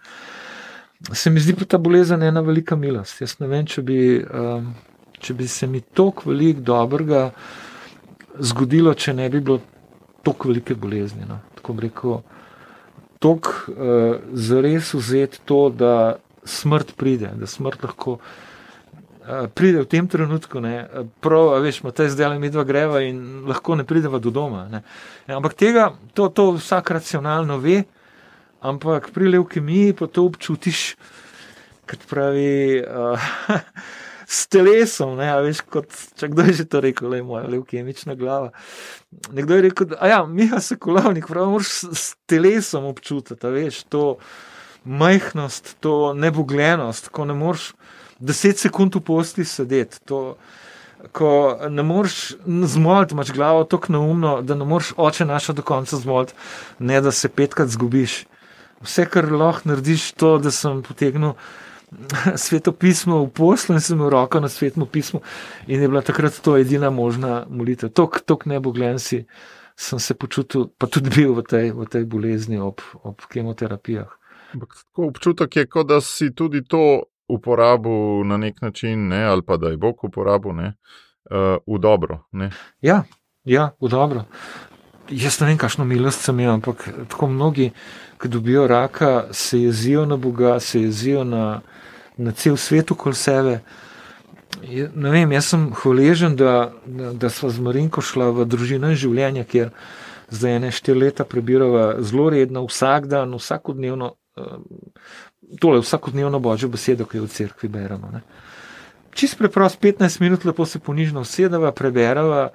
Se 1.14 1.30
mi 1.30 1.40
zdi 1.40 1.54
pa 1.54 1.64
ta 1.64 1.78
bolezen 1.78 2.22
ena 2.22 2.42
velika 2.42 2.76
milost. 2.76 3.20
Jaz 3.22 3.36
ne 3.38 3.46
vem, 3.50 3.66
če 3.66 3.84
bi, 3.86 4.00
um, 4.18 4.72
če 5.22 5.36
bi 5.38 5.46
se 5.48 5.70
mi 5.70 5.80
toliko 5.80 6.30
velik 6.32 6.64
dobrega 6.66 7.28
zgodilo, 8.38 8.94
če 8.94 9.14
ne 9.14 9.28
bi 9.30 9.40
bilo 9.40 9.60
toliko 10.26 10.50
velike 10.50 10.74
bolezni. 10.74 11.28
No. 11.28 11.38
Tako 11.60 11.78
rekel, 11.84 12.18
toliko 13.22 13.54
uh, 13.70 14.18
zares 14.34 14.90
vzeti 14.98 15.44
to, 15.46 15.68
da 15.70 15.94
smrt 16.42 16.96
pride, 16.98 17.30
da 17.38 17.46
smrt 17.46 17.86
lahko. 17.86 18.18
Eh, 18.18 18.47
pride 19.54 19.82
v 19.84 19.88
tem 19.88 20.08
trenutku, 20.08 20.60
ne, 20.60 20.88
prav, 21.20 21.58
veš, 21.62 21.82
ima 21.82 21.92
te 21.92 22.08
zdaj 22.08 22.38
mi 22.40 22.50
dva 22.50 22.64
greva 22.64 23.02
in 23.04 23.44
lahko 23.48 23.76
ne 23.76 23.84
prideva 23.84 24.20
do 24.22 24.32
doma. 24.32 24.66
Ne. 24.72 24.82
Ja, 25.28 25.36
ampak 25.36 25.56
tega, 25.58 25.92
to, 26.16 26.28
to 26.32 26.52
vsak 26.56 26.90
racionalno 26.96 27.58
ve, 27.60 27.82
ampak 28.64 29.10
pri 29.12 29.34
leukemiji 29.36 29.96
pa 29.98 30.08
to 30.08 30.24
občutiš, 30.28 30.96
kot 31.88 32.04
pravi, 32.08 32.80
uh, 32.84 33.28
s 34.38 34.44
telesom, 34.52 35.16
ne, 35.20 35.28
veš, 35.44 35.62
kot, 35.68 35.92
če 36.20 36.28
kdo 36.32 36.48
je 36.48 36.58
že 36.62 36.68
to 36.68 36.82
rekel, 36.84 37.12
le 37.12 37.22
moja 37.24 37.46
leukemična 37.48 38.16
glava. 38.16 38.52
Nekdo 39.32 39.56
je 39.56 39.68
rekel, 39.68 39.96
a 40.00 40.08
ja, 40.08 40.18
Miha 40.24 40.60
se 40.60 40.76
kolovnik, 40.80 41.28
prav, 41.28 41.52
moraš 41.52 41.84
s 41.92 42.12
telesom 42.28 42.88
občutiti, 42.88 43.52
veš, 43.52 43.84
to 43.92 44.04
majhnost, 44.88 45.76
to 45.84 46.12
nebogljenost, 46.16 47.12
ko 47.12 47.28
ne 47.28 47.36
moreš 47.36 47.72
deset 48.18 48.58
sekund 48.58 48.94
v 48.94 49.02
posti 49.04 49.44
sedeti. 49.44 50.00
To, 50.10 50.36
ko 51.12 51.58
ne 51.70 51.82
moreš 51.82 52.34
zmoliti, 52.46 53.14
imaš 53.14 53.32
glavo 53.32 53.64
tako 53.64 53.92
neumno, 53.92 54.40
da 54.42 54.54
ne 54.54 54.64
moreš 54.64 54.92
oče 54.96 55.24
naša 55.24 55.52
do 55.52 55.62
konca 55.62 55.96
zmoliti, 55.96 56.34
ne 56.78 57.00
da 57.00 57.12
se 57.12 57.28
petkrat 57.28 57.68
zgubiš. 57.68 58.24
Vse, 58.82 59.06
kar 59.10 59.30
lahko 59.32 59.68
narediš, 59.68 60.12
to, 60.12 60.38
da 60.38 60.50
sem 60.50 60.82
potegnil 60.82 61.34
sveto 62.44 62.72
pismo 62.72 63.22
v 63.24 63.30
poslu 63.34 63.74
in 63.74 63.80
sem 63.80 63.96
imel 63.96 64.10
roko 64.12 64.40
na 64.40 64.48
svetom 64.48 64.86
pismu 64.86 65.20
in 65.66 65.82
je 65.82 65.88
bila 65.88 66.02
takrat 66.02 66.40
to 66.42 66.56
edina 66.56 66.90
možna 66.90 67.46
molitev. 67.50 67.90
Tok, 67.90 68.20
tok 68.26 68.46
ne 68.46 68.60
bo 68.60 68.72
glen 68.72 68.98
si, 68.98 69.24
sem 69.76 69.98
se 69.98 70.14
počutil, 70.14 70.68
pa 70.78 70.86
tudi 70.86 71.10
bil 71.10 71.34
v 71.34 71.42
tej, 71.42 71.72
v 71.72 71.86
tej 71.86 72.04
bolezni 72.04 72.58
ob, 72.58 72.82
ob 73.02 73.22
kemoterapijah. 73.30 74.10
Občutek 74.96 75.56
je, 75.56 75.66
kot 75.66 75.88
da 75.88 76.00
si 76.00 76.30
tudi 76.34 76.64
to 76.64 77.04
uporabil 77.28 78.24
na 78.24 78.36
nek 78.36 78.62
način, 78.62 79.08
ne, 79.08 79.24
ali 79.24 79.42
pa 79.46 79.56
da 79.56 79.68
je 79.68 79.76
Bog 79.76 80.04
uporabil 80.04 80.52
ne, 80.52 80.74
uh, 81.30 81.56
v 81.66 81.78
dobro. 81.78 82.24
Ne. 82.32 82.50
Ja, 82.80 83.02
ja, 83.44 83.70
v 83.80 83.88
dobro. 83.88 84.24
Jaz 85.08 85.40
ne 85.40 85.46
vem, 85.46 85.58
kakšno 85.58 85.84
milost 85.88 86.20
sem 86.24 86.40
imel, 86.40 86.58
ampak 86.58 86.88
tako 87.08 87.30
mnogi, 87.32 87.70
ki 88.20 88.28
dobijo 88.28 88.66
raka, 88.68 89.28
se 89.32 89.62
jezijo 89.62 90.04
na 90.06 90.16
Boga, 90.16 90.60
se 90.60 90.82
jezijo 90.82 91.24
na, 91.24 91.60
na 92.16 92.32
cel 92.32 92.56
svet 92.56 92.90
okoli 92.90 93.14
sebe. 93.14 93.60
Ne 94.94 95.10
vem, 95.10 95.32
jaz 95.32 95.48
sem 95.52 95.70
hvaležen, 95.72 96.36
da, 96.36 96.72
da, 96.84 97.12
da 97.12 97.30
smo 97.30 97.48
z 97.50 97.60
Marinko 97.64 98.02
šla 98.04 98.30
v 98.36 98.44
družino 98.48 98.92
življenja, 98.94 99.44
kjer 99.48 99.70
zdaj 100.28 100.56
ene 100.56 100.70
štiri 100.74 100.98
leta 101.06 101.24
prebirava 101.24 102.02
zelo 102.04 102.28
redno, 102.30 102.66
vsak 102.68 103.08
dan, 103.08 103.32
vsakodnevno. 103.38 104.14
Tole 105.60 105.80
vsakodnevno 105.80 106.38
božjo 106.38 106.68
besedo, 106.68 107.06
ki 107.08 107.18
jo 107.18 107.24
v 107.24 107.32
cerkvi 107.32 107.68
beremo. 107.72 108.10
Ne. 108.12 108.20
Čist 109.16 109.38
preprosto 109.38 109.80
15 109.82 110.20
minut 110.20 110.44
lepo 110.44 110.66
se 110.66 110.78
ponižno 110.78 111.24
usedeva, 111.24 111.72
preberava 111.72 112.50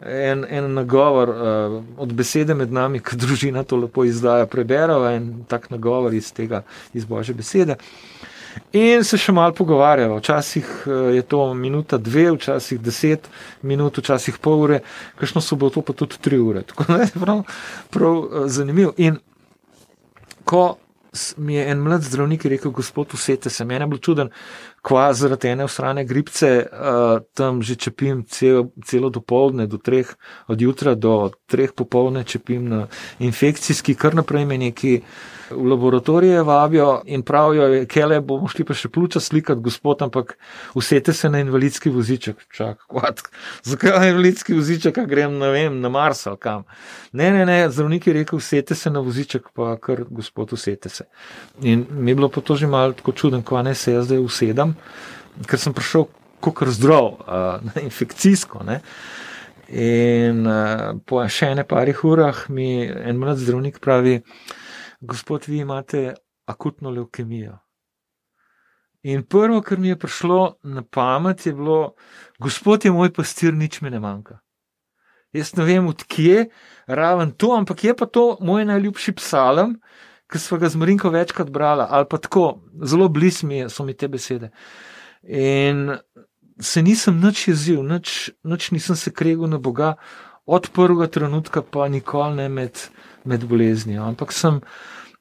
en, 0.00 0.44
en 0.48 0.74
nagovor 0.74 1.28
uh, 1.30 1.84
od 1.96 2.12
besede 2.12 2.54
med 2.58 2.72
nami, 2.72 3.00
ki 3.00 3.16
družina 3.16 3.62
to 3.62 3.78
lepo 3.78 4.04
izdaja, 4.04 4.46
preberava 4.50 5.14
en 5.16 5.44
tak 5.48 5.70
nagovor 5.70 6.14
iz 6.14 6.32
tega, 6.34 6.64
iz 6.92 7.06
božje 7.06 7.34
besede. 7.34 7.78
In 8.76 9.04
se 9.04 9.16
še 9.16 9.32
malo 9.32 9.54
pogovarjava. 9.56 10.18
Včasih 10.20 10.68
je 11.16 11.22
to 11.28 11.40
minuta, 11.56 11.96
dve, 11.96 12.26
včasih 12.36 12.80
deset 12.80 13.28
minut, 13.62 13.96
včasih 13.98 14.36
pol 14.42 14.66
ure, 14.66 14.80
kakšno 15.20 15.40
so 15.40 15.56
bo 15.56 15.70
to 15.72 15.80
pa 15.80 15.96
tudi 15.96 16.20
tri 16.20 16.40
ure. 16.40 16.64
Tako 16.68 16.88
da 16.90 17.00
je 17.04 17.10
prav, 17.14 17.42
prav 17.92 18.46
zanimivo. 18.52 18.92
In 19.00 19.16
ko 20.44 20.76
mi 21.36 21.54
je 21.54 21.64
en 21.70 21.78
mlad 21.78 22.02
zdravnik 22.02 22.44
rekel, 22.44 22.70
gospod, 22.70 23.14
usete 23.14 23.50
se, 23.50 23.64
meni 23.64 23.84
je 23.84 23.86
bilo 23.86 24.00
čuden, 24.00 24.30
kva 24.82 25.12
zaradi 25.12 25.48
ene 25.48 25.64
usrane 25.64 26.04
gripce, 26.04 26.50
uh, 26.72 27.20
tam 27.34 27.62
že 27.62 27.76
čepim 27.76 28.24
cel, 28.24 28.70
celo 28.84 29.10
dopoledne, 29.10 29.66
do 29.66 29.78
treh, 29.78 30.08
od 30.48 30.60
jutra 30.60 30.94
do 30.94 31.30
treh 31.46 31.72
popoldne 31.76 32.24
čepim 32.24 32.68
na 32.68 32.86
infekcijski, 33.18 33.94
kar 33.94 34.14
naprej 34.14 34.46
me 34.46 34.58
neki 34.58 35.00
v 35.56 35.66
laboratorije 35.70 36.42
vabijo 36.42 37.02
in 37.06 37.22
pravijo, 37.22 37.68
kele 37.90 38.20
bomo 38.20 38.48
šli 38.48 38.64
pa 38.68 38.74
še 38.74 38.88
pljuča 38.92 39.20
slikati, 39.20 39.60
gospod, 39.62 40.02
ampak 40.02 40.36
usete 40.74 41.12
se 41.12 41.30
na 41.30 41.40
invalidski 41.44 41.90
voziček. 41.90 42.46
Čak, 42.52 42.86
kvat, 42.90 43.22
zakaj 43.70 43.98
na 43.98 44.10
invalidski 44.12 44.56
voziček, 44.58 44.98
a 44.98 45.06
grem, 45.08 45.38
ne 45.38 45.50
vem, 45.54 45.80
na 45.80 45.92
Mars 45.92 46.26
ali 46.26 46.40
kam. 46.42 46.66
Ne, 47.12 47.30
ne, 47.30 47.46
ne, 47.46 47.58
zdravnik 47.70 48.06
je 48.06 48.18
rekel, 48.20 48.42
usete 48.42 48.74
se 48.74 48.90
na 48.90 49.00
voziček, 49.00 49.52
pa 49.54 49.76
kar 49.80 50.04
gospod, 50.10 50.52
usete 50.52 50.88
se. 50.88 51.08
In 51.62 51.86
mi 51.90 52.10
je 52.10 52.20
bilo 52.20 52.28
pa 52.32 52.40
to 52.40 52.56
že 52.56 52.66
malo 52.66 52.92
tako 52.92 53.12
čuden, 53.12 53.42
ko 53.42 53.62
ne 53.62 53.74
se 53.74 53.92
jaz 53.92 54.06
zdaj 54.06 54.18
usedam 54.18 54.76
ker 55.48 55.60
sem 55.60 55.74
prišel 55.74 56.08
kot 56.42 56.64
zdrav, 56.74 57.06
uh, 57.22 57.76
infekcijsko. 57.88 58.64
Ne. 58.66 58.80
In 59.72 60.44
uh, 60.48 60.98
po 61.08 61.22
še 61.30 61.52
ene 61.54 61.64
parih 61.68 62.02
urah 62.04 62.46
mi 62.52 62.84
en 62.84 63.20
mlad 63.20 63.40
zdravnik 63.40 63.80
pravi, 63.82 64.20
gospod, 65.02 65.44
vi 65.46 65.58
imate 65.58 66.14
akutno 66.46 66.90
leukemijo. 66.90 67.58
In 69.02 69.22
prvo, 69.26 69.60
kar 69.62 69.78
mi 69.78 69.88
je 69.88 69.98
prišlo 69.98 70.56
na 70.62 70.82
pamet, 70.82 71.46
je 71.46 71.52
bilo, 71.52 71.94
gospod 72.38 72.84
je 72.84 72.92
moj 72.94 73.10
pastir, 73.12 73.54
nič 73.54 73.80
mi 73.82 73.90
ne 73.90 73.98
manjka. 74.00 74.38
Jaz 75.34 75.56
ne 75.56 75.64
vem, 75.64 75.86
odkje 75.90 76.46
raven 76.86 77.32
to, 77.34 77.50
ampak 77.56 77.84
je 77.84 77.96
pa 77.96 78.06
to 78.06 78.36
moj 78.40 78.64
najljubši 78.68 79.14
psalem, 79.18 79.74
ki 80.30 80.38
smo 80.38 80.58
ga 80.58 80.68
z 80.68 80.78
Marinko 80.78 81.10
večkrat 81.10 81.50
brali, 81.50 81.84
ali 81.88 82.06
pa 82.08 82.18
tako, 82.18 82.60
zelo 82.84 83.08
blizu 83.08 83.46
mi 83.46 83.64
so 83.68 83.84
mi 83.84 83.96
te 83.96 84.08
besede. 84.08 84.52
In 85.22 85.96
se 86.60 86.82
nisem 86.82 87.18
nič 87.20 87.48
jezil, 87.48 87.82
nič, 87.82 88.30
nič 88.44 88.70
nisem 88.70 88.96
se 88.96 89.10
kregel 89.10 89.50
na 89.50 89.58
Boga, 89.58 89.96
od 90.46 90.70
prvega 90.74 91.06
trenutka 91.06 91.62
pa 91.62 91.88
nikoli 91.88 92.36
ne 92.36 92.48
med, 92.48 92.78
med 93.24 93.44
boleznijo. 93.44 94.04
Ampak 94.04 94.32
sem 94.32 94.60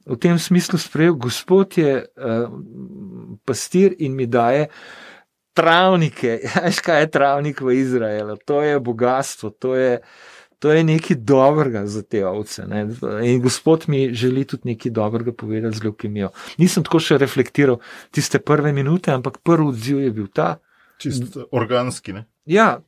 v 0.06 0.18
tem 0.18 0.40
smislu 0.40 0.80
sprejel, 0.80 1.16
Gospod 1.16 1.78
je 1.78 2.06
uh, 2.06 2.50
pastir 3.46 3.96
in 4.00 4.16
mi 4.16 4.26
daje. 4.26 4.68
Travnike, 5.54 6.40
veš 6.66 6.80
kaj 6.80 7.02
je 7.02 7.12
travnik 7.12 7.62
v 7.62 7.76
Izraelu, 7.76 8.38
to 8.46 8.62
je 8.64 8.80
bogatstvo, 8.80 9.50
to 9.52 9.76
je, 9.76 10.00
to 10.64 10.72
je 10.72 10.84
nekaj 10.84 11.18
dobrega 11.28 11.84
za 11.86 12.02
te 12.02 12.24
ovce. 12.26 12.64
Ne? 12.68 12.88
In 13.28 13.42
gospod 13.42 13.84
mi 13.88 14.14
želi 14.14 14.46
tudi 14.46 14.72
nekaj 14.72 14.92
dobrega 14.92 15.34
povedati 15.34 15.78
z 15.78 15.84
leukemijo. 15.84 16.32
Nisem 16.58 16.88
tako 16.88 17.04
še 17.04 17.20
reflektiral 17.20 17.82
tiste 18.16 18.40
prve 18.40 18.72
minute, 18.74 19.12
ampak 19.12 19.42
prvi 19.44 19.68
odziv 19.74 20.00
je 20.00 20.12
bil 20.12 20.32
ta. 20.32 20.56
Čist 21.02 21.36
organski. 21.52 22.14
Ne? 22.14 22.26
Ja, 22.46 22.80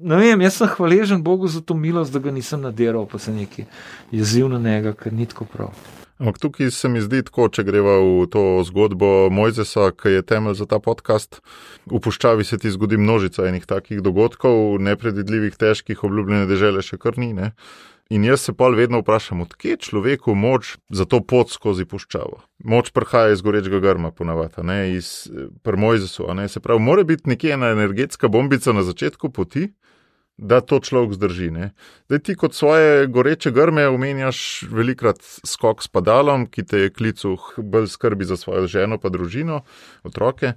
ne 0.00 0.16
vem, 0.16 0.40
jaz 0.40 0.56
sem 0.56 0.72
hvaležen 0.72 1.22
Bogu 1.22 1.52
za 1.52 1.60
to 1.60 1.74
milost, 1.74 2.12
da 2.12 2.22
ga 2.22 2.32
nisem 2.32 2.64
nadiral, 2.64 3.06
pa 3.10 3.18
se 3.18 3.32
neki 3.32 3.66
jeziv 4.10 4.48
na 4.48 4.58
njega, 4.58 4.96
ker 4.96 5.12
ni 5.12 5.26
tako 5.26 5.44
prav. 5.52 5.76
Ampak 6.18 6.38
tukaj 6.38 6.70
se 6.70 6.88
mi 6.88 7.00
zdi 7.04 7.20
tako, 7.28 7.50
če 7.52 7.60
greva 7.66 7.98
v 8.00 8.24
to 8.32 8.42
zgodbo 8.64 9.28
Mojzesa, 9.28 9.90
ki 9.92 10.14
je 10.14 10.22
temelj 10.24 10.62
za 10.62 10.66
ta 10.70 10.78
podcast. 10.80 11.42
V 11.84 12.00
puščavi 12.00 12.44
se 12.44 12.56
ti 12.56 12.72
zgodi 12.72 12.96
množica 12.96 13.44
enih 13.44 13.66
takih 13.68 14.00
dogodkov, 14.00 14.78
nepredvidljivih, 14.80 15.58
težkih, 15.60 16.00
obljubljene 16.08 16.48
države 16.48 16.80
še 16.86 16.96
kar 16.96 17.20
ni. 17.20 17.34
Ne? 17.36 17.52
In 18.08 18.24
jaz 18.24 18.46
se 18.46 18.54
pa 18.56 18.70
vedno 18.72 19.02
vprašam, 19.02 19.42
odkje 19.44 19.76
človeku 19.82 20.32
moč 20.32 20.76
za 20.88 21.04
to 21.04 21.20
pot 21.20 21.52
skozi 21.52 21.84
puščavo. 21.84 22.40
Moč 22.64 22.94
prihaja 22.96 23.34
iz 23.34 23.42
gorečega 23.44 23.82
grma, 23.84 24.08
ponavadi, 24.08 24.64
iz 24.96 25.28
Mojzesu. 25.66 26.30
Se 26.48 26.64
pravi, 26.64 26.80
mora 26.80 27.04
biti 27.04 27.28
nekje 27.28 27.58
ena 27.58 27.74
energetska 27.76 28.28
bombica 28.32 28.72
na 28.72 28.86
začetku 28.86 29.28
poti, 29.28 29.68
da 30.36 30.60
to 30.60 30.80
človek 30.80 31.16
zdrži. 31.16 31.50
Ne. 31.50 31.70
Zdaj 32.06 32.18
ti 32.18 32.34
kot 32.36 32.54
svoje 32.54 33.06
goreče 33.06 33.50
grme 33.50 33.86
omenjaš 33.88 34.66
velikrat 34.70 35.22
skok 35.44 35.82
s 35.82 35.88
padalom, 35.88 36.46
ki 36.46 36.64
te 36.64 36.86
je 36.86 36.92
klical 36.92 37.38
bolj 37.56 37.88
skrbi 37.88 38.28
za 38.28 38.36
svojo 38.36 38.66
ženo 38.68 38.98
pa 39.00 39.08
družino, 39.08 39.62
otroke. 40.04 40.52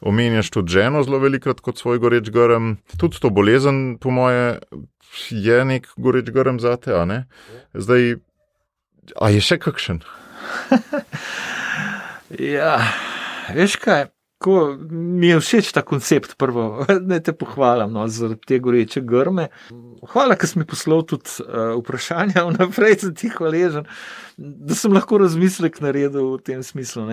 Omenjaš 0.00 0.50
tudi 0.50 0.76
ženo 0.78 1.02
zelo 1.02 1.18
velikrat 1.18 1.60
kot 1.60 1.78
svoj 1.78 1.98
goreč 1.98 2.30
grm. 2.30 2.76
Tudi 3.00 3.18
to 3.20 3.30
bolezen, 3.30 3.98
po 3.98 4.10
moje, 4.14 4.58
je 5.30 5.64
nek 5.64 5.88
goreč 5.96 6.30
grm 6.30 6.60
za 6.62 6.76
te, 6.76 6.94
a 6.94 7.04
ne? 7.04 7.24
Zdaj, 7.74 8.18
a 9.16 9.30
je 9.34 9.40
še 9.42 9.58
kakšen? 9.58 10.04
ja, 12.58 12.76
veš 13.56 13.80
kaj? 13.82 14.10
Ko 14.46 14.76
mi 14.78 15.32
je 15.32 15.40
všeč 15.42 15.72
ta 15.74 15.82
koncept, 15.82 16.36
prvo, 16.38 16.84
da 17.08 17.18
te 17.18 17.34
pohvalim 17.34 17.90
no, 17.90 18.04
za 18.06 18.30
te 18.46 18.60
goreče 18.62 19.02
grme. 19.02 19.48
Hvala, 20.12 20.36
ker 20.38 20.46
si 20.46 20.60
mi 20.60 20.66
poslal 20.68 21.02
tudi 21.08 21.42
uh, 21.42 21.74
vprašanja, 21.80 22.44
vnaprej 22.52 23.00
sem 23.02 23.16
ti 23.18 23.30
hvaležen, 23.34 23.88
da 24.38 24.78
sem 24.78 24.94
lahko 24.94 25.18
razmislek 25.24 25.80
naredil 25.82 26.36
v 26.36 26.40
tem 26.46 26.62
smislu. 26.62 27.08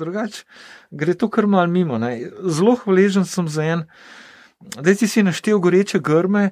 Drugače, 0.00 0.46
gre 0.90 1.16
to 1.20 1.28
kar 1.28 1.50
mal 1.50 1.68
mimo. 1.68 2.00
Ne. 2.00 2.16
Zelo 2.48 2.78
hvaležen 2.80 3.28
sem 3.28 3.48
za 3.52 3.68
en, 3.76 3.86
da 4.80 4.96
si 4.96 5.08
si 5.08 5.26
naštel 5.26 5.60
goreče 5.60 6.00
grme 6.00 6.50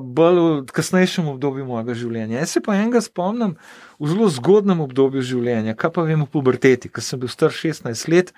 bolj 0.00 0.40
v 0.66 0.74
kasnejšem 0.74 1.28
obdobju 1.30 1.66
mojega 1.68 1.94
življenja. 1.94 2.40
Jaz 2.40 2.56
se 2.56 2.62
pa 2.64 2.74
enega 2.78 3.02
spomnim 3.04 3.54
v 4.00 4.08
zelo 4.08 4.28
zgodnem 4.32 4.80
obdobju 4.80 5.22
življenja, 5.22 5.76
kaj 5.78 5.92
pa 5.96 6.04
vem 6.08 6.24
v 6.24 6.30
puberteti, 6.32 6.88
ko 6.88 7.04
sem 7.04 7.20
bil 7.20 7.28
star 7.28 7.52
16 7.52 8.08
let, 8.08 8.32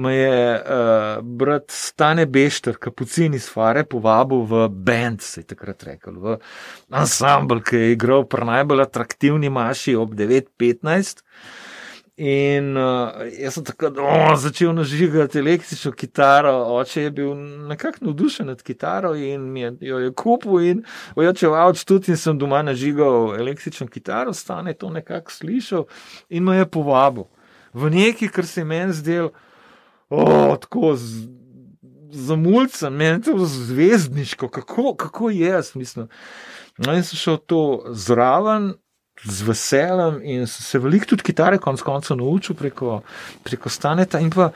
me 0.00 0.14
je 0.16 0.38
uh, 0.56 1.20
brat 1.20 1.68
Stane 1.74 2.24
Bešter, 2.24 2.78
kapucin 2.80 3.36
iz 3.36 3.50
Fare, 3.52 3.84
povabil 3.84 4.46
v 4.48 4.64
band, 4.72 5.20
se 5.20 5.42
je 5.42 5.50
takrat 5.52 5.84
rekel, 5.90 6.16
v 6.16 6.38
ansambl, 6.88 7.60
ki 7.60 7.82
je 7.82 7.92
igral 7.98 8.24
pri 8.24 8.48
najbolj 8.48 8.86
atraktivni 8.86 9.52
maši 9.52 9.96
ob 10.00 10.16
9:15. 10.16 11.24
In 12.16 12.76
uh, 12.78 13.24
jaz 13.40 13.56
sem 13.56 13.64
tako 13.66 13.88
oh, 13.98 14.36
začel 14.38 14.70
nažigati 14.74 15.38
električno 15.38 15.92
kitaro. 15.92 16.52
Oče 16.76 17.02
je 17.02 17.10
bil 17.10 17.34
nekako 17.68 18.04
navdušen 18.06 18.46
nad 18.46 18.62
kitaro 18.62 19.14
in 19.14 19.56
je, 19.56 19.72
jo 19.80 19.98
je 19.98 20.12
kupil, 20.14 20.60
in 20.60 20.84
ojačeval 21.16 21.74
tudi, 21.74 22.12
in 22.14 22.16
sem 22.16 22.38
doma 22.38 22.62
nažigal 22.62 23.34
električno 23.34 23.86
kitaro, 23.86 24.32
stane 24.32 24.74
to 24.78 24.90
nekako 24.90 25.32
slišal 25.32 25.88
in 26.28 26.44
me 26.44 26.56
je 26.56 26.70
povabil 26.70 27.26
v 27.74 27.90
nekaj, 27.90 28.28
kar 28.28 28.46
se 28.46 28.60
je 28.60 28.64
meni 28.64 28.92
zdel, 28.92 29.30
oh, 30.08 30.54
tako 30.60 30.94
zamulcen, 32.14 32.94
meni 32.94 33.22
to 33.22 33.34
zvezdniško, 33.38 34.48
kako, 34.48 34.94
kako 34.94 35.30
jaz, 35.30 35.74
mislim. 35.74 36.08
No, 36.78 36.94
in 36.94 37.02
sem 37.02 37.18
šel 37.18 37.36
to 37.36 37.84
zraven, 37.90 38.74
z 39.24 39.42
veseljem 39.42 40.20
in 40.22 40.46
se 40.46 40.78
veliko 40.78 41.06
tudi 41.06 41.22
kitare, 41.22 41.58
konec 41.58 41.82
koncev, 41.82 42.16
naučil 42.16 42.56
preko, 42.56 43.02
preko 43.44 43.68
staneta. 43.68 44.20
In 44.20 44.30
pa, 44.30 44.50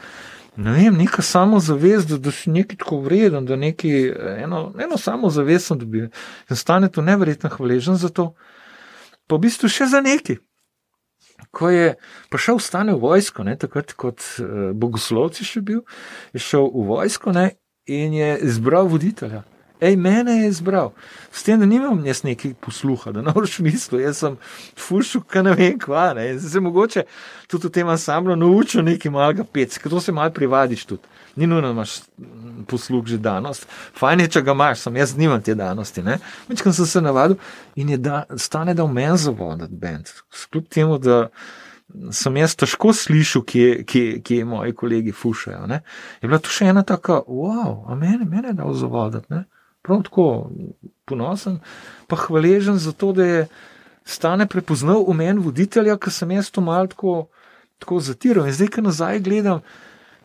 ne 0.57 0.73
vem, 0.73 0.97
neka 0.97 1.23
samozavest, 1.23 2.09
da, 2.09 2.19
da 2.19 2.33
si 2.35 2.51
nekaj 2.51 2.77
tako 2.77 3.01
vreden, 3.01 3.47
da 3.47 3.57
neki, 3.57 4.13
eno, 4.45 4.73
eno 4.79 4.99
samozavest 4.99 5.73
sem 5.73 5.79
dobil. 5.79 6.09
In 6.51 6.57
stane 6.57 6.93
tu 6.93 7.03
neverjetno 7.03 7.51
hvaležen 7.51 7.97
za 7.97 8.09
to, 8.09 8.33
pa 9.27 9.37
v 9.37 9.47
bistvu 9.49 9.71
še 9.73 9.89
za 9.93 10.03
neki. 10.05 10.39
Ko 11.55 11.71
je 11.71 11.95
prišel 12.33 12.59
stane 12.61 12.97
v 12.97 13.01
vojsko, 13.01 13.45
ne, 13.47 13.55
takrat 13.57 13.95
kot 13.97 14.25
uh, 14.43 14.73
bogoslovci 14.75 15.47
še 15.47 15.63
bil, 15.65 15.85
je 16.35 16.43
šel 16.43 16.67
v 16.75 16.89
vojsko 16.91 17.33
ne, 17.33 17.53
in 17.89 18.13
je 18.13 18.35
izbral 18.45 18.91
voditelja. 18.91 19.47
Ej, 19.81 19.97
mene 19.97 20.33
je 20.33 20.49
izbral. 20.49 20.93
S 21.33 21.43
tem, 21.47 21.61
da 21.61 21.67
nimam 21.67 22.01
jaz 22.07 22.25
nekaj 22.27 22.55
posluha, 22.61 23.13
da 23.13 23.23
ne 23.23 23.33
moreš 23.35 23.59
misliti, 23.63 24.03
jaz 24.03 24.19
sem 24.25 24.37
fušil, 24.79 25.23
kaj 25.23 25.45
ne 25.47 25.53
vem, 25.55 25.79
kva. 25.79 26.11
Ne. 26.19 26.33
Se 26.41 26.61
mogoče 26.61 27.05
tudi 27.47 27.69
v 27.69 27.71
tem 27.77 27.89
ansamblu 27.89 28.37
naučil 28.37 28.83
nekaj 28.83 29.13
malega 29.15 29.45
pec, 29.45 29.79
ker 29.79 29.91
to 29.91 30.01
se 30.01 30.13
malo 30.13 30.35
privadiš 30.35 30.85
tudi. 30.85 31.15
Ni 31.37 31.47
nujno, 31.47 31.69
da 31.69 31.77
imaš 31.77 32.01
posluh 32.67 33.07
že 33.07 33.19
danost. 33.23 33.69
Fajn 33.95 34.21
je, 34.21 34.29
če 34.35 34.43
ga 34.43 34.57
imaš, 34.57 34.81
sem 34.83 34.97
jaz 34.97 35.15
nimam 35.17 35.43
te 35.43 35.55
danosti. 35.55 36.03
Večkrat 36.49 36.75
sem 36.75 36.87
se 36.87 37.01
navadil 37.01 37.37
in 37.77 37.95
je 37.95 37.99
da, 38.03 38.25
stane 38.37 38.75
da 38.75 38.83
v 38.85 38.93
meni 38.93 39.19
zavodati 39.19 39.75
bend. 39.75 40.11
Skljub 40.35 40.67
temu, 40.67 40.99
da 40.99 41.29
sem 42.13 42.37
jaz 42.37 42.57
težko 42.59 42.91
slišal, 42.93 43.45
kje, 43.47 43.85
kje, 43.87 44.19
kje 44.27 44.45
moji 44.45 44.75
kolegi 44.75 45.13
fušajo. 45.13 45.67
Ne. 45.71 45.81
Je 46.23 46.29
bila 46.29 46.43
tu 46.43 46.51
še 46.51 46.67
ena 46.73 46.83
taka, 46.83 47.23
wow, 47.29 47.87
a 47.87 47.95
mene, 47.95 48.27
mene 48.27 48.51
je 48.51 48.59
dal 48.59 48.75
zavodati 48.75 49.33
prav 49.89 50.05
tako 50.07 50.29
ponosen, 51.09 51.59
pa 52.07 52.17
hvaležen 52.21 52.79
za 52.79 52.93
to, 52.93 53.13
da 53.17 53.25
je 53.25 53.43
stane 54.09 54.47
prepoznal 54.49 55.05
v 55.09 55.17
meni 55.17 55.43
voditelja, 55.45 55.99
ker 56.01 56.13
sem 56.13 56.31
jaz 56.37 56.49
to 56.53 56.65
malo 56.65 56.89
tako, 56.89 57.29
tako 57.81 58.01
zatiral. 58.01 58.49
In 58.49 58.57
zdaj, 58.57 58.73
ko 58.73 58.85
nazaj 58.85 59.21
gledam, 59.25 59.61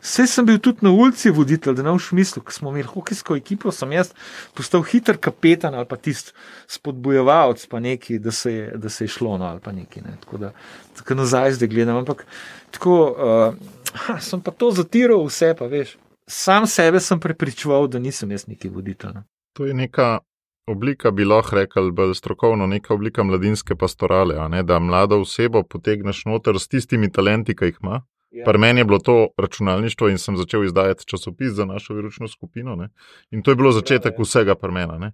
vse 0.04 0.26
sem 0.28 0.46
bil 0.48 0.58
tudi 0.60 0.84
na 0.84 0.92
ulici 0.92 1.32
voditelj, 1.32 1.76
da 1.76 1.84
ne 1.84 1.92
v 1.92 2.00
smislu, 2.00 2.42
ko 2.44 2.52
smo 2.52 2.72
imeli 2.72 2.88
hokejsko 2.88 3.36
ekipo, 3.36 3.72
sem 3.72 3.92
jaz 3.92 4.14
postal 4.56 4.84
hiter 4.88 5.20
kapetan 5.20 5.76
ali 5.76 5.88
pa 5.88 5.96
tisti 6.00 6.32
spodbujevalc, 6.76 7.66
pa 7.68 7.80
neki, 7.80 8.18
da 8.24 8.32
se 8.32 8.54
je, 8.54 8.70
da 8.80 8.88
se 8.88 9.04
je 9.04 9.12
šlo 9.16 9.36
no, 9.38 9.52
ali 9.52 9.60
pa 9.60 9.72
neki. 9.72 10.00
Ne. 10.04 10.16
Tako 10.24 10.40
da 10.46 10.52
tako 10.96 11.20
nazaj 11.20 11.58
zdaj 11.58 11.68
gledam. 11.68 12.00
Ampak 12.00 12.26
tako, 12.72 12.96
uh, 13.12 14.16
sem 14.28 14.40
pa 14.40 14.52
to 14.52 14.72
zatiral 14.72 15.24
vse, 15.28 15.54
pa 15.58 15.68
veš. 15.68 15.96
Sam 16.24 16.64
sebe 16.66 17.00
sem 17.04 17.20
prepričoval, 17.20 17.84
da 17.88 18.00
nisem 18.00 18.30
jaz 18.32 18.46
neki 18.48 18.72
voditelj. 18.72 19.12
Ne. 19.20 19.28
To 19.54 19.66
je 19.66 19.74
neka 19.74 20.18
oblika, 20.66 21.10
bi 21.10 21.24
lahko 21.24 21.56
rekel, 21.56 21.90
bolj 21.92 22.14
strokovno, 22.18 22.66
neka 22.66 22.94
oblika 22.94 23.22
mladinske 23.22 23.76
pastorale, 23.76 24.36
ne, 24.48 24.62
da 24.62 24.78
mlado 24.78 25.20
osebo 25.20 25.62
potegneš 25.62 26.24
noter 26.26 26.58
s 26.58 26.68
tistimi 26.68 27.12
talenti, 27.12 27.56
ki 27.56 27.70
jih 27.70 27.80
ima. 27.82 28.00
Ja. 28.34 28.44
Pri 28.44 28.58
meni 28.58 28.80
je 28.80 28.84
bilo 28.84 28.98
to 28.98 29.28
računalništvo 29.38 30.08
in 30.10 30.18
sem 30.18 30.36
začel 30.36 30.64
izdajati 30.64 31.06
časopis 31.06 31.52
za 31.52 31.64
našo 31.64 31.94
viručno 31.94 32.28
skupino. 32.28 32.74
Ne. 32.76 32.88
In 33.30 33.42
to 33.42 33.50
je 33.50 33.56
bilo 33.56 33.70
začetek 33.72 34.12
ja, 34.12 34.18
ja. 34.18 34.22
vsega 34.22 34.54
pri 34.54 34.72
meni. 34.72 35.10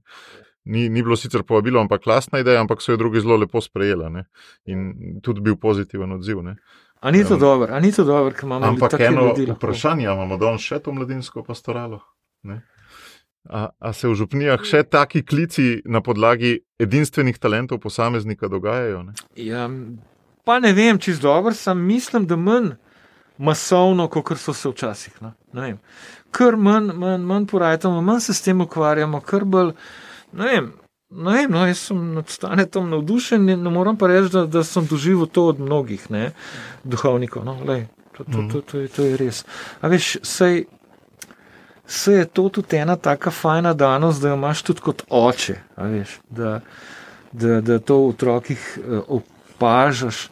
Ni, 0.64 0.88
ni 0.88 1.02
bilo 1.02 1.16
sicer 1.16 1.42
povabilo, 1.42 1.80
ampak 1.80 2.02
klasna 2.02 2.40
ideja, 2.40 2.60
ampak 2.60 2.80
so 2.82 2.92
jo 2.92 2.96
drugi 2.96 3.20
zelo 3.20 3.36
lepo 3.36 3.60
sprejeli 3.60 4.24
in 4.64 5.20
tudi 5.22 5.40
bil 5.40 5.56
pozitiven 5.56 6.12
odziv. 6.12 6.42
Ne. 6.42 6.56
A 7.00 7.10
ni 7.10 7.24
to 7.24 7.34
um, 7.34 7.40
dobro, 7.40 7.74
a 7.74 7.80
ni 7.80 7.92
to 7.92 8.04
dobro, 8.04 8.32
ker 8.32 8.44
imamo 8.44 8.66
ampak 8.66 9.00
eno 9.00 9.32
vprašanje, 9.54 10.04
imamo 10.04 10.36
danes 10.36 10.64
še 10.64 10.80
to 10.84 10.92
mladinsko 10.92 11.44
pastoralo? 11.44 12.00
Ne? 12.42 12.60
A, 13.48 13.70
a 13.78 13.92
se 13.92 14.08
v 14.08 14.14
župnijah 14.14 14.60
še 14.68 14.82
taki 14.84 15.22
klici 15.24 15.80
na 15.88 16.02
podlagi 16.04 16.60
edinstvenih 16.78 17.38
talentov 17.40 17.80
posameznika 17.80 18.50
dogajajo? 18.52 19.02
Ne? 19.08 19.14
Ja, 19.40 19.64
pa 20.44 20.58
ne 20.60 20.74
vem, 20.76 21.00
če 21.00 21.16
z 21.16 21.24
dobro 21.24 21.54
sem, 21.56 21.80
mislim, 21.80 22.26
da 22.28 22.36
manj 22.36 22.74
masovno, 23.40 24.10
kot 24.12 24.36
so 24.38 24.52
se 24.52 24.68
včasih. 24.68 25.16
No? 25.24 25.32
Ker 26.36 26.56
manj, 26.60 26.92
manj, 26.92 27.24
manj 27.24 27.48
porajamo, 27.48 28.02
manj 28.04 28.26
se 28.28 28.36
s 28.36 28.44
tem 28.44 28.60
ukvarjamo, 28.60 29.22
ker 29.24 29.48
bolj. 29.48 29.72
Ne 30.36 30.50
vem, 30.50 30.68
ne 31.10 31.36
vem, 31.38 31.50
no, 31.50 31.64
jaz 31.66 31.86
sem 31.88 32.02
nad 32.14 32.28
stanetom 32.30 32.90
navdušen 32.92 33.48
in 33.48 33.64
ne 33.64 33.72
moram 33.72 33.96
pa 33.98 34.10
reči, 34.12 34.34
da, 34.34 34.44
da 34.46 34.64
sem 34.64 34.86
doživel 34.86 35.26
to 35.26 35.48
od 35.54 35.64
mnogih 35.64 36.04
ne, 36.12 36.30
duhovnikov. 36.84 37.48
No? 37.48 37.56
Lej, 37.64 37.86
to, 38.16 38.24
to, 38.24 38.30
to, 38.36 38.44
to, 38.52 38.60
to, 38.60 38.84
je, 38.84 38.92
to 38.94 39.08
je 39.08 39.16
res. 39.24 39.42
A 39.80 39.88
veš, 39.88 40.18
sej 40.22 40.66
se 41.90 42.12
je 42.12 42.24
to 42.24 42.48
tudi 42.48 42.76
ena 42.76 42.96
tako 42.96 43.30
fajna 43.30 43.74
danost, 43.74 44.22
da 44.22 44.28
jo 44.28 44.34
imaš 44.34 44.62
tudi 44.62 44.80
kot 44.80 45.02
oče, 45.08 45.54
veš, 45.76 46.18
da, 46.28 46.60
da, 47.32 47.60
da 47.60 47.78
to 47.78 47.96
v 47.96 48.08
otrokih 48.08 48.78
eh, 48.78 49.00
opažaš 49.08 50.28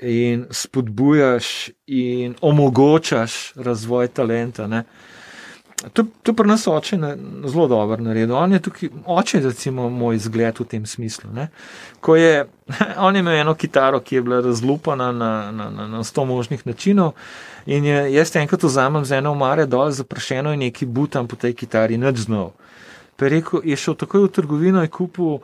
in 0.00 0.46
spodbujaš 0.50 1.70
in 1.86 2.34
omogočaš 2.40 3.52
razvoj 3.56 4.08
talenta. 4.08 4.66
Ne. 4.66 4.84
To, 5.92 6.04
to 6.22 6.32
pri 6.32 6.48
nas 6.48 6.66
oče 6.66 6.96
je 6.96 7.16
zelo 7.48 7.68
dobro 7.68 8.02
naredil. 8.02 8.36
On 8.36 8.52
je 8.52 8.60
tukaj, 8.60 8.88
oče 9.06 9.38
je 9.38 9.44
recimo 9.44 9.88
moj 9.88 10.18
zgled 10.18 10.60
v 10.60 10.64
tem 10.64 10.86
smislu. 10.86 11.30
Ne. 11.32 11.48
Ko 12.00 12.16
je, 12.16 12.44
on 13.06 13.16
je 13.16 13.20
imel 13.20 13.40
eno 13.40 13.54
kitaro, 13.54 14.00
ki 14.00 14.16
je 14.16 14.22
bila 14.22 14.40
razlupana 14.40 15.12
na, 15.12 15.50
na, 15.52 15.70
na, 15.70 15.88
na 15.88 16.04
sto 16.04 16.24
možnih 16.24 16.66
načinov. 16.66 17.12
In 17.66 17.84
je, 17.84 18.12
jaz 18.12 18.36
enkrat 18.36 18.62
vzamem 18.62 19.04
z 19.04 19.20
eno 19.20 19.32
omare 19.32 19.66
dol, 19.66 19.90
zaprašeno 19.90 20.52
in 20.52 20.60
neki 20.60 20.86
butam 20.86 21.28
po 21.28 21.36
tej 21.36 21.54
kitari, 21.54 21.98
nič 21.98 22.26
znov. 22.28 22.52
Rekel, 23.20 23.60
je 23.64 23.76
šel 23.76 23.94
takoj 23.94 24.28
v 24.28 24.32
trgovino 24.32 24.82
in 24.82 24.88
kupil 24.88 25.40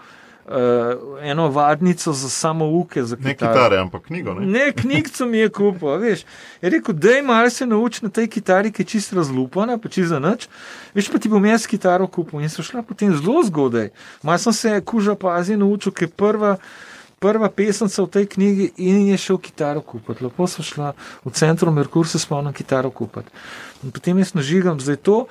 uh, 0.48 1.22
eno 1.22 1.48
vadnico 1.48 2.12
za 2.12 2.28
samo 2.28 2.66
uke. 2.66 3.02
Za 3.04 3.16
ne 3.20 3.34
kitare, 3.34 3.78
ampak 3.78 4.02
knjigo. 4.02 4.34
Ne, 4.34 4.46
ne 4.46 4.72
knjigo 4.72 5.26
mi 5.26 5.38
je 5.38 5.48
kupil. 5.48 5.88
Veš. 5.88 6.24
Je 6.62 6.70
rekel, 6.70 6.94
da 6.94 7.10
je 7.10 7.22
malo 7.22 7.50
se 7.50 7.66
nauči 7.66 8.04
na 8.04 8.10
tej 8.10 8.28
kitari, 8.28 8.72
ki 8.72 8.82
je 8.82 8.86
čist 8.86 9.12
razlupana, 9.12 9.78
pa 9.78 9.88
čist 9.88 10.08
za 10.08 10.18
nič. 10.18 10.48
Veš 10.94 11.10
pa 11.12 11.18
ti 11.18 11.28
bom 11.28 11.44
jaz 11.44 11.66
kitaro 11.66 12.06
kupil 12.06 12.40
in 12.40 12.50
so 12.50 12.62
šla 12.62 12.82
potem 12.82 13.16
zelo 13.16 13.42
zgodaj. 13.44 13.90
Malo 14.22 14.38
sem 14.38 14.52
se 14.52 14.80
kuža 14.80 15.14
pazi 15.14 15.56
naučil, 15.56 15.92
ker 15.92 16.08
prva 16.08 16.56
prva 17.18 17.48
pesemca 17.48 18.02
v 18.02 18.10
tej 18.12 18.26
knjigi 18.26 18.66
in 18.76 19.06
je 19.08 19.16
šel 19.16 19.38
kitaro 19.38 19.80
kupiti. 19.80 20.24
Lepo 20.24 20.46
so 20.46 20.62
šla 20.62 20.92
v 21.24 21.32
centru 21.32 21.72
Merkur, 21.72 22.06
se 22.06 22.18
spomnim 22.18 22.52
kitaro 22.52 22.90
kupiti. 22.90 23.32
In 23.82 23.90
potem 23.90 24.18
jaz 24.18 24.34
nažigam 24.34 24.80
zdaj 24.80 24.96
to. 24.96 25.26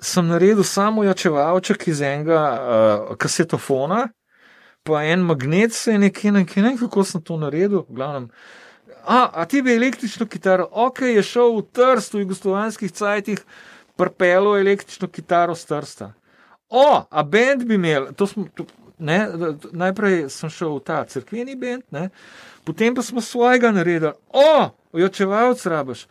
sem 0.00 0.26
naredil 0.28 0.64
samo 0.64 1.00
ojačevalček 1.00 1.88
iz 1.88 2.00
enega 2.00 2.40
uh, 2.52 3.16
kasetofona, 3.16 4.08
pa 4.86 5.02
en 5.04 5.20
magnet 5.26 5.74
se 5.74 5.92
je 5.92 5.98
nekje, 5.98 6.32
nekje, 6.32 6.62
nekje, 6.62 6.78
kako 6.86 7.04
sem 7.04 7.22
to 7.22 7.36
naredil, 7.40 7.82
v 7.88 7.98
glavnem. 7.98 8.30
A, 9.06 9.30
a 9.34 9.44
ti 9.44 9.62
bi 9.62 9.74
električno 9.74 10.26
kitaro, 10.26 10.68
ok, 10.70 11.00
je 11.00 11.22
šel 11.22 11.56
v 11.58 11.66
Trst 11.72 12.14
v 12.14 12.24
jugoslovanskih 12.24 12.92
cajtih, 12.92 13.42
prpelo 13.96 14.56
električno 14.58 15.08
kitaro 15.08 15.54
z 15.54 15.66
Trsta. 15.66 16.12
O, 16.70 17.02
a 17.10 17.22
bend 17.22 17.64
bi 17.64 17.74
imel, 17.74 18.10
to 18.14 18.26
smo, 18.26 18.46
to, 18.54 18.66
ne, 18.98 19.20
najprej 19.72 20.26
sem 20.30 20.50
šel 20.50 20.78
v 20.78 20.82
ta 20.86 21.04
crkveni 21.06 21.54
bend, 21.56 21.86
ne, 21.94 22.08
potem 22.66 22.94
pa 22.94 23.02
smo 23.02 23.22
svojega 23.22 23.70
naredili. 23.70 24.12
O, 24.34 24.70
ojočevalc 24.92 25.66
rabaš. 25.66 26.06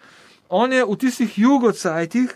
On 0.49 0.73
je 0.73 0.85
v 0.85 0.95
tistih 0.95 1.39
jugocajtih 1.39 2.31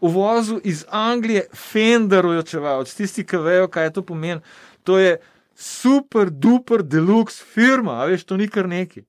uvozil 0.00 0.60
iz 0.64 0.84
Anglije 0.88 1.46
Fender 1.54 2.26
ojočevalc, 2.26 2.94
tisti, 2.94 3.24
ki 3.24 3.36
vejo, 3.36 3.68
kaj 3.68 3.92
to 3.92 4.02
pomeni. 4.02 4.40
To 4.84 4.98
je 4.98 5.20
super, 5.60 6.30
duper, 6.30 6.82
deluxe 6.82 7.44
firma, 7.44 8.00
a 8.00 8.08
veš, 8.08 8.24
to 8.24 8.36
ni 8.40 8.48
kar 8.48 8.68
neki. 8.68 9.04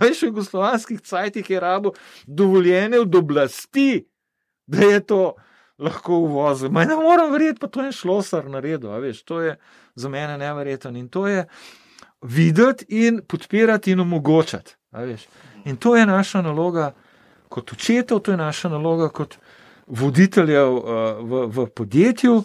Veš, 0.00 0.22
v 0.22 0.30
jugoslovanskih 0.30 1.00
cajtih 1.04 1.50
je 1.50 1.60
rabo 1.60 1.92
dovoljene 2.26 3.00
od 3.00 3.14
oblasti, 3.14 4.06
da 4.66 4.86
je 4.86 5.00
to 5.06 5.34
lahko 5.78 6.22
uvozil. 6.24 6.70
Ne 6.70 6.96
moram 6.96 7.32
verjeti, 7.32 7.60
pa 7.60 7.66
to 7.66 7.84
je 7.84 7.92
šlo 7.92 8.22
sar 8.22 8.48
naredil, 8.48 8.92
a 8.92 8.98
veš, 8.98 9.22
to 9.24 9.40
je 9.40 9.56
za 9.94 10.08
mene 10.08 10.38
neverjeten 10.38 10.96
in 10.96 11.08
to 11.08 11.26
je 11.28 11.46
videti 12.22 12.86
in 12.88 13.20
podpirati 13.28 13.92
in 13.92 14.00
omogočati. 14.00 14.76
In 15.64 15.76
to 15.76 15.96
je 15.96 16.06
naša 16.06 16.42
naloga 16.42 16.92
kot 17.48 17.72
učitev, 17.72 18.18
to 18.18 18.30
je 18.30 18.36
naša 18.36 18.68
naloga 18.68 19.08
kot 19.08 19.36
voditeljev 19.86 20.72
uh, 20.72 20.84
v, 21.20 21.46
v 21.46 21.66
podjetju, 21.66 22.42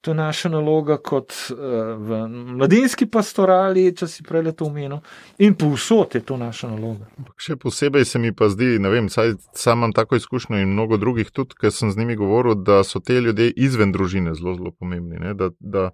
to 0.00 0.10
je 0.10 0.14
naša 0.14 0.48
naloga 0.48 0.96
kot 0.96 1.32
uh, 1.50 1.58
v 2.00 2.20
mladinski 2.56 3.06
pastorali, 3.06 3.90
če 3.96 4.08
si 4.08 4.24
prej 4.24 4.52
to 4.56 4.68
omenil, 4.70 5.02
in 5.38 5.54
povsod 5.54 6.16
je 6.16 6.22
to 6.24 6.38
naša 6.40 6.72
naloga. 6.72 7.10
Še 7.36 7.58
posebej 7.60 8.08
se 8.08 8.18
mi 8.18 8.32
pa 8.32 8.48
zdi, 8.48 8.78
ne 8.80 8.92
vem, 8.92 9.10
saj 9.12 9.36
sam 9.52 9.80
imam 9.82 9.92
tako 9.96 10.16
izkušnjo 10.16 10.62
in 10.62 10.72
mnogo 10.72 10.96
drugih 10.96 11.30
tudi, 11.30 11.58
ker 11.60 11.72
sem 11.72 11.92
z 11.92 12.00
njimi 12.00 12.16
govoril, 12.16 12.56
da 12.56 12.80
so 12.84 13.00
te 13.00 13.20
ljudje 13.20 13.52
izven 13.56 13.92
družine 13.92 14.34
zelo, 14.34 14.56
zelo 14.56 14.72
pomembni. 14.72 15.34
Da, 15.36 15.50
da 15.60 15.90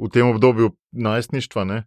v 0.00 0.08
tem 0.08 0.26
obdobju 0.28 0.72
najstništva. 0.92 1.64
Ne, 1.68 1.84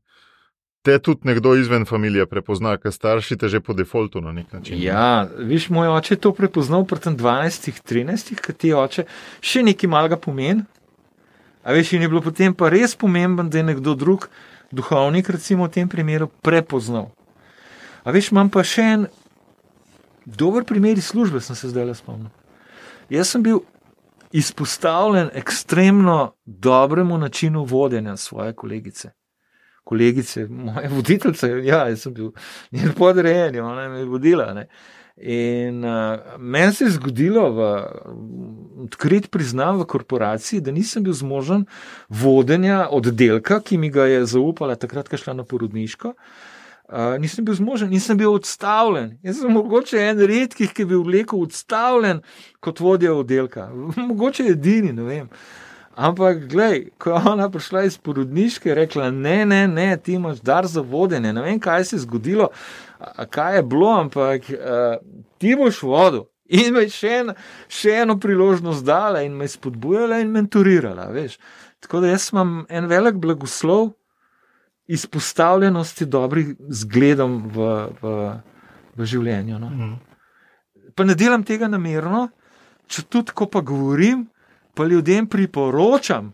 te 0.85 0.99
tudi 1.01 1.25
nekdo 1.25 1.55
izven 1.57 1.85
družine 1.89 2.27
prepozna, 2.29 2.75
ker 2.77 2.93
starši 2.93 3.39
te 3.41 3.49
že 3.49 3.59
po 3.65 3.73
defaultu 3.73 4.21
na 4.21 4.31
nek 4.35 4.53
način. 4.53 4.77
Ja, 4.81 5.25
viš, 5.37 5.69
moj 5.73 5.89
oče 5.97 6.13
je 6.13 6.21
to 6.21 6.31
prepoznal 6.37 6.85
pri 6.85 7.01
12-13, 7.17 8.35
ki 8.37 8.53
ti 8.53 8.73
oče 8.73 9.07
še 9.41 9.65
nekaj 9.65 9.89
malega 9.89 10.21
pomeni. 10.21 10.67
A 11.65 11.73
veš, 11.73 11.95
in 11.97 12.05
je 12.05 12.09
bilo 12.11 12.21
potem 12.21 12.53
pa 12.53 12.69
res 12.69 12.93
pomemben, 12.95 13.49
da 13.49 13.57
je 13.57 13.67
nekdo 13.71 13.95
drug, 13.97 14.29
duhovnik, 14.71 15.29
recimo 15.33 15.65
v 15.65 15.73
tem 15.73 15.89
primeru, 15.89 16.29
prepoznal. 16.45 17.09
A 18.05 18.13
veš, 18.13 18.29
imam 18.31 18.51
pa 18.53 18.61
še 18.61 18.85
en 18.85 19.07
dober 20.25 20.65
primer 20.65 21.01
iz 21.01 21.09
službe, 21.09 21.41
sem 21.41 21.57
se 21.57 21.73
zdaj 21.73 21.89
le 21.89 21.97
spomnil. 21.97 22.31
Jaz 23.09 23.33
sem 23.33 23.43
bil 23.45 23.63
izpostavljen 24.35 25.33
ekstremno 25.33 26.35
dobremu 26.45 27.17
načinu 27.17 27.65
vodenja 27.65 28.17
svoje 28.17 28.53
kolegice 28.53 29.15
kolegice, 29.85 30.47
moje 30.47 30.89
voditeljice, 30.89 31.47
ja, 31.63 31.87
jaz 31.89 32.01
sem 32.01 32.13
bil 32.13 32.31
njen 32.71 32.93
podrejen, 32.97 33.59
ona 33.61 33.89
me 33.89 33.99
je 33.99 34.05
vodila. 34.05 34.53
Ne. 34.53 34.67
In 35.17 35.83
uh, 35.83 36.19
meni 36.39 36.73
se 36.73 36.83
je 36.83 36.89
zgodilo, 36.91 37.51
v 37.55 37.59
odkrit 38.83 39.29
priznam 39.31 39.79
v 39.79 39.87
korporaciji, 39.87 40.59
da 40.61 40.73
nisem 40.75 41.03
bil 41.03 41.15
zmožen 41.15 41.63
vodenja 42.09 42.89
oddelka, 42.91 43.61
ki 43.63 43.77
mi 43.79 43.89
ga 43.89 44.09
je 44.11 44.25
zaupala 44.27 44.75
takrat, 44.75 45.07
ko 45.07 45.15
je 45.15 45.23
šla 45.23 45.37
na 45.39 45.47
porodniško. 45.47 46.11
Uh, 46.85 47.15
nisem 47.19 47.45
bil 47.47 47.55
zmožen, 47.55 47.89
nisem 47.89 48.19
bil 48.19 48.33
odstavljen. 48.35 49.15
Jaz 49.23 49.39
sem 49.39 49.55
mogoče 49.55 50.03
en 50.03 50.19
redkih, 50.19 50.73
ki 50.75 50.83
je 50.83 50.91
bil 50.91 51.05
vleko 51.07 51.39
odstavljen 51.47 52.19
kot 52.59 52.83
vodja 52.83 53.15
oddelka. 53.15 53.69
Mogoče 54.09 54.51
edini, 54.51 54.91
ne 54.93 55.07
vem. 55.07 55.31
Ampak, 55.95 56.43
gledaj, 56.51 56.89
ko 56.99 57.09
je 57.09 57.31
ona 57.31 57.47
prišla 57.49 57.85
iz 57.87 57.95
porodniške, 57.97 58.69
je 58.69 58.75
rekla: 58.75 59.11
Ne, 59.11 59.45
ne, 59.45 59.67
ne, 59.67 59.97
ti 59.97 60.13
imaš 60.19 60.43
dar 60.43 60.67
za 60.67 60.81
vodenje. 60.81 61.31
Ne 61.33 61.41
vem, 61.41 61.59
kaj 61.59 61.85
se 61.87 61.95
je 61.95 61.99
zgodilo, 62.03 62.49
kaj 63.29 63.59
je 63.59 63.63
bilo, 63.63 63.91
ampak 63.99 64.49
uh, 64.49 64.97
ti 65.37 65.55
boš 65.55 65.81
vodil. 65.83 66.25
In 66.45 66.75
me 66.75 66.85
še, 66.89 67.11
en, 67.23 67.31
še 67.71 68.01
eno 68.03 68.19
priložnost 68.21 68.85
dala 68.85 69.23
in 69.25 69.33
me 69.37 69.47
spodbujala 69.49 70.19
in 70.21 70.33
mentorirala. 70.33 71.07
Veš. 71.13 71.39
Tako 71.81 72.03
da 72.03 72.11
jaz 72.13 72.29
imam 72.33 72.59
en 72.69 72.89
velik 72.89 73.17
blagoslov 73.21 73.95
izpostavljenosti 74.85 76.05
dobrih 76.05 76.53
zgledom 76.69 77.39
v, 77.49 77.71
v, 78.01 78.13
v 78.95 79.09
življenju. 79.09 79.57
No. 79.57 79.69
Mm. 79.73 79.95
Pa 80.95 81.03
ne 81.03 81.17
delam 81.17 81.43
tega 81.43 81.67
namerno, 81.67 82.27
če 82.85 83.07
tudi 83.09 83.33
ko 83.33 83.49
pa 83.49 83.65
govorim 83.65 84.27
pa 84.75 84.85
ljudem 84.85 85.27
priporočam, 85.27 86.33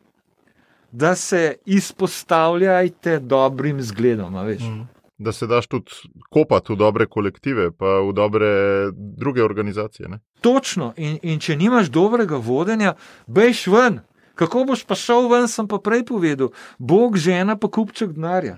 da 0.91 1.15
se 1.15 1.56
izpostavljajte 1.65 3.19
dobrim 3.19 3.82
zgledom. 3.82 4.34
Mm. 4.34 4.88
Da 5.21 5.29
se 5.31 5.45
daš 5.45 5.67
tudi 5.69 5.93
kopati 6.34 6.73
v 6.73 6.79
dobre 6.81 7.05
kolektive, 7.05 7.67
pa 7.71 7.99
v 8.01 8.13
dobre 8.17 8.47
druge 8.91 9.43
organizacije. 9.45 10.10
Ne? 10.10 10.17
Točno. 10.41 10.93
In, 10.97 11.19
in 11.21 11.38
če 11.39 11.55
nimaš 11.60 11.91
dobrega 11.93 12.39
vodenja, 12.41 12.95
bejš 13.27 13.67
ven. 13.69 13.99
Kako 14.39 14.63
boš 14.71 14.81
pa 14.89 14.97
šel 14.97 15.29
ven, 15.29 15.45
sem 15.51 15.67
pa 15.69 15.77
prej 15.77 16.07
povedal. 16.10 16.49
Bog 16.79 17.19
žena 17.21 17.53
pa 17.60 17.69
kupček 17.69 18.15
denarja. 18.17 18.57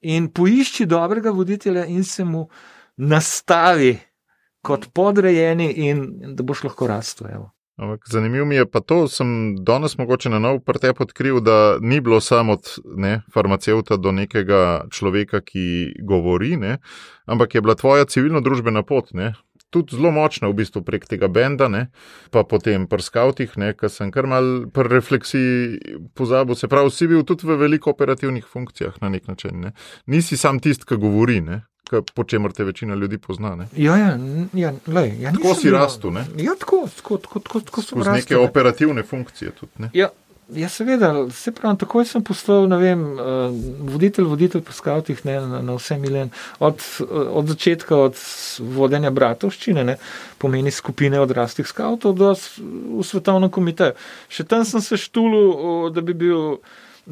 In 0.00 0.30
poišči 0.32 0.86
dobrega 0.88 1.34
voditelja 1.34 1.84
in 1.84 2.04
se 2.04 2.24
mu 2.24 2.46
nastavi 2.96 3.98
kot 4.64 4.88
podrejeni, 4.94 5.68
in 5.88 6.06
da 6.34 6.42
boš 6.42 6.64
lahko 6.64 6.88
rastel. 6.88 7.50
Ampak 7.78 8.08
zanimivo 8.10 8.44
mi 8.44 8.54
je 8.54 8.66
pa 8.66 8.80
to, 8.80 9.02
da 9.06 9.08
sem 9.08 9.28
danes 9.64 9.98
mogoče 9.98 10.32
na 10.32 10.38
nov 10.42 10.56
pretep 10.66 11.00
odkril, 11.00 11.38
da 11.40 11.78
ni 11.80 12.00
bilo 12.00 12.18
samo 12.20 12.56
od 12.58 12.72
ne, 12.84 13.20
farmacevta 13.34 13.96
do 13.96 14.10
nekega 14.12 14.88
človeka, 14.90 15.40
ki 15.40 15.94
govori, 16.02 16.56
ne, 16.56 16.80
ampak 17.26 17.54
je 17.54 17.62
bila 17.62 17.78
tvoja 17.78 18.04
civilno-družbena 18.04 18.82
pot. 18.82 19.14
Ne. 19.14 19.36
Tudi 19.70 19.94
zelo 19.94 20.10
močna, 20.10 20.48
v 20.50 20.58
bistvu 20.58 20.82
prek 20.82 21.06
tega 21.06 21.28
benda, 21.28 21.68
ne? 21.68 21.86
pa 22.34 22.42
potem 22.42 22.88
pri 22.90 23.04
skavtih, 23.04 23.54
ki 23.54 23.90
sem 23.92 24.10
kar 24.10 24.26
mal 24.26 24.66
pri 24.74 24.88
refleksiji 24.88 25.98
pozabil. 26.18 26.58
Se 26.58 26.66
pravi, 26.72 26.90
si 26.90 27.06
bil 27.06 27.22
tudi 27.22 27.46
v 27.46 27.60
veliko 27.60 27.94
operativnih 27.94 28.48
funkcijah 28.48 28.96
na 29.04 29.12
nek 29.12 29.28
način. 29.28 29.60
Ne? 29.60 29.72
Nisi 30.06 30.40
sam 30.40 30.58
tisti, 30.58 30.88
ki 30.88 30.98
govori, 30.98 31.42
ne? 31.44 31.62
Po 32.14 32.24
čemer 32.24 32.52
te 32.52 32.64
večina 32.64 32.94
ljudi 32.94 33.18
pozna. 33.18 33.56
Ne? 33.56 33.68
Ja, 33.76 33.96
ja, 33.96 34.18
ja, 34.52 34.72
lej, 34.86 35.12
ja 35.20 35.32
tako 35.32 35.54
si 35.54 35.70
rastel. 35.70 36.12
Ja, 36.36 36.54
tako, 36.60 36.88
tako, 36.96 37.18
tako, 37.18 37.40
tako, 37.40 37.60
tako 37.60 37.82
sem 37.82 37.98
rastel. 37.98 38.14
Z 38.14 38.24
neke 38.24 38.36
operativne 38.36 39.02
funkcije 39.02 39.50
tudi. 39.50 39.72
Ne? 39.78 39.90
Ja. 39.94 40.08
Ja, 40.48 40.68
seveda, 40.72 41.10
se 41.30 41.52
pravi, 41.52 41.76
takoj 41.76 42.06
sem 42.08 42.22
postal 42.24 42.70
vem, 42.80 43.02
uh, 43.20 43.52
voditelj, 43.92 44.24
voditelj 44.30 44.62
po 44.64 44.72
skavtih 44.72 45.20
na, 45.28 45.60
na 45.60 45.74
vse 45.76 45.98
milen. 46.00 46.30
Od, 46.58 46.80
od 47.10 47.52
začetka, 47.52 47.96
od 48.08 48.16
vodenja 48.72 49.10
bratovščine, 49.12 49.84
ne, 49.84 49.98
pomeni 50.40 50.72
skupine 50.72 51.20
odraslih 51.20 51.68
skavtov, 51.68 52.16
do 52.16 52.32
v 52.32 53.04
svetovnem 53.04 53.52
komiteju. 53.52 53.92
Še 54.32 54.48
tam 54.48 54.64
sem 54.64 54.80
se 54.80 54.96
štulil, 54.96 55.92
da 55.92 56.00
bi 56.00 56.16
bil 56.16 56.56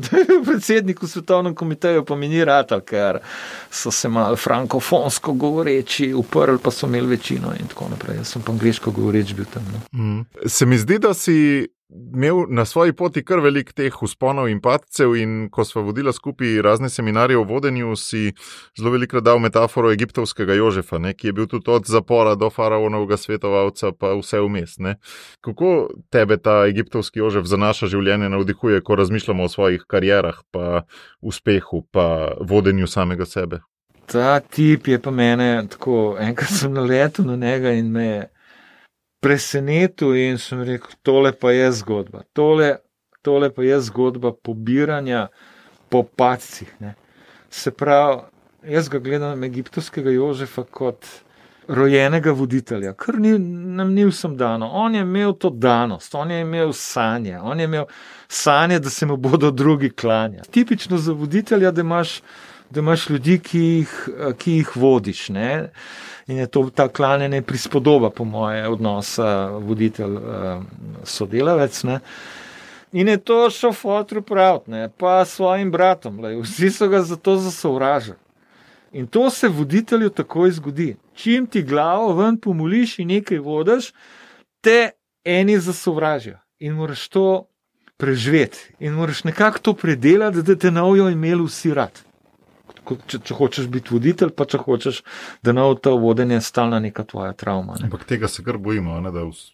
predsednik 0.46 1.02
v 1.02 1.09
svetovnem 1.09 1.54
komiteju, 1.54 2.04
pa 2.04 2.16
mi 2.16 2.28
ni 2.28 2.44
rad, 2.44 2.72
ker 2.87 3.20
so 3.70 3.90
se 3.90 4.09
malo 4.09 4.37
frankofonsko 4.37 5.32
govoreči, 5.32 6.12
uprli 6.14 6.59
pa 6.62 6.70
so 6.70 6.87
imeli 6.87 7.16
večino 7.16 7.54
in 7.61 7.66
tako 7.66 7.88
naprej. 7.90 8.16
Jaz 8.16 8.35
sem 8.35 8.42
pa 8.42 8.52
angliško 8.52 8.90
govoreč 8.90 9.35
bil 9.35 9.48
tam. 9.52 9.64
No. 9.72 10.02
Mm. 10.02 10.26
Se 10.46 10.66
mi 10.66 10.78
zdi, 10.78 10.98
da 10.98 11.14
si 11.14 11.66
imel 11.88 12.44
na 12.49 12.64
svoji 12.64 12.92
poti 12.92 13.25
kar 13.25 13.40
velik 13.40 13.72
teh 13.72 14.03
usponov 14.03 14.49
in 14.49 14.61
padcev, 14.61 15.14
in 15.16 15.49
ko 15.51 15.64
smo 15.64 15.83
vodili 15.83 16.12
skupaj 16.12 16.62
razne 16.62 16.88
seminarje 16.90 17.38
o 17.38 17.44
vodenju, 17.44 17.96
si 17.96 18.33
zelo 18.79 18.90
veliko 18.90 19.20
dal 19.20 19.38
metaforo 19.38 19.92
egiptovskega 19.92 20.55
Jožefa, 20.55 20.99
ne, 20.99 21.14
ki 21.14 21.29
je 21.29 21.33
bil 21.33 21.46
tudi 21.46 21.70
od 21.70 21.87
zapora 21.87 22.35
do 22.35 22.51
faraonovega 22.51 23.16
svetovalca, 23.16 23.93
pa 23.93 24.14
vse 24.18 24.41
vmes. 24.41 24.78
Ne. 24.78 24.97
Kako 25.41 25.89
tebe 26.11 26.37
ta 26.37 26.64
egiptovski 26.66 27.18
Jožef 27.18 27.47
za 27.47 27.57
naše 27.57 27.87
življenje 27.87 28.28
navdihuje, 28.28 28.82
ko 28.82 28.95
razmišljamo 28.95 29.45
o 29.45 29.49
svojih 29.49 29.87
karjerah, 29.89 30.43
pa 30.51 30.82
uspehu, 31.20 31.87
pa 31.91 32.34
vodenju 32.41 32.87
samega 32.87 33.26
sebe? 33.26 33.62
Ta 34.07 34.41
tip 34.41 34.87
je 34.89 35.01
pa 35.03 35.11
mene 35.11 35.66
tako, 35.70 36.16
enkrat 36.20 36.51
sem 36.51 36.72
naletel 36.72 37.26
na 37.26 37.37
njega 37.37 37.72
in 37.74 37.91
me 37.91 38.05
je 38.07 38.36
presenetil 39.27 40.14
in 40.14 40.39
sem 40.39 40.62
rekel, 40.62 40.95
tole 41.03 41.33
pa 41.35 41.51
je 41.51 41.66
zgodba. 41.81 42.22
Tole, 42.33 42.77
tole 43.27 43.51
pa 43.51 43.64
je 43.66 43.81
zgodba 43.89 44.31
pobiranja 44.33 45.27
po 45.91 46.05
pacih. 46.07 46.70
Ne. 46.79 46.95
Se 47.51 47.72
pravi, 47.74 48.20
jaz 48.70 48.89
ga 48.89 48.99
gledam 49.03 49.45
egiptovskega 49.45 50.14
Jožefa 50.14 50.62
kot 50.62 51.07
rojenega 51.68 52.31
voditelja, 52.31 52.93
kar 52.95 53.18
ni, 53.18 53.33
nam 53.79 53.91
ni 53.95 54.05
vsem 54.07 54.37
dano. 54.39 54.68
On 54.79 54.95
je 54.95 55.03
imel 55.03 55.35
to 55.35 55.51
danost, 55.51 56.14
on 56.14 56.31
je 56.31 56.41
imel 56.41 56.70
sanje, 56.72 57.41
on 57.43 57.61
je 57.61 57.64
imel 57.64 57.89
sanje, 58.29 58.79
da 58.79 58.91
se 58.91 59.07
mu 59.07 59.16
bodo 59.16 59.51
drugi 59.51 59.91
klanjali. 59.91 60.47
Tipično 60.51 60.99
za 60.99 61.12
voditelja, 61.12 61.70
da 61.70 61.81
imaš, 61.81 62.20
da 62.71 62.81
imaš 62.81 63.11
ljudi, 63.11 63.39
ki 63.39 63.59
jih, 63.59 64.09
ki 64.39 64.53
jih 64.53 64.77
vodiš. 64.77 65.29
Ne? 65.29 65.71
In 66.27 66.37
je 66.43 66.47
to 66.47 66.71
ta 66.75 66.89
klanjanje 66.89 67.43
prispodoba, 67.43 68.11
po 68.11 68.25
moje, 68.25 68.69
odnosa 68.69 69.51
voditelj-sodelavec. 69.62 71.85
Uh, 71.85 71.91
In 72.93 73.09
je 73.09 73.17
to 73.17 73.51
šel 73.51 73.73
fotru 73.73 74.23
pravt, 74.23 74.67
ne, 74.67 74.89
pa 74.99 75.25
svojim 75.25 75.71
bratom, 75.71 76.21
le, 76.21 76.37
vsi 76.41 76.71
so 76.71 76.89
ga 76.89 77.03
zato 77.03 77.37
zasovražili. 77.37 78.17
In 78.93 79.07
to 79.07 79.31
se 79.31 79.49
voditelju 79.49 80.11
takoj 80.11 80.51
zgodi. 80.51 80.97
Čim 81.14 81.47
ti 81.47 81.62
glavo 81.62 82.14
ven 82.14 82.39
pomoliš 82.41 82.99
in 82.99 83.09
nekaj 83.09 83.39
vodiš, 83.39 83.93
te 84.61 84.91
eni 85.25 85.59
zasovražijo 85.61 86.39
in 86.59 86.73
moraš 86.73 87.09
to 87.09 87.47
preživeti 87.97 88.75
in 88.79 88.93
moraš 88.93 89.25
nekako 89.25 89.59
to 89.59 89.75
predelati, 89.75 90.43
da 90.43 90.57
te 90.57 90.71
novijo 90.71 91.11
imeli 91.11 91.45
vsi 91.45 91.75
rad. 91.75 92.01
Če, 92.87 93.18
če 93.18 93.34
hočeš 93.34 93.66
biti 93.72 93.91
voditelj, 93.95 94.30
pa 94.37 94.45
če 94.47 94.59
hočeš, 94.62 95.03
da 95.43 95.53
novo 95.53 95.74
to 95.74 95.97
vodenje 95.99 96.41
stalna 96.41 96.78
neka 96.80 97.05
tvoja 97.05 97.32
travma. 97.32 97.74
Ne. 97.80 97.89
Ampak 97.91 98.05
tega 98.07 98.28
se 98.28 98.45
kar 98.47 98.59
bojimo, 98.59 99.01
ne, 99.01 99.11
vs... 99.11 99.51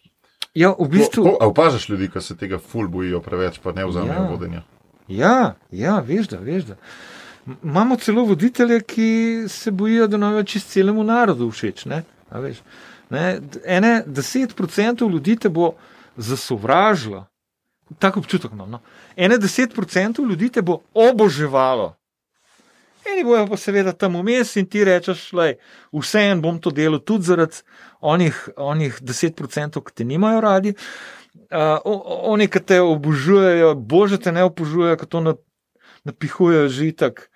Ja, 0.53 0.69
v 0.77 0.85
bistvu. 0.89 1.23
Ko, 1.25 1.31
ko, 1.39 1.47
opažaš 1.49 1.87
ljudi, 1.89 2.11
ki 2.13 2.21
se 2.21 2.35
tega 2.37 2.59
ful 2.61 2.87
bojijo 2.87 3.21
preveč, 3.25 3.57
pa 3.63 3.73
ne 3.73 3.87
vzamejo 3.89 4.13
Ja. 4.21 4.29
vodenja. 4.29 4.61
Ja, 5.07 5.55
ja, 5.71 5.99
veš 5.99 6.27
da, 6.29 6.37
veš 6.37 6.63
da. 6.63 6.75
Imamo 7.63 7.97
celo 7.97 8.23
voditelje, 8.23 8.81
ki 8.81 9.07
se 9.49 9.71
bojijo, 9.71 10.07
da 10.07 10.17
naj 10.17 10.43
čist 10.43 10.69
celemu 10.71 11.03
narodu 11.03 11.49
všeč. 11.51 11.85
Ne? 11.91 12.03
A 12.29 12.39
veš, 12.39 12.61
ne? 13.09 13.39
Ene 13.65 14.03
deset 14.05 14.53
procentov 14.55 15.11
ljudi 15.11 15.35
te 15.35 15.49
bo 15.49 15.73
zasovražilo. 16.17 17.25
Tako 17.99 18.19
občutek 18.19 18.51
imam. 18.51 18.69
No? 18.71 18.79
Ene 19.15 19.37
deset 19.37 19.73
procentov 19.75 20.25
ljudi 20.29 20.49
te 20.49 20.61
bo 20.61 20.79
oboževalo. 20.93 21.95
Eni 23.11 23.23
bojo 23.23 23.47
pa 23.47 23.57
seveda 23.57 23.91
tam 23.91 24.15
vmes 24.21 24.55
in 24.55 24.67
ti 24.69 24.83
rečeš, 24.87 25.31
da 25.35 25.49
vseeno 25.91 26.41
bom 26.41 26.59
to 26.61 26.71
delal 26.71 27.01
tudi 27.03 27.27
zaradi 27.27 27.63
onih, 28.01 28.37
onih 28.57 29.01
10%, 29.01 29.81
ki 29.83 29.93
te 29.95 30.05
nimajo 30.07 30.41
radi. 30.41 30.73
Uh, 31.53 31.79
oni, 32.33 32.47
ki 32.47 32.61
te 32.61 32.79
obožujejo, 32.81 33.73
bože 33.75 34.19
te 34.21 34.31
ne 34.31 34.43
obožujejo, 34.47 34.97
ki 35.01 35.07
to 35.09 35.21
na, 35.21 35.35
napihujejo 36.09 36.69
žitek. 36.69 37.27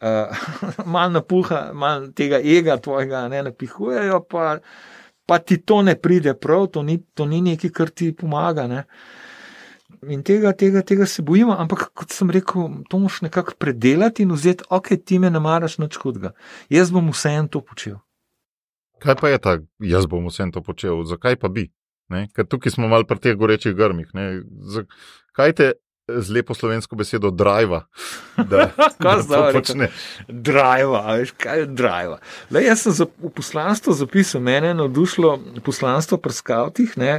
Uh, 0.00 0.32
mal 0.94 1.12
napuha, 1.12 1.70
mal 1.72 2.10
tega 2.16 2.40
ega 2.42 2.76
tvojega 2.82 3.26
ne 3.32 3.42
napihujejo, 3.48 4.20
pa, 4.30 4.58
pa 5.26 5.38
ti 5.38 5.58
to 5.58 5.82
ne 5.82 5.96
pride 5.96 6.36
prav, 6.40 6.68
to 6.72 6.82
ni, 6.82 6.98
to 7.14 7.26
ni 7.26 7.40
nekaj, 7.44 7.72
kar 7.74 7.90
ti 7.90 8.12
pomaga. 8.16 8.66
Ne. 8.70 8.84
In 10.04 10.22
tega, 10.26 10.52
tega, 10.52 10.82
tega 10.82 11.06
se 11.06 11.22
bojimo, 11.22 11.54
ampak 11.58 11.88
kot 11.96 12.12
sem 12.12 12.30
rekel, 12.30 12.82
to 12.90 12.98
moš 13.00 13.22
nekako 13.24 13.54
predelati 13.58 14.26
in 14.26 14.34
vzeti, 14.34 14.66
ok, 14.70 14.92
ti 15.04 15.18
me 15.18 15.30
ne 15.30 15.40
maraš 15.40 15.78
nič 15.78 15.96
hudega. 16.02 16.34
Jaz 16.68 16.92
bom 16.92 17.08
vseeno 17.14 17.48
to 17.48 17.62
počel. 17.64 17.96
Kaj 19.02 19.16
pa 19.20 19.28
je 19.28 19.38
ta, 19.38 19.58
jaz 19.84 20.06
bom 20.08 20.28
vsem 20.30 20.52
to 20.52 20.62
počel, 20.64 21.02
zakaj 21.04 21.36
pa 21.40 21.48
bi? 21.52 21.68
Ne? 22.08 22.28
Ker 22.32 22.46
tukaj 22.46 22.72
smo 22.72 22.88
mal 22.88 23.04
pri 23.04 23.18
teh 23.20 23.36
gorečih 23.36 23.74
grmih. 23.76 24.12
ne. 24.14 24.42
Zakaj 24.72 25.52
te 25.52 25.72
z 26.08 26.30
lepo 26.30 26.54
slovensko 26.54 26.96
besedo 26.96 27.30
driva, 27.30 27.84
da, 28.36 28.70
da 29.02 29.16
zdaj 29.22 29.52
počne? 29.52 29.88
Driva, 30.28 31.00
veš, 31.18 31.32
kaj 31.34 31.58
je 31.58 31.66
driva. 31.66 32.20
Le, 32.50 32.62
jaz 32.62 32.84
sem 32.86 32.94
za, 32.94 33.06
v 33.18 33.30
poslanstvo 33.34 33.92
zapisal, 33.92 34.40
mene 34.40 34.70
je 34.70 34.76
navdušilo 34.78 35.32
poslanstvo 35.66 36.18
pri 36.22 36.32
skavtih, 36.32 36.94
ne, 36.96 37.10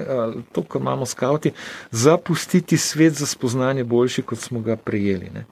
to, 0.55 0.63
kar 0.63 0.81
imamo 0.81 1.05
skavti, 1.05 1.51
zapustiti 1.91 2.77
svet 2.77 3.19
za 3.19 3.27
spoznanje 3.27 3.83
boljši, 3.83 4.23
kot 4.23 4.39
smo 4.39 4.63
ga 4.63 4.79
prejeli. 4.79 5.33
Ne. 5.35 5.43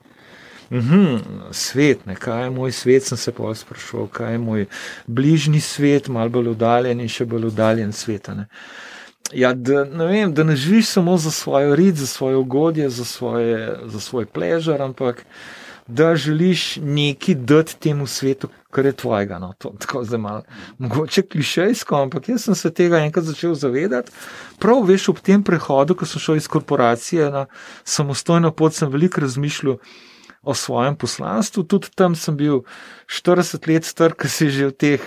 Mhm, 0.72 1.20
svet, 1.52 2.06
ne, 2.06 2.16
kaj 2.16 2.44
je 2.44 2.50
moj 2.50 2.72
svet, 2.72 3.04
sem 3.04 3.18
se 3.18 3.32
pa 3.36 3.54
sprašval, 3.54 4.08
kaj 4.16 4.32
je 4.32 4.38
moj 4.38 4.66
bližnji 5.06 5.60
svet, 5.60 6.08
malo 6.08 6.32
bolj 6.32 6.54
oddaljen 6.56 7.04
in 7.04 7.12
še 7.12 7.28
bolj 7.28 7.52
oddaljen 7.52 7.92
svet. 7.92 8.28
ne. 8.28 8.48
Ja, 9.32 9.54
da, 9.54 9.84
ne 9.84 10.06
vem, 10.06 10.34
da 10.34 10.44
ne 10.44 10.56
živiš 10.56 10.86
samo 10.86 11.16
za 11.18 11.30
svojo 11.30 11.74
rit, 11.76 11.94
za 11.94 12.06
svoje 12.06 12.36
ugodje, 12.36 12.90
za, 12.90 13.04
svoje, 13.04 13.78
za 13.84 14.00
svoj 14.00 14.26
pležar, 14.26 14.82
ampak 14.82 15.24
da 15.86 16.16
želiš 16.16 16.76
nekaj 16.76 17.34
dati 17.34 17.76
temu 17.80 18.06
svetu, 18.06 18.48
kar 18.70 18.86
je 18.86 18.92
tvojega. 18.92 19.38
No, 19.38 19.52
to, 19.58 19.72
tako 19.78 20.04
zdaj 20.04 20.18
malo, 20.18 20.42
mogoče 20.78 21.22
klišejsko, 21.22 21.96
ampak 22.02 22.28
jaz 22.28 22.44
sem 22.44 22.54
se 22.54 22.74
tega 22.74 22.98
enkrat 22.98 23.24
začel 23.24 23.54
zavedati. 23.54 24.12
Prav 24.58 24.82
veš, 24.86 25.08
ob 25.08 25.20
tem 25.20 25.42
prehodu, 25.42 25.94
ko 25.94 26.06
sem 26.06 26.20
šel 26.20 26.36
iz 26.36 26.48
korporacije 26.48 27.30
na 27.30 27.46
samostojno 27.84 28.50
pot, 28.50 28.74
sem 28.74 28.90
veliko 28.90 29.20
razmišljal 29.20 29.76
o 30.42 30.54
svojem 30.54 30.96
poslanstvu. 30.96 31.62
Tudi 31.62 31.90
tam 31.94 32.14
sem 32.14 32.36
bil 32.36 32.62
40 33.06 33.68
let 33.68 33.84
star, 33.84 34.14
ki 34.14 34.28
si 34.28 34.50
že 34.50 34.70
v 34.70 34.72
teh 34.72 35.02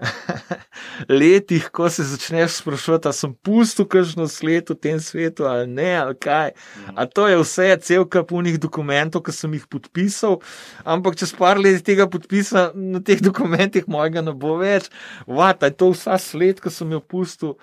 letih, 1.20 1.68
ko 1.72 1.90
se 1.90 2.04
začneš 2.04 2.60
sprašovati, 2.60 3.08
ali 3.08 3.14
sem 3.14 3.34
pustil 3.34 3.86
kakšno 3.88 4.28
sled 4.28 4.70
v 4.70 4.76
tem 4.76 5.00
svetu 5.00 5.46
ali 5.46 5.66
ne, 5.66 5.90
ali 5.96 6.16
kaj. 6.16 6.52
A 6.96 7.06
to 7.06 7.28
je 7.28 7.38
vse, 7.40 7.68
cel 7.84 8.06
kup 8.08 8.32
unih 8.32 8.58
dokumentov, 8.60 9.24
ki 9.26 9.32
sem 9.34 9.54
jih 9.56 9.66
podpisal, 9.70 10.40
ampak 10.84 11.16
čez 11.20 11.34
par 11.36 11.60
let 11.60 11.84
tega 11.86 12.08
podpisa 12.10 12.70
na 12.74 13.00
teh 13.00 13.20
dokumentih 13.28 13.88
mojega 13.88 14.24
ne 14.24 14.32
bo 14.32 14.56
več. 14.60 14.90
Vat, 15.26 15.62
a 15.62 15.70
je 15.70 15.76
to 15.76 15.92
vsa 15.94 16.18
sled, 16.18 16.60
ki 16.60 16.72
sem 16.72 16.90
jo 16.92 17.00
pustil. 17.00 17.56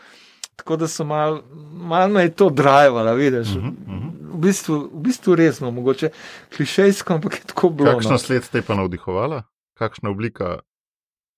Tako 0.57 0.73
da 0.81 0.87
sem 0.89 1.05
malo 1.05 1.43
mal 1.77 2.09
me 2.09 2.23
je 2.25 2.31
to 2.33 2.49
drajvala, 2.49 3.13
vidiš. 3.13 3.55
Mhm, 3.57 3.73
mhm. 3.87 4.07
V 4.37 4.39
bistvu, 4.41 4.75
v 4.93 5.01
bistvu 5.05 5.35
resno, 5.37 5.69
mogoče 5.71 6.09
klišejsko, 6.53 7.13
ampak 7.13 7.39
je 7.39 7.45
tako 7.53 7.69
bilo. 7.69 7.93
Kakšna 7.93 8.17
No. 8.17 8.21
sled 8.21 8.45
te 8.51 8.61
pa 8.61 8.75
navdihovala? 8.77 9.43
Kakšna 9.77 10.09
oblika 10.09 10.59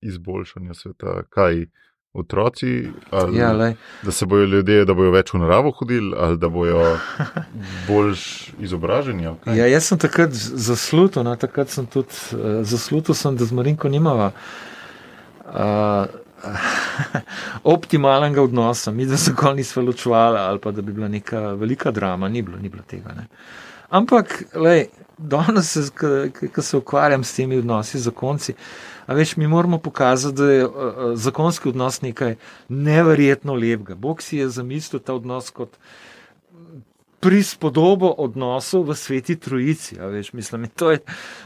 izboljšanja 0.02 0.74
sveta? 0.74 1.24
Kaj 1.30 1.66
otroci? 2.14 2.89
Ali, 3.12 3.38
Ja, 3.38 3.52
lej. 3.52 3.74
da 4.04 4.12
se 4.12 4.26
bojo 4.26 4.45
ljudje, 4.45 4.86
da 4.86 4.93
bojo 4.93 5.12
več 5.12 5.34
v 5.34 5.38
naravo 5.39 5.72
hodili, 5.72 6.14
ali 6.18 6.38
da 6.38 6.50
bojo 6.50 6.97
bolj 7.88 8.16
izobraženi? 8.60 9.24
Ja, 9.45 9.68
jaz 9.68 9.84
sem 9.84 9.97
takrat 9.97 10.34
zaslužil, 10.34 11.24
no, 11.24 11.36
takrat 11.36 11.70
sem 11.70 11.86
tudi 11.86 12.10
uh, 12.34 12.64
zaslužil, 12.66 13.14
sem, 13.16 13.38
da 13.38 13.45
z 13.45 13.52
Marinko 13.52 13.89
nimava 13.89 14.32
uh, 15.45 16.06
optimalnega 17.64 18.41
odnosa, 18.41 18.91
mi 18.91 19.06
da 19.06 19.18
se 19.18 19.32
nikoli 19.32 19.56
nismo 19.56 19.84
ločevali 19.84 20.38
ali 20.39 20.60
pa 20.60 20.72
da 20.72 20.82
bi 20.82 20.93
bila 20.93 21.08
neka 21.08 21.39
velika 21.39 21.91
drama, 21.91 22.30
ni 22.30 22.41
bilo, 22.41 22.58
ni 22.58 22.70
bilo 22.70 22.84
tega. 22.88 23.14
Ne. 23.14 23.28
Ampak, 23.89 24.43
lej, 24.56 24.86
danes, 25.18 25.78
ko 26.56 26.62
se 26.62 26.78
ukvarjam 26.78 27.24
s 27.24 27.36
temi 27.36 27.58
odnosi 27.58 28.00
z 28.00 28.04
zakonci, 28.04 28.54
a 29.10 29.16
veš, 29.18 29.38
mi 29.41 29.47
moramo 29.47 29.80
pokazati, 29.82 30.38
da 30.38 30.51
je 30.51 30.66
uh, 30.66 30.74
uh, 30.74 31.16
zakonski 31.18 31.70
odnos 31.70 32.01
nekaj 32.01 32.36
neverjetno 32.70 33.53
lepega. 33.57 33.95
Bog 33.95 34.22
si 34.22 34.38
je 34.38 34.49
zamislil 34.49 35.01
ta 35.01 35.16
odnos 35.18 35.49
kot 35.49 35.80
prispodobo 37.20 38.14
odnosov 38.18 38.86
v 38.89 38.95
sveti 38.95 39.36
trojici. 39.36 39.97
Veš, 39.99 40.30
mislim, 40.34 40.68
to, 40.76 40.91
je, 40.91 40.99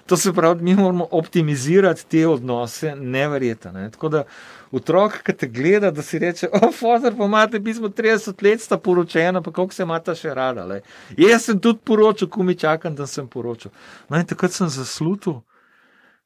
to 0.05 0.17
se 0.17 0.33
pravi, 0.33 0.63
mi 0.63 0.75
moramo 0.75 1.07
optimizirati 1.11 2.05
te 2.07 2.27
odnose, 2.27 2.95
neverjetno. 2.95 3.71
Ne? 3.71 3.91
Tako 3.91 4.09
da 4.09 4.23
otrok, 4.71 5.21
ki 5.23 5.33
te 5.33 5.47
gleda, 5.47 5.91
da 5.91 6.01
si 6.01 6.19
reče: 6.19 6.49
O, 6.51 6.71
fotor, 6.71 7.15
pa 7.17 7.25
imate, 7.25 7.59
mi 7.59 7.73
smo 7.73 7.89
30 7.89 8.43
let 8.43 8.61
sta 8.61 8.77
poročena, 8.77 9.41
pa 9.41 9.51
koliko 9.51 9.73
se 9.73 9.87
imata 9.87 10.15
še 10.15 10.35
rada. 10.35 10.67
Le. 10.67 10.81
Jaz 11.17 11.47
sem 11.47 11.59
tudi 11.63 11.79
poročal, 11.85 12.27
ko 12.27 12.43
mi 12.43 12.59
čakam, 12.59 12.95
da 12.95 13.07
sem 13.07 13.27
poročal. 13.27 13.71
No, 14.09 14.19
in 14.19 14.27
takrat 14.27 14.51
sem 14.51 14.67
zaslužil, 14.67 15.39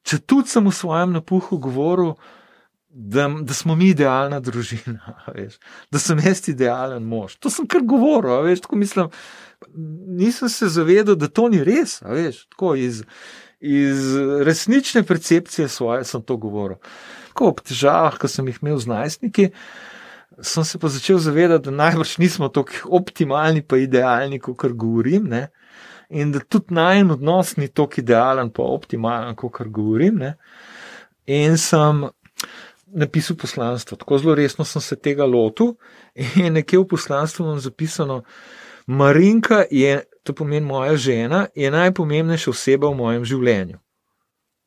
če 0.08 0.20
tudi 0.24 0.50
sem 0.50 0.66
v 0.66 0.74
svojem 0.74 1.16
napuhu 1.18 1.60
govoril. 1.62 2.16
Da, 2.88 3.26
da 3.28 3.54
smo 3.54 3.76
mi 3.76 3.90
idealna 3.92 4.40
družina, 4.40 5.12
veš, 5.36 5.58
da 5.92 6.00
sem 6.02 6.18
jaz 6.24 6.40
idealen 6.48 7.04
mož. 7.06 7.36
To 7.44 7.52
sem 7.52 7.68
kar 7.68 7.84
govoril, 7.86 8.40
veš, 8.46 8.64
tako 8.64 8.78
mislim. 8.80 9.10
Nisem 10.18 10.48
se 10.48 10.70
zavedal, 10.72 11.18
da 11.18 11.28
to 11.28 11.50
ni 11.52 11.60
res. 11.66 11.98
Veš, 12.02 12.46
tako 12.54 12.72
iz, 12.80 13.02
iz 13.60 14.16
resnične 14.46 15.04
percepcije 15.06 15.68
svoje 15.68 16.08
sem 16.08 16.24
to 16.24 16.38
govoril. 16.40 16.80
Tako 17.28 17.52
ob 17.52 17.62
težavah, 17.68 18.16
ki 18.18 18.30
sem 18.32 18.48
jih 18.48 18.58
imel 18.64 18.80
z 18.82 18.90
najstniki, 18.90 19.50
sem 20.42 20.64
se 20.64 20.80
pa 20.80 20.88
začel 20.90 21.20
zavedati, 21.22 21.68
da 21.68 21.76
najbrž 21.84 22.16
nismo 22.22 22.48
tako 22.48 22.96
optimalni, 22.98 23.62
pa 23.62 23.78
idealni, 23.78 24.40
kot 24.40 24.72
govorim. 24.72 25.28
Ne? 25.28 25.48
In 26.10 26.32
da 26.32 26.40
tudi 26.40 26.74
najen 26.74 27.10
odnos 27.10 27.56
ni 27.56 27.68
tako 27.68 28.00
idealen, 28.00 28.50
pa 28.50 28.62
optimalen, 28.62 29.36
kot 29.36 29.66
govorim. 29.66 30.16
Ne? 30.16 30.34
In 31.26 31.58
sem 31.58 32.06
napisal 32.86 33.36
poslanstvo. 33.36 33.96
Tako 33.96 34.18
zelo 34.18 34.34
resno 34.34 34.64
sem 34.64 34.80
se 34.80 34.96
tega 34.96 35.26
lotil 35.26 35.74
in 36.36 36.52
nekje 36.52 36.78
v 36.78 36.86
poslanstvu 36.88 37.44
imam 37.44 37.60
zapisano, 37.60 38.22
Marinka 38.86 39.64
je, 39.70 39.98
to 40.22 40.32
pomeni 40.32 40.66
moja 40.66 40.96
žena, 40.96 41.46
je 41.54 41.70
najpomembnejša 41.70 42.50
oseba 42.50 42.88
v 42.88 42.96
mojem 42.96 43.24
življenju. 43.24 43.78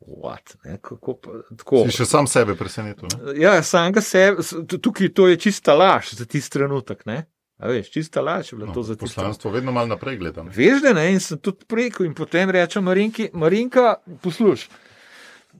what, 0.01 0.55
ne, 0.65 0.77
kako 0.81 1.13
pa 1.13 1.29
tako. 1.57 1.83
Si 1.85 1.93
še 1.93 2.05
sam 2.05 2.27
sebe 2.27 2.55
presenetil. 2.55 3.05
Ne? 3.07 3.33
Ja, 3.39 3.63
samega 3.63 4.01
sebe, 4.01 4.41
s- 4.41 4.57
tu- 4.67 4.77
tukaj 4.79 5.13
to 5.13 5.27
je 5.27 5.37
čista 5.37 5.73
laž 5.73 6.13
za 6.13 6.25
tisti 6.25 6.49
trenutek, 6.51 7.05
ne. 7.05 7.25
A 7.61 7.69
veš, 7.69 7.91
čista 7.93 8.21
laž 8.21 8.49
je 8.51 8.57
bila 8.57 8.67
No, 8.67 8.73
to 8.73 8.81
za 8.83 8.95
trenutek. 8.95 9.15
poslanstvo 9.15 9.51
vedno 9.53 9.71
malo 9.71 9.87
naprej 9.87 10.17
gledam. 10.17 10.49
Veš, 10.49 10.81
da 10.81 10.93
ne, 10.93 11.11
in 11.13 11.19
sem 11.21 11.37
tudi 11.37 11.65
preko 11.69 12.03
in 12.03 12.15
potem 12.17 12.49
rečem 12.49 12.83
Marinki, 12.83 13.29
Marinka, 13.33 13.95
posluš. 14.21 14.65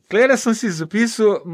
Klede 0.09 0.37
sem 0.37 0.55
si 0.55 0.71
zapisal, 0.71 1.45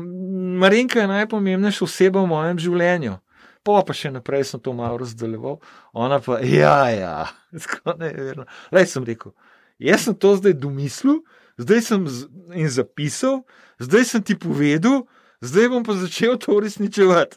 Marinka 0.57 0.99
je 1.03 1.07
najpomembnejša 1.07 1.83
oseba 1.83 2.23
v 2.23 2.31
mojem 2.31 2.59
življenju. 2.59 3.17
Pa 3.63 3.81
pa 3.83 3.93
še 3.93 4.13
naprej 4.15 4.45
sem 4.47 4.59
to 4.63 4.71
malo 4.73 4.95
razdaljeval, 4.97 5.57
ona 5.91 6.21
pa, 6.23 6.39
ja, 6.39 6.87
ja, 6.89 7.27
tako 7.67 7.97
neverno. 7.99 8.45
Lej 8.71 8.87
sem 8.87 9.03
rekel, 9.03 9.33
jaz 9.77 10.07
sem 10.07 10.15
to 10.15 10.31
zdaj 10.39 10.55
domislil, 10.55 11.19
zdaj 11.59 11.81
sem 11.83 12.07
in 12.55 12.69
zapisal, 12.71 13.43
zdaj 13.83 14.05
sem 14.07 14.23
ti 14.23 14.39
povedal, 14.39 15.03
zdaj 15.43 15.67
bom 15.75 15.83
pa 15.83 15.97
začel 15.99 16.39
to 16.39 16.55
uresničevati. 16.55 17.35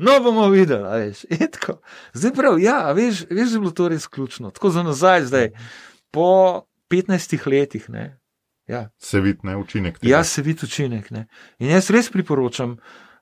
No, 0.00 0.14
bomo 0.20 0.48
videli, 0.48 0.84
a 0.84 0.96
veš. 0.96 1.24
in 1.30 1.50
tako. 1.52 1.80
Zdaj 2.12 2.32
prav, 2.32 2.56
ja, 2.58 2.92
veš, 2.92 3.26
veš, 3.30 3.50
da 3.50 3.56
je 3.56 3.60
bilo 3.60 3.70
to 3.70 3.88
res 3.88 4.06
ključno. 4.06 4.50
Tako 4.50 4.70
za 4.70 4.82
nazaj, 4.82 5.24
zdaj, 5.28 5.50
po 6.10 6.62
15 6.90 7.46
letih, 7.46 7.90
ne. 7.90 8.16
Ja, 8.66 8.88
Se 8.98 9.20
vidi, 9.20 9.38
ne, 9.42 9.56
učinek. 9.56 9.98
tega. 9.98 10.10
ja 10.10 10.24
se 10.24 10.42
vidi 10.42 10.60
učinek. 10.64 11.10
Ne. 11.10 11.26
In 11.58 11.70
jaz 11.70 11.90
res 11.90 12.10
priporočam 12.10 12.76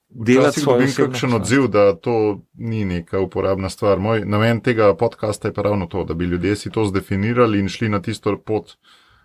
delati 0.09 0.61
svoje 0.61 0.79
dobim 0.79 0.89
osebno 0.89 1.13
kakšen 1.13 1.35
odziv, 1.35 1.67
da 1.69 1.97
to 1.97 2.15
ni 2.55 2.85
neka 2.85 3.21
uporabna 3.21 3.69
stvar. 3.69 3.99
Moj 3.99 4.23
namen 4.25 4.61
tega 4.61 4.95
podcasta 4.97 5.49
je 5.49 5.55
pa 5.55 5.63
ravno 5.63 5.87
to, 5.87 6.05
da 6.05 6.15
bi 6.15 6.25
ljudje 6.25 6.57
si 6.57 6.71
to 6.71 6.85
zdefinirali 6.85 7.59
in 7.59 7.69
šli 7.69 7.89
na 7.89 8.03
tisto 8.03 8.39
pot. 8.39 8.77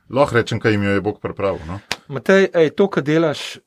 Lahko 0.10 0.36
rečem, 0.36 0.60
kaj 0.60 0.72
jim 0.72 0.84
jo 0.84 0.91
je 0.91 1.01
Bog 1.01 1.20
pripravil. 1.22 1.62
No? 1.68 1.80
Matej, 2.08 2.49
ej, 2.54 2.70
to, 2.70 2.88
kar 2.89 3.04
delaš, 3.04 3.58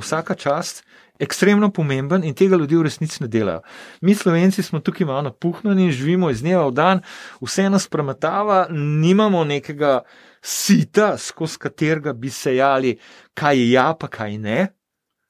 vsaka 0.00 0.34
čast, 0.34 0.84
ekstremno 1.18 1.70
pomemben 1.70 2.22
in 2.24 2.34
tega 2.34 2.56
ljudje 2.56 2.78
v 2.78 2.82
resnici 2.86 3.22
ne 3.22 3.28
delajo. 3.28 3.60
Mi, 4.00 4.14
slovenci, 4.14 4.62
smo 4.62 4.80
tukaj 4.80 5.06
malo 5.06 5.22
napuhnjeni, 5.22 5.90
živimo 5.92 6.30
iz 6.30 6.42
dneva 6.42 6.66
v 6.68 6.72
dan, 6.72 7.00
vse 7.42 7.66
nas 7.70 7.88
premetava, 7.88 8.66
nimamo 8.70 9.44
nekega 9.44 10.00
sita, 10.42 11.16
skozi 11.18 11.58
katerega 11.58 12.12
bi 12.12 12.30
sejali, 12.30 12.98
kaj 13.34 13.58
je 13.58 13.70
ja, 13.70 13.94
pa 13.94 14.06
kaj 14.08 14.38
ne. 14.38 14.68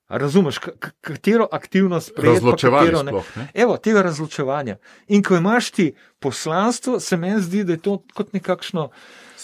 Razumeš, 0.08 0.58
ka- 0.58 0.72
ka- 0.78 0.90
katero 1.00 1.48
aktivnost 1.52 2.12
Razločevali 2.16 2.86
katero 2.86 3.02
ne. 3.02 3.10
sploh. 3.12 3.36
Ne? 3.36 3.48
Evo, 3.54 3.76
tega 3.76 4.02
razločevanja. 4.02 4.76
In 5.08 5.22
ko 5.22 5.36
imaš 5.36 5.70
ti 5.70 5.88
poslanstvo, 6.18 7.00
se 7.00 7.16
meni 7.16 7.40
zdi, 7.40 7.64
da 7.64 7.72
je 7.72 7.82
to 7.82 8.02
kot 8.14 8.32
nekakšno 8.32 8.90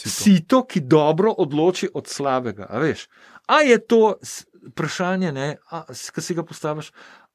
Sito. 0.05 0.23
sito, 0.23 0.65
ki 0.69 0.81
dobro 0.81 1.33
odloči 1.33 1.89
od 1.95 2.09
slabega. 2.09 2.67
A, 2.71 2.79
veš? 2.79 3.09
a 3.47 3.61
je 3.61 3.79
to 3.87 4.17
vprašanje, 4.71 5.57
ki 6.15 6.21
si 6.21 6.35
ga 6.35 6.43
postaviš? 6.43 6.93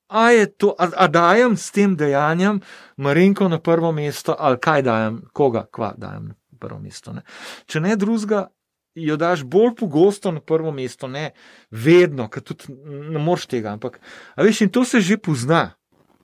A 0.10 0.30
to, 0.58 0.74
a, 0.74 0.90
a 0.98 1.08
dajem 1.08 1.58
s 1.58 1.72
tem 1.72 1.96
dejanjem 1.96 2.62
Marinko 2.98 3.48
na 3.48 3.60
prvo 3.60 3.92
mesto, 3.92 4.36
ali 4.40 4.58
kaj 4.58 4.82
dajem, 4.82 5.22
koga, 5.34 5.68
kva 5.72 5.94
dajem 5.98 6.32
na 6.32 6.36
prvo 6.60 6.80
mesto. 6.80 7.14
Ne? 7.14 7.22
Če 7.70 7.80
ne 7.80 7.94
drugega, 7.96 8.48
jo 8.98 9.18
daš 9.22 9.44
bolj 9.46 9.76
pogosto 9.78 10.32
na 10.32 10.42
prvo 10.42 10.72
mesto, 10.74 11.08
ne 11.08 11.30
vedno, 11.70 12.26
ker 12.30 12.42
tudi 12.42 12.74
ne 13.14 13.22
moreš 13.22 13.46
tega. 13.54 13.76
Ampak, 13.78 14.00
veš, 14.38 14.64
in 14.66 14.74
to 14.74 14.86
se 14.86 15.02
že 15.02 15.18
pozna. 15.22 15.76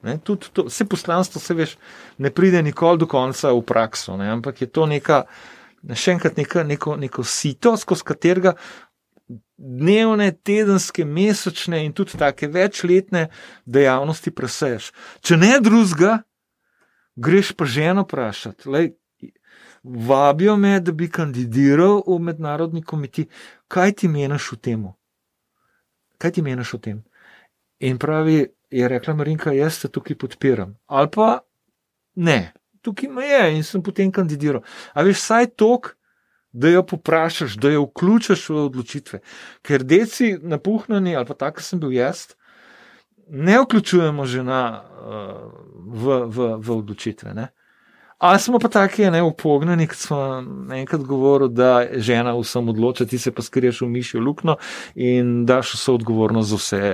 Ne, 0.06 0.20
tudi 0.22 0.50
to, 0.54 0.68
vse 0.70 0.86
poslanstvo, 0.86 1.42
se 1.42 1.54
veš, 1.58 1.78
ne 2.22 2.30
pride 2.30 2.62
nikoli 2.62 3.02
do 3.02 3.08
konca 3.10 3.50
v 3.54 3.62
prakso, 3.66 4.14
ne, 4.18 4.28
ampak 4.30 4.62
je 4.62 4.68
to 4.70 4.86
neka, 4.86 5.24
še 5.94 6.16
enkrat, 6.16 6.38
neka, 6.38 6.64
neko, 6.64 6.96
neko 6.98 7.24
sito, 7.24 7.76
skozi 7.78 8.08
katerega 8.08 8.56
dnevne, 9.58 10.32
tedenske, 10.44 11.06
mesečne 11.06 11.86
in 11.86 11.94
tudi 11.94 12.18
take 12.18 12.48
večletne 12.52 13.30
dejavnosti 13.66 14.32
preseješ. 14.32 14.92
Če 15.22 15.38
ne 15.38 15.60
drugega, 15.64 16.20
greš 17.16 17.54
pa 17.58 17.66
ženo 17.66 18.04
vprašati. 18.06 18.70
Lej, 18.70 18.92
vabijo 19.84 20.58
me, 20.58 20.80
da 20.80 20.92
bi 20.92 21.10
kandidiral 21.10 22.02
v 22.08 22.20
mednarodni 22.20 22.84
komitij. 22.84 23.30
Kaj 23.68 23.94
ti 24.02 24.08
meniš 24.12 24.54
o 24.54 24.56
tem? 24.58 24.88
Kaj 26.18 26.38
ti 26.38 26.42
meniš 26.42 26.74
o 26.74 26.82
tem? 26.82 27.04
In 27.80 27.98
pravi, 28.00 28.46
je 28.72 28.88
rekla 28.88 29.14
Marinka, 29.14 29.54
jaz 29.54 29.80
te 29.82 29.92
tukaj 29.92 30.18
podpiram. 30.18 30.76
Ali 30.86 31.10
pa 31.14 31.40
ne, 32.16 32.54
tukaj 32.86 33.10
me 33.12 33.28
je 33.28 33.44
in 33.58 33.64
sem 33.66 33.84
potem 33.84 34.12
kandidiral. 34.14 34.64
A 34.94 35.06
veš, 35.06 35.24
saj 35.26 35.52
tok, 35.58 35.96
da 36.56 36.72
jo 36.72 36.86
poprašaš, 36.88 37.58
da 37.60 37.74
jo 37.74 37.84
vključiš 37.90 38.48
v 38.50 38.62
odločitve. 38.70 39.20
Ker 39.66 39.84
deci 39.84 40.36
napuhnjeni, 40.42 41.16
ali 41.16 41.28
pa 41.28 41.36
tako 41.36 41.66
sem 41.66 41.82
bil 41.82 41.92
jaz, 41.92 42.30
ne 43.28 43.60
vključujemo 43.60 44.26
žena 44.26 44.62
uh, 44.72 45.52
v, 45.86 46.22
v, 46.26 46.50
v 46.58 46.78
odločitve. 46.78 47.34
Ne? 47.34 47.50
Ali 48.18 48.40
smo 48.40 48.60
pa 48.60 48.70
taki, 48.72 49.10
ne 49.12 49.24
upognjeni, 49.24 49.88
kot 49.88 49.98
smo 49.98 50.20
enkrat 50.74 51.02
govorili, 51.04 51.52
da 51.54 51.84
žena 51.98 52.38
vsem 52.38 52.70
odloča, 52.70 53.06
ti 53.06 53.20
se 53.20 53.32
pa 53.32 53.44
skriješ 53.44 53.82
v 53.82 53.90
mišjo 53.92 54.22
luknjo 54.24 54.56
in 54.96 55.44
daš 55.46 55.74
vso 55.76 55.98
odgovornost 56.00 56.50
za 56.50 56.56
vse. 56.56 56.94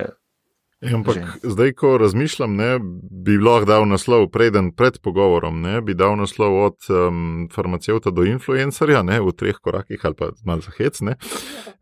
Ampak 0.82 1.14
Žena. 1.14 1.32
zdaj, 1.42 1.72
ko 1.78 1.94
razmišljam, 1.98 2.56
ne, 2.56 2.78
bi 3.10 3.38
lahko 3.38 3.68
dal 3.70 3.84
naslov, 3.86 4.26
preden 4.34 4.72
pred 4.74 4.98
pogovorom, 4.98 5.60
ne, 5.62 5.78
bi 5.80 5.94
dal 5.94 6.16
naslov 6.18 6.58
od 6.58 6.88
um, 6.90 7.48
farmacevta 7.54 8.10
do 8.10 8.26
influencerja, 8.26 9.04
ne, 9.06 9.20
v 9.22 9.30
treh 9.30 9.60
korakih 9.62 10.02
ali 10.02 10.18
pa 10.18 10.32
malo 10.44 10.60
za 10.60 10.74
hec. 10.78 11.00
ne. 11.00 11.14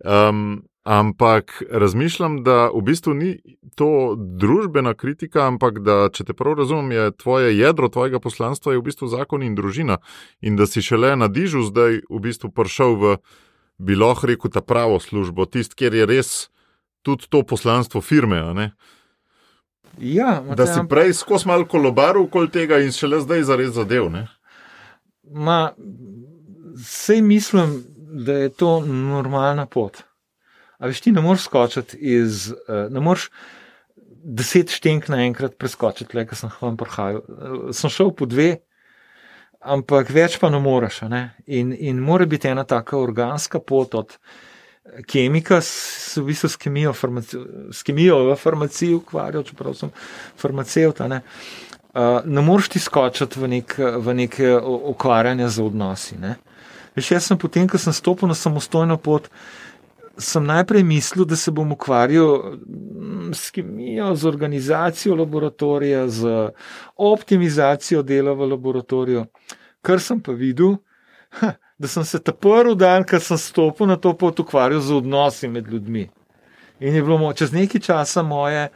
Um, 0.04 0.68
ampak 0.84 1.62
razmišljam, 1.70 2.42
da 2.44 2.68
v 2.68 2.82
bistvu 2.84 3.14
ni 3.14 3.30
to 3.76 4.16
družbena 4.16 4.94
kritika, 4.94 5.46
ampak 5.48 5.80
da, 5.80 6.08
če 6.12 6.24
te 6.28 6.36
prav 6.36 6.58
razumem, 6.60 6.92
je 6.92 7.16
tvoje 7.16 7.56
jedro 7.56 7.88
tvojega 7.88 8.20
poslanstva 8.20 8.72
je 8.72 8.80
v 8.80 8.88
bistvu 8.92 9.08
zakon 9.08 9.42
in 9.42 9.56
družina. 9.56 10.00
In 10.40 10.60
da 10.60 10.68
si 10.68 10.84
šele 10.84 11.16
na 11.16 11.28
dižu 11.28 11.64
zdaj 11.72 12.02
v 12.04 12.20
bistvu 12.20 12.52
prišel 12.52 12.96
v, 13.00 13.16
bi 13.80 13.96
lahko 13.96 14.28
rekel, 14.28 14.52
ta 14.52 14.60
pravo 14.60 15.00
službo, 15.00 15.48
tist, 15.48 15.72
kjer 15.72 15.94
je 15.94 16.06
res 16.08 16.32
tudi 17.02 17.28
to 17.28 17.42
poslanstvo 17.42 18.00
firme. 18.00 18.70
Ja, 19.98 20.42
Da 20.56 20.66
si 20.66 20.80
prej 20.88 21.14
skozi 21.14 21.48
malo 21.48 21.66
kolobaril 21.68 22.22
okoli 22.22 22.50
tega 22.50 22.78
in 22.80 22.92
šele 22.92 23.20
zdaj 23.20 23.42
zares 23.42 23.72
zadev. 23.74 24.10
Ne? 24.12 24.26
Ma, 25.22 25.72
sej 26.84 27.22
mislim, 27.22 27.82
da 28.24 28.32
je 28.32 28.48
to 28.48 28.80
normalna 28.86 29.66
pot. 29.66 30.02
A 30.78 30.88
veš, 30.88 31.00
ti 31.04 31.12
ne 31.12 31.20
moreš 31.20 31.44
skočiti 31.50 31.96
iz, 32.00 32.52
eh, 32.68 32.86
ne 32.90 33.00
moreš 33.00 33.28
deset 34.24 34.70
štenk 34.72 35.08
naenkrat 35.08 35.58
preskočiti, 35.58 36.16
le, 36.16 36.24
ker 36.26 36.38
sem 36.38 36.52
vam 36.60 36.76
prihajal. 36.80 37.20
Eh, 37.20 37.72
Sem 37.76 37.90
šel 37.90 38.14
po 38.16 38.26
dve, 38.26 38.62
ampak 39.60 40.10
več 40.10 40.38
pa 40.40 40.50
ne 40.50 40.60
moreš. 40.60 41.02
Ne? 41.12 41.34
In, 41.46 41.74
in 41.76 42.00
mora 42.00 42.26
biti 42.26 42.48
ena 42.48 42.64
taka 42.64 42.96
organska 42.96 43.60
pot 43.60 43.94
od 43.94 44.16
eh, 44.16 44.49
kemika, 45.06 45.60
s, 45.60 46.16
v 46.16 46.30
bistvu 46.30 46.48
s 46.48 46.56
kemijo, 46.56 46.92
farmaci, 46.92 47.38
s 47.72 47.82
kemijo 47.82 48.24
v 48.30 48.36
farmaciji 48.36 48.94
ukvarjal, 48.94 49.44
čeprav 49.44 49.74
sem 49.78 49.92
farmacevt. 50.40 51.04
Ne? 51.08 51.20
Uh, 51.90 52.20
ne 52.24 52.42
moreš 52.42 52.70
ti 52.74 52.82
skočiti 52.82 53.40
v, 53.40 53.48
nek, 53.56 53.74
v 53.78 54.14
neke 54.14 54.54
o- 54.56 54.92
ukvarjanje 54.92 55.48
z 55.48 55.64
odnosi. 55.64 56.18
Ne? 56.18 56.36
Veš, 56.96 57.10
jaz 57.16 57.30
sem 57.30 57.38
potem, 57.38 57.68
ko 57.68 57.78
sem 57.78 57.94
stopil 57.94 58.30
na 58.30 58.34
samostojno 58.34 58.96
pot, 58.98 59.30
sem 60.20 60.44
najprej 60.44 60.84
mislil, 60.84 61.24
da 61.24 61.36
se 61.36 61.52
bom 61.54 61.72
ukvarjal 61.72 62.58
mm, 62.66 63.32
s 63.34 63.50
kemijo, 63.54 64.14
z 64.16 64.28
organizacijo 64.28 65.16
laboratorija, 65.16 66.08
z 66.08 66.50
optimizacijo 66.96 68.02
dela 68.02 68.34
v 68.34 68.50
laboratoriju. 68.54 69.24
Kar 69.82 70.00
sem 70.00 70.20
pa 70.20 70.32
videl, 70.36 70.76
ha, 71.40 71.54
da 71.80 71.88
sem 71.88 72.04
se 72.04 72.18
ta 72.20 72.32
prvi 72.32 72.74
dan, 72.76 73.04
ko 73.08 73.18
sem 73.20 73.38
stopil 73.40 73.88
na 73.88 73.96
to 73.96 74.12
pot, 74.12 74.40
ukvarjal 74.40 74.80
z 74.80 74.94
odnosi 75.00 75.48
med 75.48 75.68
ljudmi. 75.68 76.08
In 76.80 76.94
je 76.94 77.02
bilo 77.02 77.32
čez 77.32 77.52
nekaj 77.52 77.80
časa 77.80 78.22
moje, 78.22 78.68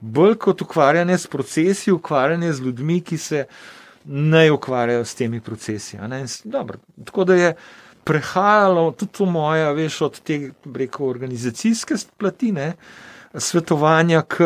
bolj 0.00 0.34
kot 0.34 0.62
ukvarjanje 0.62 1.18
s 1.18 1.26
procesi, 1.26 1.92
ukvarjanje 1.92 2.52
z 2.52 2.60
ljudmi, 2.60 3.00
ki 3.00 3.18
se 3.18 3.44
ne 4.04 4.50
ukvarjajo 4.50 5.04
s 5.04 5.14
temi 5.14 5.40
procesi. 5.40 5.96
In 5.96 6.26
Dobro, 6.44 6.78
tako 7.04 7.24
da 7.24 7.34
je 7.34 7.54
prehajalo 8.04 8.90
tudi 8.92 9.12
to 9.12 9.24
moje, 9.24 9.72
veš, 9.74 10.00
od 10.00 10.20
te 10.20 10.50
rekel, 10.74 11.06
organizacijske 11.06 11.94
platine, 12.18 12.72
svetovanja 13.34 14.22
k, 14.22 14.36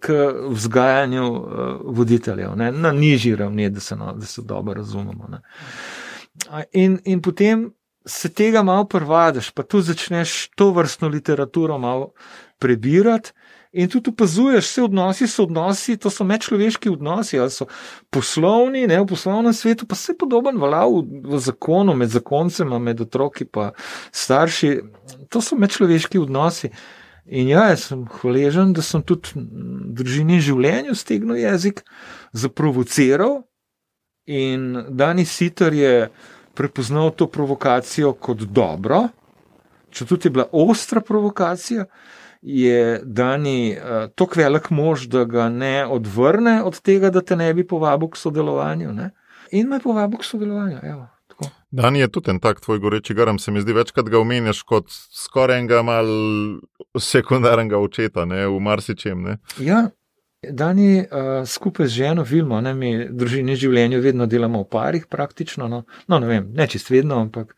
k 0.00 0.32
vzgajanju 0.48 1.32
uh, 1.32 1.46
voditeljev 1.84 2.56
ne, 2.56 2.72
na 2.72 2.92
nižji 2.92 3.36
ravni, 3.36 3.68
da 3.70 3.80
se, 3.80 3.96
no, 3.96 4.12
da 4.12 4.26
se 4.26 4.42
dobro 4.42 4.74
razumemo. 4.74 5.28
Ne. 5.28 5.40
In, 6.72 6.98
in 7.04 7.22
potem 7.22 7.72
se 8.06 8.28
tega 8.28 8.62
malo 8.62 8.84
prvadiš, 8.84 9.50
pa 9.50 9.62
tu 9.62 9.80
začneš 9.80 10.50
to 10.56 10.70
vrstno 10.72 11.08
literaturo 11.08 11.78
malo 11.78 12.12
prebirati. 12.58 13.32
In 13.74 13.88
tudi 13.90 14.10
opazuješ, 14.10 14.68
vse 14.68 14.82
odnosi 14.82 15.26
so 15.26 15.42
odnosi, 15.42 15.96
to 15.96 16.10
so 16.10 16.24
medčloveški 16.24 16.92
odnosi, 16.94 17.38
ali 17.42 17.50
so 17.50 17.66
poslovni, 18.10 18.86
ne 18.86 19.00
v 19.00 19.06
poslovnem 19.10 19.52
svetu, 19.52 19.86
pa 19.86 19.98
se 19.98 20.14
podoben 20.18 20.60
valav 20.62 20.94
v 21.02 21.40
zakonu, 21.42 21.96
med 21.98 22.12
zakoncema, 22.14 22.78
med 22.78 23.00
otroki 23.00 23.44
in 23.44 23.72
starši. 24.12 24.78
To 25.28 25.42
so 25.42 25.58
medčloveški 25.58 26.22
odnosi. 26.22 26.70
In 27.26 27.48
ja, 27.48 27.66
jaz 27.72 27.88
sem 27.88 28.04
hvaležen, 28.20 28.76
da 28.76 28.82
sem 28.82 29.02
tudi 29.02 29.34
v 29.34 29.90
družini 29.98 30.38
življenju 30.38 30.94
stegnil 30.94 31.40
jezik, 31.40 31.82
zaprovociral. 32.32 33.42
In 34.26 34.84
Dani 34.88 35.24
Sitar 35.24 35.72
je 35.72 36.08
prepoznal 36.54 37.10
to 37.10 37.26
provokacijo 37.26 38.12
kot 38.12 38.46
dobro, 38.48 39.08
če 39.90 40.06
tudi 40.06 40.28
je 40.28 40.30
bila 40.30 40.46
ostra 40.52 41.00
provokacija 41.00 41.84
je 42.44 43.00
Dani 43.04 43.76
uh, 43.76 44.10
tako 44.14 44.40
velik 44.40 44.70
mož, 44.70 45.06
da 45.08 45.24
ga 45.24 45.48
ne 45.48 45.86
odvrne 45.86 46.62
od 46.62 46.80
tega, 46.80 47.10
da 47.10 47.20
te 47.20 47.36
ne 47.36 47.54
bi 47.54 47.66
povabil 47.66 48.08
k 48.08 48.20
sodelovanju. 48.20 48.92
Ne? 48.92 49.10
In 49.50 49.68
me 49.68 49.80
povabil 49.80 50.18
k 50.18 50.24
sodelovanju. 50.24 50.78
Evo, 50.82 51.06
Dani 51.70 51.98
je 51.98 52.08
tudi 52.08 52.30
en 52.30 52.40
tak 52.40 52.60
tvoj 52.60 52.78
goreči 52.78 53.14
garam, 53.14 53.38
se 53.38 53.50
mi 53.50 53.60
zdi, 53.60 53.72
večkrat 53.72 54.08
ga 54.08 54.18
omenjaš 54.20 54.62
kot 54.62 54.92
skoraj 54.92 55.58
enega 55.58 55.82
mal 55.82 56.06
sekundarnega 57.00 57.80
očeta 57.80 58.24
ne, 58.24 58.44
v 58.46 58.60
marsičem. 58.60 59.22
Ne. 59.22 59.38
Ja, 59.58 59.88
Dani 60.50 60.98
uh, 61.00 61.06
skupaj 61.46 61.86
z 61.86 61.90
ženo 61.90 62.22
Vilmo, 62.22 62.60
ne 62.60 62.74
mi 62.74 62.92
družini 63.10 63.56
življenju 63.56 64.00
vedno 64.00 64.26
delamo 64.26 64.62
v 64.62 64.68
parih 64.70 65.06
praktično, 65.06 65.68
no, 65.68 65.82
no 66.08 66.18
ne 66.18 66.26
vem, 66.26 66.48
ne 66.54 66.66
čist 66.68 66.90
vedno, 66.90 67.20
ampak 67.26 67.54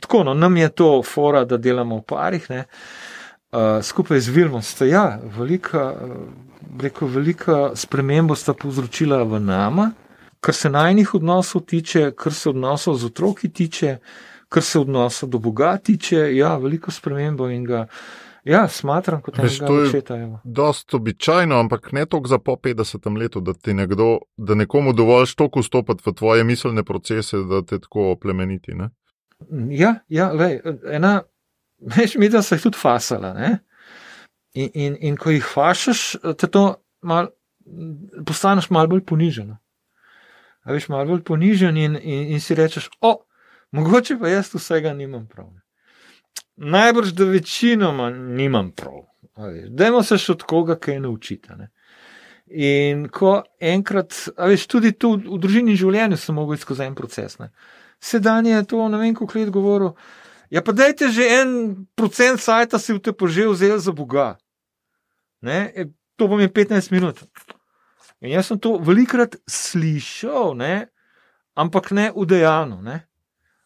tako, 0.00 0.24
no, 0.24 0.34
nam 0.34 0.56
je 0.56 0.68
to 0.68 0.90
fora, 1.02 1.44
da 1.44 1.56
delamo 1.56 2.00
v 2.00 2.04
parih. 2.06 2.50
Ne. 2.50 2.64
Uh, 3.50 3.80
skupaj 3.82 4.20
z 4.20 4.34
Vilmom 4.34 4.62
sta 4.62 4.86
ja, 4.86 5.04
velika, 5.36 5.94
reko, 6.80 7.06
velika 7.06 7.58
sprememba 7.74 8.36
sta 8.38 8.54
povzročila 8.54 9.22
v 9.24 9.40
nama, 9.42 9.90
kar 10.40 10.54
se 10.54 10.70
najnih 10.70 11.14
odnosov 11.14 11.66
tiče, 11.66 12.12
kar 12.16 12.34
se 12.34 12.50
odnosov 12.50 12.96
z 12.96 13.10
otroki 13.10 13.48
tiče, 13.48 13.98
kar 14.48 14.62
se 14.62 14.78
odnosa 14.78 15.26
do 15.26 15.38
Boga 15.38 15.76
tiče, 15.76 16.28
ja, 16.36 16.56
veliko 16.56 16.90
spremembo 16.90 17.50
in 17.50 17.64
ga. 17.64 17.86
Ja, 18.44 18.68
smatram 18.68 19.20
kot 19.22 19.36
nekaj 19.36 19.68
očeta. 19.68 20.16
Dost 20.44 20.94
običajno, 20.94 21.58
ampak 21.60 21.92
ne 21.92 22.06
toliko 22.06 22.28
za 22.28 22.38
po 22.38 22.56
50 22.56 23.18
letu, 23.18 23.40
da 23.40 23.52
ti 23.52 23.74
nekdo, 23.74 24.18
da 24.36 24.54
nekomu 24.54 24.92
dovoljš 24.92 25.34
toliko 25.34 25.60
vstopati 25.60 26.02
v 26.06 26.12
tvoje 26.12 26.44
miselne 26.44 26.84
procese, 26.84 27.36
da 27.36 27.62
te 27.62 27.80
tako 27.80 28.16
plemeniti. 28.20 28.74
Ne? 28.74 28.90
Ja, 29.70 29.94
ja 30.08 30.32
lej, 30.32 30.60
ena 30.90 31.22
veš, 31.96 32.14
mi 32.16 32.28
da 32.28 32.42
se 32.42 32.54
jih 32.54 32.62
tudi 32.62 32.78
fasala. 32.80 33.34
In, 34.54 34.70
in, 34.74 34.96
in 35.00 35.16
ko 35.16 35.30
jih 35.30 35.44
fašaš, 35.44 36.16
te 36.38 36.46
to 36.46 36.74
mal, 37.02 37.28
postaneš 38.26 38.70
malo 38.70 38.88
bolj 38.88 39.04
ponižen. 39.04 39.56
A 40.64 40.72
veš, 40.72 40.88
malo 40.88 41.06
bolj 41.12 41.24
ponižen 41.24 41.76
in, 41.76 41.96
in, 42.02 42.28
in 42.34 42.40
si 42.40 42.54
rečeš, 42.54 42.88
o, 43.00 43.18
mogoče 43.72 44.18
pa 44.18 44.28
jaz 44.28 44.54
vsega 44.54 44.94
nimam 44.94 45.28
prav. 45.28 45.52
Najbrž, 46.60 47.12
da 47.16 47.24
večinoma 47.24 48.10
nimam 48.10 48.70
prav. 48.76 49.06
Dajmo 49.68 50.02
se 50.04 50.18
še 50.20 50.34
od 50.34 50.42
koga 50.44 50.76
kaj 50.76 50.98
naučiti. 51.00 51.54
Ne? 51.56 51.70
In 52.50 53.06
ko 53.08 53.38
enkrat, 53.60 54.16
a 54.36 54.50
veš, 54.50 54.66
tudi 54.68 54.92
tu 54.92 55.14
v 55.16 55.38
družini 55.40 55.78
življenja 55.78 56.18
sem 56.20 56.36
mogel 56.36 56.60
skozi 56.60 56.84
en 56.84 56.96
proces. 56.98 57.38
Sedaj 58.00 58.48
je 58.48 58.64
to, 58.68 58.88
ne 58.92 59.00
vem, 59.00 59.14
kako 59.16 59.38
let 59.38 59.52
govoril. 59.54 59.94
Ja, 60.50 60.64
pa 60.66 60.74
dajte 60.74 61.08
že 61.14 61.28
en 61.40 61.50
procent 61.94 62.42
sajta 62.42 62.78
si 62.78 62.92
v 62.92 63.00
te 63.00 63.14
požel 63.14 63.54
vzel 63.54 63.78
za 63.78 63.94
Boga. 63.94 64.34
Ne? 65.40 65.70
E, 65.72 65.86
to 66.18 66.28
bo 66.28 66.36
mi 66.36 66.48
15 66.50 66.90
minut. 66.90 67.22
In 68.20 68.34
jaz 68.34 68.50
sem 68.50 68.58
to 68.60 68.76
velikrat 68.82 69.38
slišal, 69.48 70.58
ne? 70.58 70.90
ampak 71.54 71.94
ne 71.94 72.10
udejano. 72.12 72.82
Ne? 72.82 73.06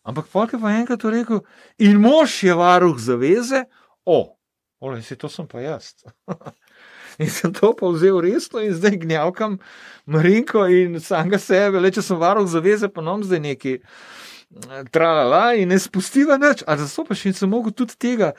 Ampak 0.05 0.29
polk 0.29 0.53
je 0.53 0.61
pa 0.61 0.73
enkrat 0.77 1.05
rekel, 1.09 1.41
in 1.81 2.01
mož 2.01 2.43
je 2.45 2.55
varuh 2.55 2.99
zaveze, 3.01 3.65
o, 4.05 4.37
ole, 4.81 5.01
si 5.03 5.17
to 5.17 5.31
sem 5.33 5.49
pa 5.49 5.63
jaz. 5.65 5.95
in 7.23 7.31
sem 7.31 7.53
to 7.55 7.73
pa 7.79 7.89
vzel 7.89 8.21
resno 8.21 8.61
in 8.61 8.75
zdaj 8.77 8.99
gnjavkam 9.05 9.57
Marinko 10.05 10.67
in 10.69 11.01
samega 11.01 11.41
sebe, 11.41 11.81
le 11.81 11.93
če 11.95 12.05
sem 12.05 12.21
varuh 12.21 12.45
zaveze, 12.51 12.91
pa 12.93 13.05
nam 13.05 13.25
zdaj 13.25 13.41
neki 13.41 13.79
tralala 14.93 15.55
in 15.59 15.73
ne 15.73 15.79
spustiva 15.81 16.37
nič, 16.39 16.63
a 16.69 16.77
za 16.79 16.89
so 16.91 17.07
pa 17.07 17.17
še 17.17 17.33
in 17.33 17.39
sem 17.39 17.51
mogel 17.51 17.73
tudi 17.73 17.97
tega. 17.97 18.35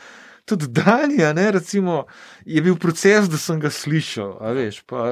Tudi 0.46 0.68
Danja, 0.70 1.34
ne, 1.34 1.52
recimo, 1.52 2.04
je 2.46 2.62
bil 2.62 2.76
proces, 2.78 3.30
da 3.30 3.38
sem 3.42 3.58
ga 3.60 3.72
slišal, 3.74 4.36
veš, 4.54 4.84
pa 4.86 5.08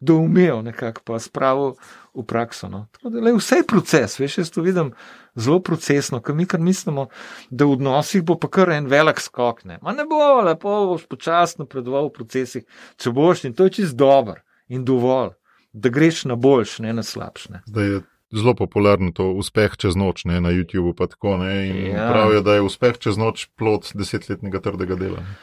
doumel 0.00 0.64
nekako, 0.66 1.04
pa 1.06 1.18
spravil 1.22 1.76
v 2.14 2.24
prakso. 2.26 2.66
No. 2.68 2.86
Da, 3.02 3.12
le, 3.22 3.36
vse 3.38 3.60
je 3.60 3.66
proces, 3.70 4.16
veš, 4.18 4.38
jaz 4.42 4.50
to 4.50 4.64
vidim 4.66 4.90
zelo 5.38 5.60
procesno, 5.62 6.18
ker 6.22 6.34
mi 6.34 6.46
kar 6.50 6.60
mislimo, 6.60 7.06
da 7.50 7.68
v 7.70 7.76
odnosih 7.78 8.24
bo 8.26 8.34
pa 8.38 8.50
kar 8.50 8.72
en 8.74 8.90
velik 8.90 9.22
skok. 9.22 9.62
Ne, 9.70 9.78
Ma 9.82 9.94
ne 9.94 10.08
bo, 10.10 10.18
lepo 10.42 10.74
boš 10.90 11.06
počasno 11.06 11.68
predoval 11.70 12.10
v 12.10 12.16
procesih, 12.18 12.66
če 12.98 13.14
boš 13.14 13.46
in 13.46 13.54
to 13.54 13.70
je 13.70 13.78
čist 13.78 13.98
dober 13.98 14.42
in 14.66 14.82
dovolj, 14.82 15.36
da 15.70 15.90
greš 15.90 16.24
na 16.30 16.34
boljš, 16.34 16.80
ne 16.82 16.98
na 16.98 17.06
slabš. 17.06 17.48
Ne. 17.54 17.62
Zdaj 17.70 17.90
je 17.90 18.02
zelo 18.34 18.54
popularno 18.58 19.12
to 19.14 19.30
uspeh 19.32 19.76
čez 19.80 19.96
noč 19.96 20.24
ne, 20.28 20.40
na 20.40 20.52
YouTubu. 20.54 20.94
Tako, 20.98 21.38
ja. 21.44 22.10
Pravijo, 22.10 22.42
da 22.42 22.58
je 22.58 22.66
uspeh 22.66 22.98
čez 22.98 23.18
noč 23.20 23.48
plod 23.58 23.90
desetletnega 23.94 24.60
trdega 24.64 24.98
dela. 25.00 25.22
Ne. 25.22 25.38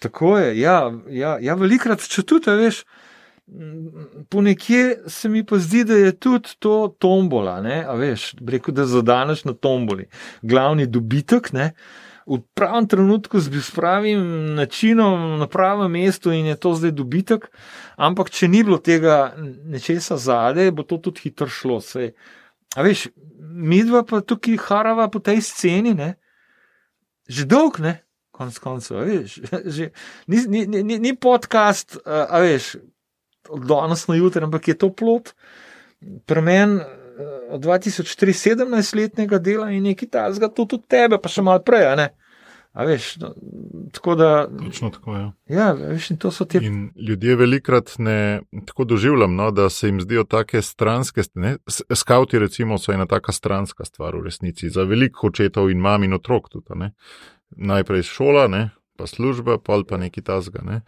Tako 0.00 0.38
je, 0.38 0.52
ja, 0.60 0.80
ja, 1.12 1.36
ja 1.40 1.54
velikrat 1.60 2.04
če 2.08 2.24
tudi, 2.24 2.52
veš. 2.56 2.84
Ponekje 4.30 5.08
se 5.10 5.28
mi 5.28 5.42
pa 5.44 5.58
zdi, 5.58 5.82
da 5.84 5.96
je 5.98 6.12
tudi 6.14 6.54
to 6.62 6.94
tombola, 7.02 7.58
ne, 7.64 7.80
a 7.82 7.96
veš, 7.98 8.36
rekel, 8.46 8.76
da 8.76 8.86
zadaneš 8.86 9.42
na 9.48 9.56
tomboli. 9.58 10.06
Glavni 10.46 10.86
dobitek, 10.86 11.50
ne, 11.52 11.72
uh, 11.74 12.09
v 12.30 12.38
pravem 12.54 12.86
trenutku 12.86 13.40
z 13.42 13.50
pravim 13.74 14.54
načinom, 14.54 15.38
na 15.42 15.50
pravem 15.50 15.90
mestu 15.90 16.30
in 16.30 16.46
je 16.46 16.54
to 16.54 16.74
zdaj 16.78 16.94
dobitek. 16.94 17.50
Ampak, 17.98 18.30
če 18.30 18.46
ni 18.46 18.62
bilo 18.62 18.78
tega 18.78 19.34
nečesa 19.66 20.14
zadaj, 20.14 20.70
bo 20.70 20.86
to 20.86 21.02
tudi 21.02 21.26
hitro 21.26 21.50
šlo. 21.50 21.80
Sej. 21.82 22.14
A 22.78 22.86
veš, 22.86 23.10
mi 23.40 23.82
dva 23.82 24.04
pa 24.06 24.22
tukaj 24.22 24.60
harava 24.62 25.10
po 25.10 25.18
tej 25.18 25.42
sceni, 25.42 25.94
ne? 25.94 26.14
že 27.30 27.46
dolg, 27.46 27.78
ne, 27.78 28.02
konc 28.34 28.56
koncev, 28.58 29.06
veš, 29.06 29.38
že, 29.76 29.90
ni, 30.26 30.38
ni, 30.50 30.82
ni, 30.82 30.96
ni 30.98 31.12
podcast, 31.14 31.98
a 32.06 32.42
veš, 32.42 32.74
od 33.50 33.66
danes 33.66 34.06
na 34.10 34.18
jutro, 34.18 34.42
ampak 34.46 34.70
je 34.70 34.78
to 34.78 34.90
plot. 34.90 35.34
Premen 36.26 36.80
od 37.50 37.60
2017-letnega 37.62 39.38
dela 39.38 39.70
in 39.70 39.84
nekaj 39.84 40.08
tajnega, 40.08 40.48
to 40.54 40.66
tudi 40.66 40.88
tebe, 40.88 41.18
pa 41.20 41.30
še 41.30 41.44
malo 41.44 41.62
prej. 41.62 42.10
Veš, 42.74 43.16
no, 43.16 43.34
tako 43.92 44.14
da. 44.14 44.48
Točno 44.64 44.90
tako 44.90 45.14
je. 45.16 45.20
Ja. 45.20 45.32
ja, 45.46 45.72
veš, 45.72 46.10
in 46.10 46.16
to 46.16 46.30
so 46.30 46.44
ti. 46.44 46.58
In 46.62 46.90
ljudje 47.08 47.36
velikrat 47.36 47.94
ne 47.98 48.42
tako 48.66 48.84
doživljam, 48.84 49.34
no, 49.36 49.50
da 49.50 49.70
se 49.70 49.88
jim 49.88 50.00
zdijo 50.00 50.24
take 50.24 50.62
stranske. 50.62 51.22
Skauti, 51.94 52.38
recimo, 52.38 52.78
so 52.78 52.92
ena 52.92 53.06
taka 53.06 53.32
stranska 53.32 53.84
stvar 53.84 54.16
v 54.16 54.24
resnici. 54.24 54.70
Za 54.70 54.82
veliko 54.82 55.26
očetov 55.26 55.70
in 55.70 55.78
mam 55.78 56.04
in 56.04 56.14
otrok 56.14 56.48
tudi. 56.48 56.90
Najprej 57.50 58.02
šola, 58.02 58.46
ne, 58.48 58.68
pa 59.00 59.08
služba, 59.08 59.56
pol 59.64 59.86
pa 59.88 59.96
neki 59.96 60.20
tasga. 60.20 60.60
Ne. 60.66 60.80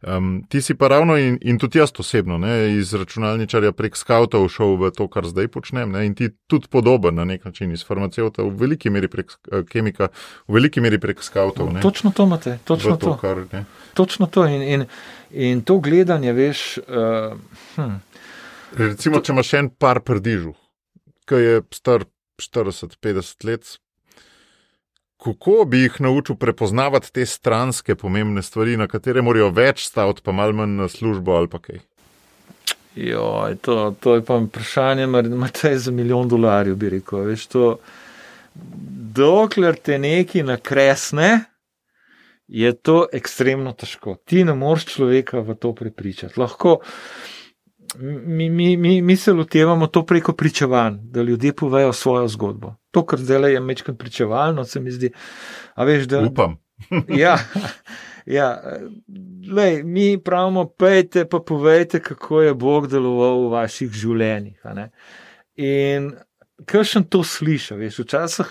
Um, 0.00 0.40
ti 0.48 0.62
si 0.64 0.74
pa 0.74 0.88
ravno 0.88 1.18
in, 1.20 1.36
in 1.44 1.60
tudi 1.60 1.78
jaz 1.78 1.92
osebno, 1.98 2.38
ne, 2.40 2.72
iz 2.78 2.94
računalničarja 2.96 3.74
prek 3.76 3.96
skautov 4.00 4.48
šel 4.52 4.78
v 4.80 4.90
to, 4.96 5.08
kar 5.12 5.28
zdaj 5.28 5.50
počnem. 5.52 5.92
Ne, 5.92 6.06
in 6.08 6.16
ti 6.16 6.30
tudi 6.48 6.70
podoben 6.72 7.20
na 7.20 7.28
nek 7.28 7.44
način 7.44 7.72
iz 7.76 7.84
farmacevta, 7.84 8.46
v 8.46 8.56
veliki 8.64 8.92
meri 8.94 9.10
prek 9.12 9.36
uh, 9.36 9.60
kemika, 9.68 10.08
v 10.48 10.56
veliki 10.56 10.80
meri 10.84 11.00
prek 11.02 11.20
skautov. 11.24 11.68
Ne. 11.74 11.84
Točno 11.84 12.14
to 12.16 12.24
imate, 12.24 12.58
točno 12.64 12.96
to. 12.96 13.12
to. 13.12 13.16
Kar, 13.20 13.44
točno 13.94 14.26
to 14.26 14.46
in, 14.48 14.62
in, 14.62 14.86
in 15.30 15.60
to 15.60 15.78
gledanje, 15.84 16.32
veš. 16.32 16.78
Uh, 16.88 17.36
hm. 17.76 17.98
Recimo, 18.78 19.20
če 19.24 19.32
imaš 19.32 19.52
en 19.58 19.68
par 19.72 20.00
prdižu, 20.04 20.54
ki 21.28 21.40
je 21.40 21.60
star 21.74 22.04
40-50 22.40 23.46
let, 23.48 23.78
Kako 25.18 25.64
bi 25.66 25.82
jih 25.82 26.00
naučil 26.00 26.36
prepoznavati 26.36 27.12
te 27.12 27.26
stranske 27.26 27.94
pomembne 27.94 28.42
stvari, 28.42 28.76
na 28.76 28.86
katere 28.86 29.22
morajo 29.22 29.50
več 29.50 29.82
staviti, 29.88 30.22
pa 30.22 30.32
malo 30.32 30.52
manj 30.52 30.76
na 30.78 30.88
službo 30.88 31.34
ali 31.34 31.50
pa 31.50 31.58
kaj? 31.58 31.80
Jo, 32.94 33.48
to, 33.62 33.94
to 34.00 34.14
je 34.14 34.24
pa 34.24 34.36
vprašanje, 34.38 35.04
ima 35.04 35.48
te 35.48 35.78
za 35.78 35.90
milijon 35.90 36.28
dolarjev, 36.28 36.76
bi 36.76 36.90
rekel. 36.96 37.26
Veš, 37.26 37.46
to, 37.46 37.66
dokler 39.18 39.76
te 39.76 39.98
neki 39.98 40.42
nakresne, 40.42 41.44
je 42.48 42.72
to 42.72 43.04
ekstremno 43.12 43.72
težko. 43.72 44.16
Ti 44.24 44.44
ne 44.44 44.54
moreš 44.54 44.86
človeka 44.94 45.42
v 45.44 45.54
to 45.54 45.74
prepričati. 45.74 46.40
Lahko 46.40 46.78
mi, 47.98 48.50
mi, 48.50 48.76
mi, 48.76 49.02
mi 49.02 49.16
se 49.16 49.32
lotevamo 49.32 49.86
to 49.86 50.06
preko 50.06 50.32
pričevanj, 50.32 50.98
da 51.02 51.22
ljudje 51.22 51.52
povejo 51.52 51.92
svojo 51.92 52.28
zgodbo. 52.28 52.74
To, 52.90 53.04
kar 53.06 53.20
zdaj 53.20 53.52
je 53.52 53.60
mečkam 53.60 53.96
pričevalno, 53.96 54.64
se 54.64 54.80
mi 54.80 54.90
zdi. 54.90 55.12
Veš, 55.76 56.08
da, 56.08 56.22
Upam. 56.24 56.56
ja, 57.22 57.36
Ja, 58.28 58.60
lej, 59.52 59.82
mi 59.88 60.18
pravimo, 60.20 60.66
pejte 60.68 61.24
pa 61.24 61.40
povejte, 61.40 62.00
kako 62.04 62.42
je 62.42 62.54
Bog 62.54 62.90
deloval 62.92 63.46
v 63.46 63.52
vaših 63.54 63.88
življenjih. 63.88 64.66
In 65.56 66.10
kakšen 66.68 67.06
to 67.08 67.22
sliši, 67.24 67.78
veš, 67.80 68.02
včasih, 68.04 68.50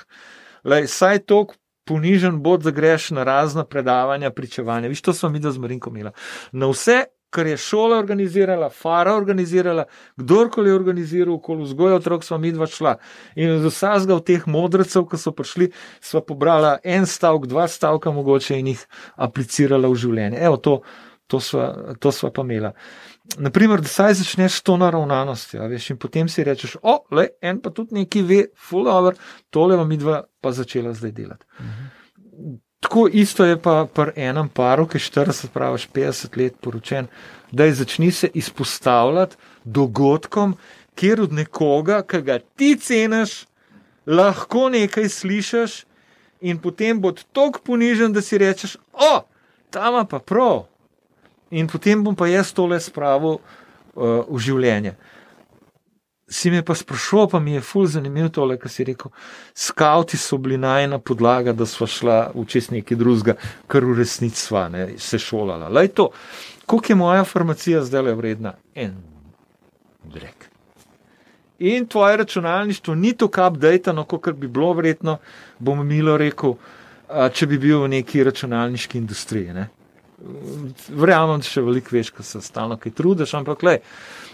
lej, 0.66 0.88
saj 0.90 1.22
tok 1.30 1.54
ponižen 1.88 2.42
bod, 2.42 2.66
da 2.66 2.74
greš 2.74 3.12
na 3.14 3.24
razna 3.28 3.68
predavanja, 3.70 4.34
pričevanja. 4.34 4.90
Viš, 4.90 5.06
to 5.06 5.14
smo 5.14 5.30
mi, 5.30 5.40
da 5.40 5.54
z 5.54 5.62
Marinko 5.62 5.94
imeli. 5.94 6.12
Na 6.58 6.72
vse, 6.74 7.04
kar 7.30 7.48
je 7.48 7.58
šola 7.58 7.98
organizirala, 7.98 8.70
fara 8.70 9.16
organizirala, 9.16 9.86
kdorkoli 10.18 10.70
je 10.70 10.76
organiziral, 10.76 11.34
okoli 11.36 11.64
vzgoja 11.64 11.96
otrok, 11.96 12.24
smo 12.24 12.38
mi 12.38 12.52
dva 12.52 12.68
šla. 12.68 12.96
In 13.36 13.60
z 13.60 13.72
vsega 13.72 14.16
od 14.16 14.26
teh 14.26 14.48
modrecev, 14.48 15.08
ki 15.10 15.20
so 15.20 15.34
prišli, 15.36 15.72
smo 16.02 16.22
pobrala 16.26 16.78
en 16.84 17.06
stavek, 17.06 17.50
dva 17.52 17.68
stavka 17.68 18.12
mogoče 18.12 18.60
in 18.60 18.74
jih 18.74 18.86
aplicirala 19.16 19.92
v 19.92 20.00
življenje. 20.00 20.40
Evo, 20.40 20.58
to, 20.58 20.80
to 21.28 21.42
sva, 21.44 21.96
to 22.00 22.12
sva 22.16 22.32
pa 22.32 22.46
imela. 22.48 22.74
Naprimer, 23.44 23.84
da 23.84 23.92
saj 23.92 24.22
začneš 24.22 24.62
s 24.62 24.64
to 24.64 24.78
naravnanostjo, 24.80 25.68
veš, 25.68 25.90
in 25.92 26.00
potem 26.00 26.30
si 26.32 26.46
rečeš, 26.48 26.78
o, 26.82 27.02
le, 27.12 27.28
en 27.44 27.60
pa 27.60 27.74
tudi 27.76 28.00
neki 28.00 28.24
ve, 28.24 28.40
full 28.56 28.88
over, 28.88 29.20
tole 29.52 29.76
vam 29.76 29.90
midva 29.92 30.22
pa 30.42 30.56
začela 30.56 30.96
zdaj 30.96 31.12
delati. 31.12 31.46
Mhm. 31.60 32.64
Tako 32.80 33.08
isto 33.12 33.46
je 33.46 33.58
pa 33.62 33.88
pri 33.94 34.12
enem 34.16 34.50
paru, 34.50 34.88
ki 34.88 34.98
je 34.98 35.08
40, 35.10 35.50
praviš 35.54 35.88
50 35.94 36.38
let 36.38 36.56
poročen, 36.62 37.08
da 37.52 37.66
je 37.66 37.74
začni 37.74 38.12
se 38.12 38.30
izpostavljati 38.34 39.36
dogodkom, 39.64 40.56
kjer 40.96 41.22
od 41.22 41.34
nekoga, 41.34 42.02
ki 42.02 42.22
ga 42.22 42.40
ti 42.56 42.76
ceniš, 42.80 43.46
lahko 44.06 44.70
nekaj 44.70 45.10
slišiš, 45.10 45.84
in 46.42 46.60
potem 46.62 47.02
bo 47.02 47.12
tako 47.12 47.60
ponižen, 47.66 48.14
da 48.14 48.22
si 48.22 48.38
rečeš, 48.38 48.78
o, 48.94 49.22
tam 49.70 50.06
pa 50.08 50.20
prav. 50.20 50.68
In 51.52 51.68
potem 51.68 52.04
bom 52.04 52.16
pa 52.16 52.28
jaz 52.28 52.54
tole 52.54 52.80
spravil 52.80 53.40
uh, 53.40 53.42
v 54.28 54.40
življenje 54.40 54.96
si 56.30 56.52
me 56.52 56.62
pa 56.66 56.76
sprašoval, 56.76 57.30
pa 57.30 57.40
mi 57.40 57.56
je 57.56 57.62
ful 57.62 57.86
zanimivo 57.88 58.30
tole, 58.30 58.58
kar 58.60 58.72
si 58.72 58.84
rekel. 58.84 59.12
Skauti 59.56 60.18
so 60.18 60.38
bili 60.38 60.58
najna 60.58 61.00
podlaga, 61.00 61.54
da 61.54 61.66
smo 61.66 61.88
šla 61.88 62.32
v 62.36 62.46
čest 62.46 62.72
nekaj 62.76 62.98
drugega, 62.98 63.38
kar 63.68 63.86
v 63.86 63.96
resnici 64.02 64.42
sva, 64.42 64.68
ne, 64.70 64.90
se 65.00 65.20
šolala. 65.20 65.70
Lej 65.70 65.94
to, 65.96 66.10
koliko 66.66 66.92
je 66.92 67.00
moja 67.00 67.24
farmacija 67.24 67.84
zdaj 67.84 68.10
le 68.10 68.16
vredna? 68.16 68.54
En 68.76 69.00
drek. 70.04 70.50
In 71.60 71.88
tvoje 71.88 72.18
računalništvo 72.18 72.96
ni 72.96 73.14
tako 73.18 73.48
updated, 73.48 73.96
kot 74.08 74.36
bi 74.36 74.48
bilo 74.48 74.74
vredno, 74.74 75.18
bom 75.60 75.88
milo 75.88 76.18
rekel, 76.18 76.54
če 77.34 77.48
bi 77.48 77.58
bil 77.58 77.82
v 77.82 77.88
neki 77.96 78.24
računalniški 78.24 78.98
industriji. 78.98 79.56
Ne. 79.56 79.70
Verjamem, 80.90 81.42
da 81.42 81.48
še 81.48 81.64
veliko 81.66 81.96
veš, 81.96 82.12
ko 82.14 82.24
se 82.24 82.42
stalno 82.42 82.78
kaj 82.78 82.94
trudiš, 83.00 83.34
ampak 83.40 83.64
le. 83.64 83.80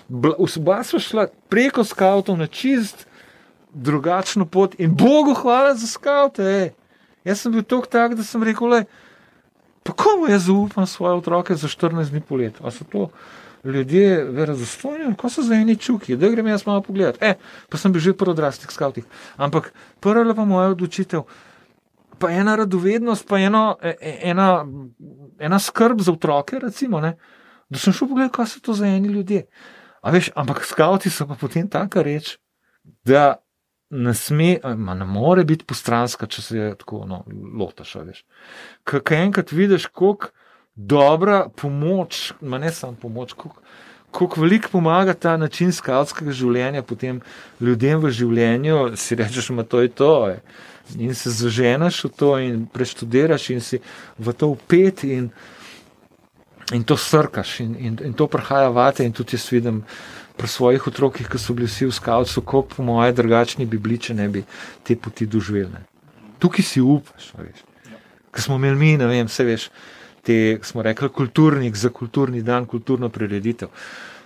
Oba 0.10 0.84
sva 0.84 1.00
šla 1.00 1.28
preko 1.50 1.84
skavtov 1.84 2.38
na 2.38 2.48
čist 2.48 3.08
drugačno 3.74 4.46
pot 4.46 4.76
in 4.80 4.96
Bogu 4.96 5.34
hvala 5.34 5.76
za 5.76 5.88
skavte. 5.88 6.74
Jaz 7.24 7.42
sem 7.42 7.52
bil 7.52 7.64
tako 7.64 7.88
tak, 7.88 8.16
da 8.16 8.24
sem 8.24 8.44
rekel, 8.44 8.68
le, 8.68 8.84
pa 9.84 9.94
komu 9.94 10.28
jaz 10.28 10.46
zaupam 10.46 10.88
svoje 10.88 11.16
otroke 11.16 11.56
za 11.56 11.68
14 11.68 12.12
dni 12.12 12.22
po 12.22 12.36
letu? 12.36 12.68
A 12.68 12.72
so 12.72 12.84
to 12.84 13.10
ljudje 13.64 14.24
verozostojni, 14.24 15.16
ko 15.16 15.30
so 15.30 15.42
za 15.42 15.56
eni 15.56 15.76
čuki, 15.76 16.18
da 16.18 16.30
grem 16.30 16.48
jaz 16.48 16.66
malo 16.66 16.82
pogledat. 16.82 17.22
E, 17.24 17.36
pa 17.70 17.78
sem 17.78 17.92
bil 17.92 18.02
že 18.02 18.14
pri 18.14 18.30
odraslih 18.30 18.72
skavtih. 18.72 19.06
Ampak 19.38 19.74
prva 20.00 20.28
je 20.28 20.36
pa 20.36 20.46
moja 20.46 20.70
odločitev. 20.76 21.24
Pa 22.20 22.32
ena 22.32 22.56
radovednost, 22.56 23.28
pa 23.28 23.40
eno, 23.40 23.78
e, 23.82 23.96
e, 24.02 24.20
ena, 24.30 24.66
ena 25.40 25.60
skrb 25.60 26.02
za 26.02 26.12
otroke, 26.12 26.60
recimo, 26.60 27.00
ne? 27.00 27.16
da 27.70 27.80
sem 27.80 27.94
šel 27.94 28.08
pogledat, 28.08 28.36
kaj 28.36 28.46
so 28.46 28.60
to 28.60 28.74
za 28.74 28.86
eni 28.86 29.08
ljudje. 29.08 29.46
Veš, 30.04 30.32
ampak 30.36 30.66
skavti 30.68 31.10
so 31.10 31.28
pa 31.28 31.38
potem 31.40 31.68
taka 31.72 32.04
reč, 32.04 32.38
da 33.08 33.40
ne 33.94 34.14
sme, 34.14 34.58
ma 34.76 34.94
ne 34.94 35.06
more 35.06 35.44
biti 35.48 35.66
postranska, 35.66 36.28
če 36.28 36.42
se 36.42 36.72
tako 36.80 37.04
no, 37.08 37.24
lotaš. 37.60 37.96
Kaj 38.84 39.22
enkrat 39.22 39.54
vidiš, 39.56 39.88
kako 39.94 40.34
dobra 40.76 41.46
pomoč, 41.56 42.34
ma 42.42 42.58
ne 42.58 42.72
samo 42.74 42.98
pomoč, 43.02 43.36
kako 44.14 44.42
veliko 44.42 44.70
pomaga 44.72 45.14
ta 45.14 45.38
način 45.38 45.72
skavtskega 45.72 46.34
življenja 46.34 46.84
potem 46.84 47.22
ljudem 47.62 48.02
v 48.02 48.12
življenju, 48.14 48.94
si 48.98 49.16
rečeš, 49.18 49.50
ma 49.54 49.64
to 49.64 49.82
je 49.82 49.90
to. 49.90 50.14
Je. 50.30 50.40
In 51.00 51.16
se 51.16 51.32
zaženeš 51.32 52.04
v 52.04 52.10
to, 52.18 52.32
in 52.44 52.66
preštudiraš, 52.68 53.50
in 53.54 53.62
si 53.62 53.80
v 54.20 54.34
to 54.34 54.52
upet. 54.54 55.06
In, 55.08 55.32
in 56.74 56.84
to 56.84 56.98
srkaš, 56.98 57.60
in, 57.60 57.76
in, 57.80 57.98
in 58.04 58.14
to 58.14 58.28
prihaja 58.28 58.70
vate. 58.70 59.06
In 59.06 59.14
tudi 59.14 59.38
jaz 59.38 59.48
vidim 59.52 59.84
pri 60.38 60.48
svojih 60.48 60.88
otrokih, 60.88 61.30
ki 61.30 61.40
so 61.40 61.54
bili 61.54 61.70
vsi 61.70 61.86
v 61.86 61.94
skavcu, 61.94 62.42
kako 62.42 62.62
po 62.62 62.84
moje 62.84 63.14
drugačni 63.14 63.66
bibliče 63.66 64.14
ne 64.14 64.30
bi 64.30 64.44
te 64.84 64.96
poti 64.96 65.26
doživeli. 65.26 65.84
Tukaj 66.40 66.66
si 66.66 66.82
upaš, 66.82 67.34
veš. 67.38 67.62
Ker 68.34 68.42
smo 68.42 68.58
imeli 68.58 68.80
mi, 68.80 68.98
ne 68.98 69.08
vem, 69.08 69.30
vse 69.30 69.46
veš, 69.46 69.70
te 70.26 70.58
smo 70.66 70.82
rekli, 70.82 71.10
kulturnik 71.10 71.76
za 71.78 71.90
kulturni 71.94 72.42
dan, 72.42 72.66
kulturno 72.66 73.10
prireditev. 73.10 73.70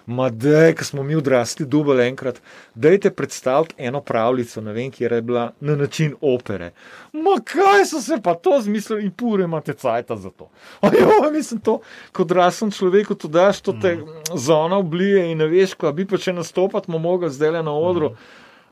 Ma 0.08 0.30
da, 0.30 0.72
ki 0.72 0.86
smo 0.88 1.03
mi 1.03 1.16
odrasli, 1.20 1.66
dubaj 1.68 2.05
enkrat, 2.08 2.38
dajte 2.76 3.10
predstaviti 3.12 3.76
eno 3.78 3.99
pravljico, 4.01 4.62
ne 4.64 4.74
vem, 4.74 4.91
kje 4.91 5.10
je 5.12 5.22
bila 5.22 5.51
na 5.60 5.76
način 5.76 6.14
opere. 6.22 6.72
Ma 7.12 7.36
kaj 7.43 7.86
so 7.86 7.99
se 8.01 8.16
pa 8.24 8.34
to 8.34 8.62
zmislili 8.64 9.03
in 9.03 9.12
pure 9.12 9.43
imate 9.43 9.74
cajta 9.74 10.16
za 10.16 10.30
to. 10.30 10.49
Ajo, 10.82 11.32
mislim, 11.32 11.60
to, 11.60 11.80
kot 12.12 12.24
odraslen 12.24 12.72
človek, 12.72 13.12
to 13.20 13.28
daš, 13.28 13.62
to 13.62 13.76
te 13.82 13.95
mm. 13.95 14.38
zona 14.39 14.78
oblije 14.78 15.32
in 15.32 15.38
ne 15.38 15.47
veš, 15.47 15.74
ko 15.76 15.91
bi 15.91 16.08
pa 16.08 16.18
če 16.18 16.34
nastopati, 16.34 16.91
mo 16.91 17.03
mogel 17.03 17.30
zdaj 17.30 17.58
le 17.58 17.64
na 17.64 17.76
odru. 17.76 18.10
Mm. 18.10 18.16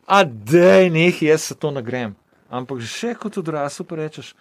A 0.07 0.23
dej, 0.23 0.89
nekaj, 0.89 1.27
jaz 1.27 1.49
se 1.51 1.55
to 1.55 1.71
nagrem. 1.71 2.15
Ampak 2.49 2.79
že 2.79 3.11
kot 3.19 3.37
odrasel 3.37 3.85
pa 3.85 3.99
rečeš. 3.99 4.31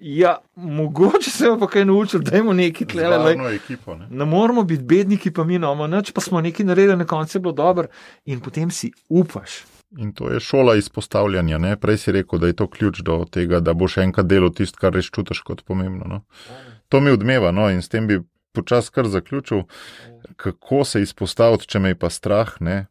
Ja, 0.00 0.38
mogoče 0.56 1.30
se 1.30 1.50
bo 1.58 1.66
kaj 1.66 1.84
naučil, 1.84 2.20
da 2.20 2.36
imamo 2.36 2.52
neki 2.52 2.86
tlele. 2.86 3.36
Ne? 3.36 4.06
ne 4.10 4.24
moramo 4.24 4.64
biti 4.64 4.82
bedniki, 4.82 5.30
pa 5.30 5.44
mi 5.44 5.54
imamo 5.54 5.86
noč, 5.86 6.12
pa 6.12 6.20
smo 6.20 6.40
nekaj 6.40 6.66
naredili, 6.66 6.96
na 6.96 7.04
koncu 7.04 7.38
je 7.38 7.40
bilo 7.40 7.52
dobro 7.52 7.88
in 8.24 8.40
potem 8.40 8.70
si 8.70 8.92
upaš. 9.08 9.50
In 9.98 10.12
to 10.12 10.30
je 10.30 10.40
šola 10.40 10.76
izpostavljanja. 10.76 11.58
Ne? 11.58 11.76
Prej 11.76 11.98
si 11.98 12.12
rekel, 12.12 12.38
da 12.38 12.46
je 12.46 12.56
to 12.56 12.68
ključ 12.70 13.00
do 13.00 13.24
tega, 13.30 13.60
da 13.60 13.74
boš 13.74 13.98
enkrat 13.98 14.26
delal 14.26 14.52
tisto, 14.54 14.78
kar 14.80 14.94
res 14.94 15.10
čutiš 15.10 15.42
kot 15.42 15.64
pomembno. 15.66 16.06
No? 16.08 16.20
To 16.88 17.00
mi 17.00 17.10
odmeva 17.10 17.50
no? 17.50 17.68
in 17.70 17.82
s 17.82 17.88
tem 17.88 18.06
bi 18.06 18.20
počasi 18.54 18.92
kar 18.92 19.08
zaključil, 19.08 19.62
kako 20.36 20.84
se 20.84 21.02
izpostaviti, 21.02 21.66
če 21.66 21.78
me 21.78 21.92
je 21.92 21.98
pa 21.98 22.10
strah. 22.10 22.54
Ne? 22.60 22.86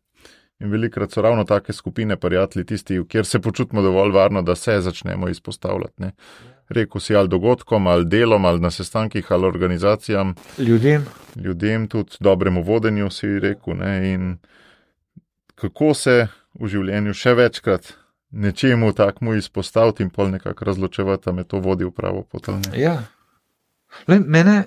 In 0.59 0.71
velikrat 0.71 1.11
so 1.15 1.21
ravno 1.23 1.43
take 1.47 1.73
skupine, 1.73 2.17
prijatelji, 2.19 2.65
tisti, 2.65 2.99
kjer 3.07 3.25
se 3.25 3.39
počutimo 3.39 3.81
dovolj 3.81 4.11
varno, 4.11 4.41
da 4.41 4.55
se 4.55 4.81
začnemo 4.81 5.29
izpostavljati. 5.29 6.01
Ne? 6.03 6.11
Rekel 6.69 7.01
si 7.01 7.15
ali 7.15 7.29
dogodkom, 7.29 7.87
ali 7.87 8.05
delom, 8.05 8.45
ali 8.45 8.59
na 8.59 8.71
sestankih, 8.71 9.31
ali 9.31 9.45
organizacijam. 9.45 10.35
Ljudem. 10.57 11.05
Ljudem, 11.35 11.87
tudi 11.87 12.17
dobremu 12.19 12.63
vodenju, 12.63 13.09
si 13.09 13.39
rekel. 13.39 13.77
Ne? 13.77 14.13
In 14.13 14.37
kako 15.55 15.93
se 15.93 16.27
v 16.59 16.67
življenju 16.67 17.13
še 17.13 17.33
večkrat 17.33 17.93
nečemu 18.31 18.93
takmu 18.93 19.33
izpostaviti 19.33 20.03
in 20.03 20.09
pol 20.09 20.29
nekako 20.29 20.65
razločevati, 20.65 21.25
da 21.25 21.31
me 21.31 21.43
to 21.43 21.59
vodi 21.59 21.85
v 21.85 21.91
pravo 21.91 22.21
pot. 22.23 22.49
Ja, 22.77 23.01
Le, 24.07 24.19
mene. 24.19 24.63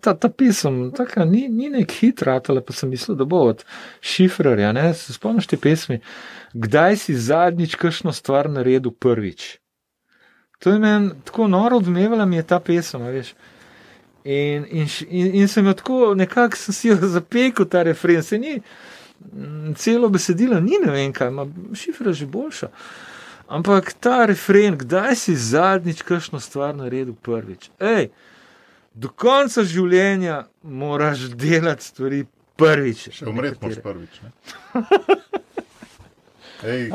Ta, 0.00 0.14
ta 0.16 0.28
pisem, 0.32 0.86
tako 0.96 1.26
ni, 1.28 1.42
ni 1.52 1.68
nek 1.68 1.90
hitra, 1.92 2.38
ali 2.48 2.62
pa 2.64 2.72
sem 2.72 2.88
mislil, 2.88 3.12
da 3.20 3.26
bo 3.28 3.42
od 3.50 3.60
šifrarja. 4.00 4.72
Spomniš 4.96 5.50
te 5.50 5.58
pesmi, 5.60 5.98
kdaj 6.56 6.96
si 7.02 7.16
zadnjič 7.20 7.76
kakšno 7.76 8.14
stvar 8.16 8.48
naredil 8.48 8.94
prvič? 8.96 9.58
To 10.58 10.72
je 10.72 10.78
meni 10.78 11.10
tako 11.24 11.48
noro 11.48 11.76
odmevala, 11.76 12.24
mi 12.24 12.36
je 12.36 12.42
ta 12.42 12.60
pesem, 12.60 13.02
veš. 13.02 13.34
In, 14.24 14.64
in, 14.70 14.88
in, 15.08 15.34
in 15.34 15.48
sem 15.48 15.66
jo 15.66 15.72
tako 15.72 16.14
nekako 16.14 16.56
si 16.56 16.88
jo 16.88 16.96
zapekel, 17.16 17.68
ta 17.68 17.82
refren, 17.82 18.22
se 18.22 18.38
ni, 18.38 18.60
celo 19.76 20.08
besedilo 20.08 20.60
ni 20.60 20.80
ne 20.84 20.92
vem 20.92 21.12
kaj, 21.12 21.28
ima 21.28 21.46
šifra 21.74 22.12
že 22.12 22.26
boljša. 22.26 22.68
Ampak 23.48 23.92
ta 24.00 24.24
refren, 24.26 24.74
kdaj 24.78 25.14
si 25.16 25.36
zadnjič 25.36 26.02
kakšno 26.02 26.40
stvar 26.40 26.74
naredil 26.74 27.14
prvič? 27.14 27.70
Ej, 27.78 28.08
do 28.94 29.08
konca 29.08 29.62
življenja 29.62 30.46
moraš 30.62 31.28
delati 31.38 31.84
stvari 31.84 32.24
prvič. 32.58 33.08
Še 33.20 33.30
umreti 33.30 33.62
moraš 33.62 33.82
prvič. 33.84 34.20
Ej, 36.64 36.90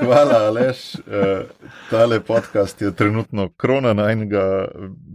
hvala, 0.00 0.34
Aleš. 0.48 0.94
Uh, 0.94 1.48
tale 1.90 2.20
podcast 2.20 2.82
je 2.82 2.90
trenutno 2.94 3.48
krona 3.56 3.94
najnega 3.96 4.42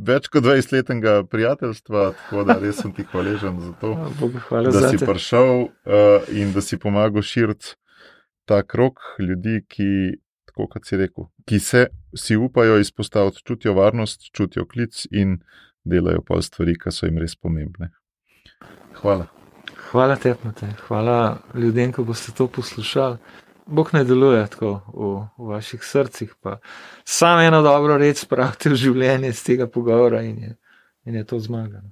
več 0.07 0.27
kot 0.33 0.43
20-letnega 0.43 1.23
prijateljstva, 1.29 2.05
tako 2.17 2.45
da 2.47 2.57
res 2.61 2.81
sem 2.81 2.93
ti 2.95 3.05
hvaležen 3.11 3.59
za 3.61 3.73
to, 3.81 3.93
hvala 4.49 4.73
da 4.73 4.81
za 4.85 4.89
si 4.89 4.99
prišel 5.05 5.51
uh, 5.61 6.31
in 6.33 6.55
da 6.55 6.61
si 6.65 6.79
pomagal 6.81 7.21
širiti 7.21 7.75
ta 8.49 8.63
krok 8.63 8.99
ljudi, 9.19 9.61
ki, 9.69 10.17
tako 10.49 10.67
kot 10.73 10.89
si 10.89 10.97
rekel, 10.97 11.29
ki 11.45 11.59
se 11.59 11.85
si 12.17 12.35
upajo 12.35 12.79
izpostaviti, 12.81 13.43
čutijo 13.45 13.75
varnost, 13.77 14.31
čutijo 14.33 14.65
klic 14.65 15.05
in 15.11 15.37
delajo 15.85 16.25
pol 16.25 16.41
stvari, 16.41 16.75
ki 16.79 16.91
so 16.91 17.05
jim 17.05 17.21
res 17.21 17.37
pomembne. 17.37 17.93
Hvala. 18.97 19.29
Hvala 19.91 20.15
tebi, 20.17 20.49
hvala 20.87 21.37
ljudem, 21.53 21.93
ki 21.93 22.01
boste 22.01 22.33
to 22.33 22.47
poslušali. 22.47 23.17
Bog 23.65 23.89
ne 23.93 24.03
deluje 24.03 24.47
tako 24.47 24.71
v, 24.93 25.09
v 25.37 25.49
vaših 25.53 25.83
srcih, 25.83 26.33
pa 26.41 26.57
samo 27.05 27.41
eno 27.41 27.61
dobro 27.61 27.97
reč 27.97 28.25
spravite 28.25 28.69
v 28.69 28.79
življenje 28.79 29.31
iz 29.31 29.43
tega 29.43 29.67
pogovora 29.67 30.21
in 30.21 30.37
je, 30.43 30.55
in 31.05 31.15
je 31.15 31.25
to 31.25 31.39
zmagano. 31.39 31.91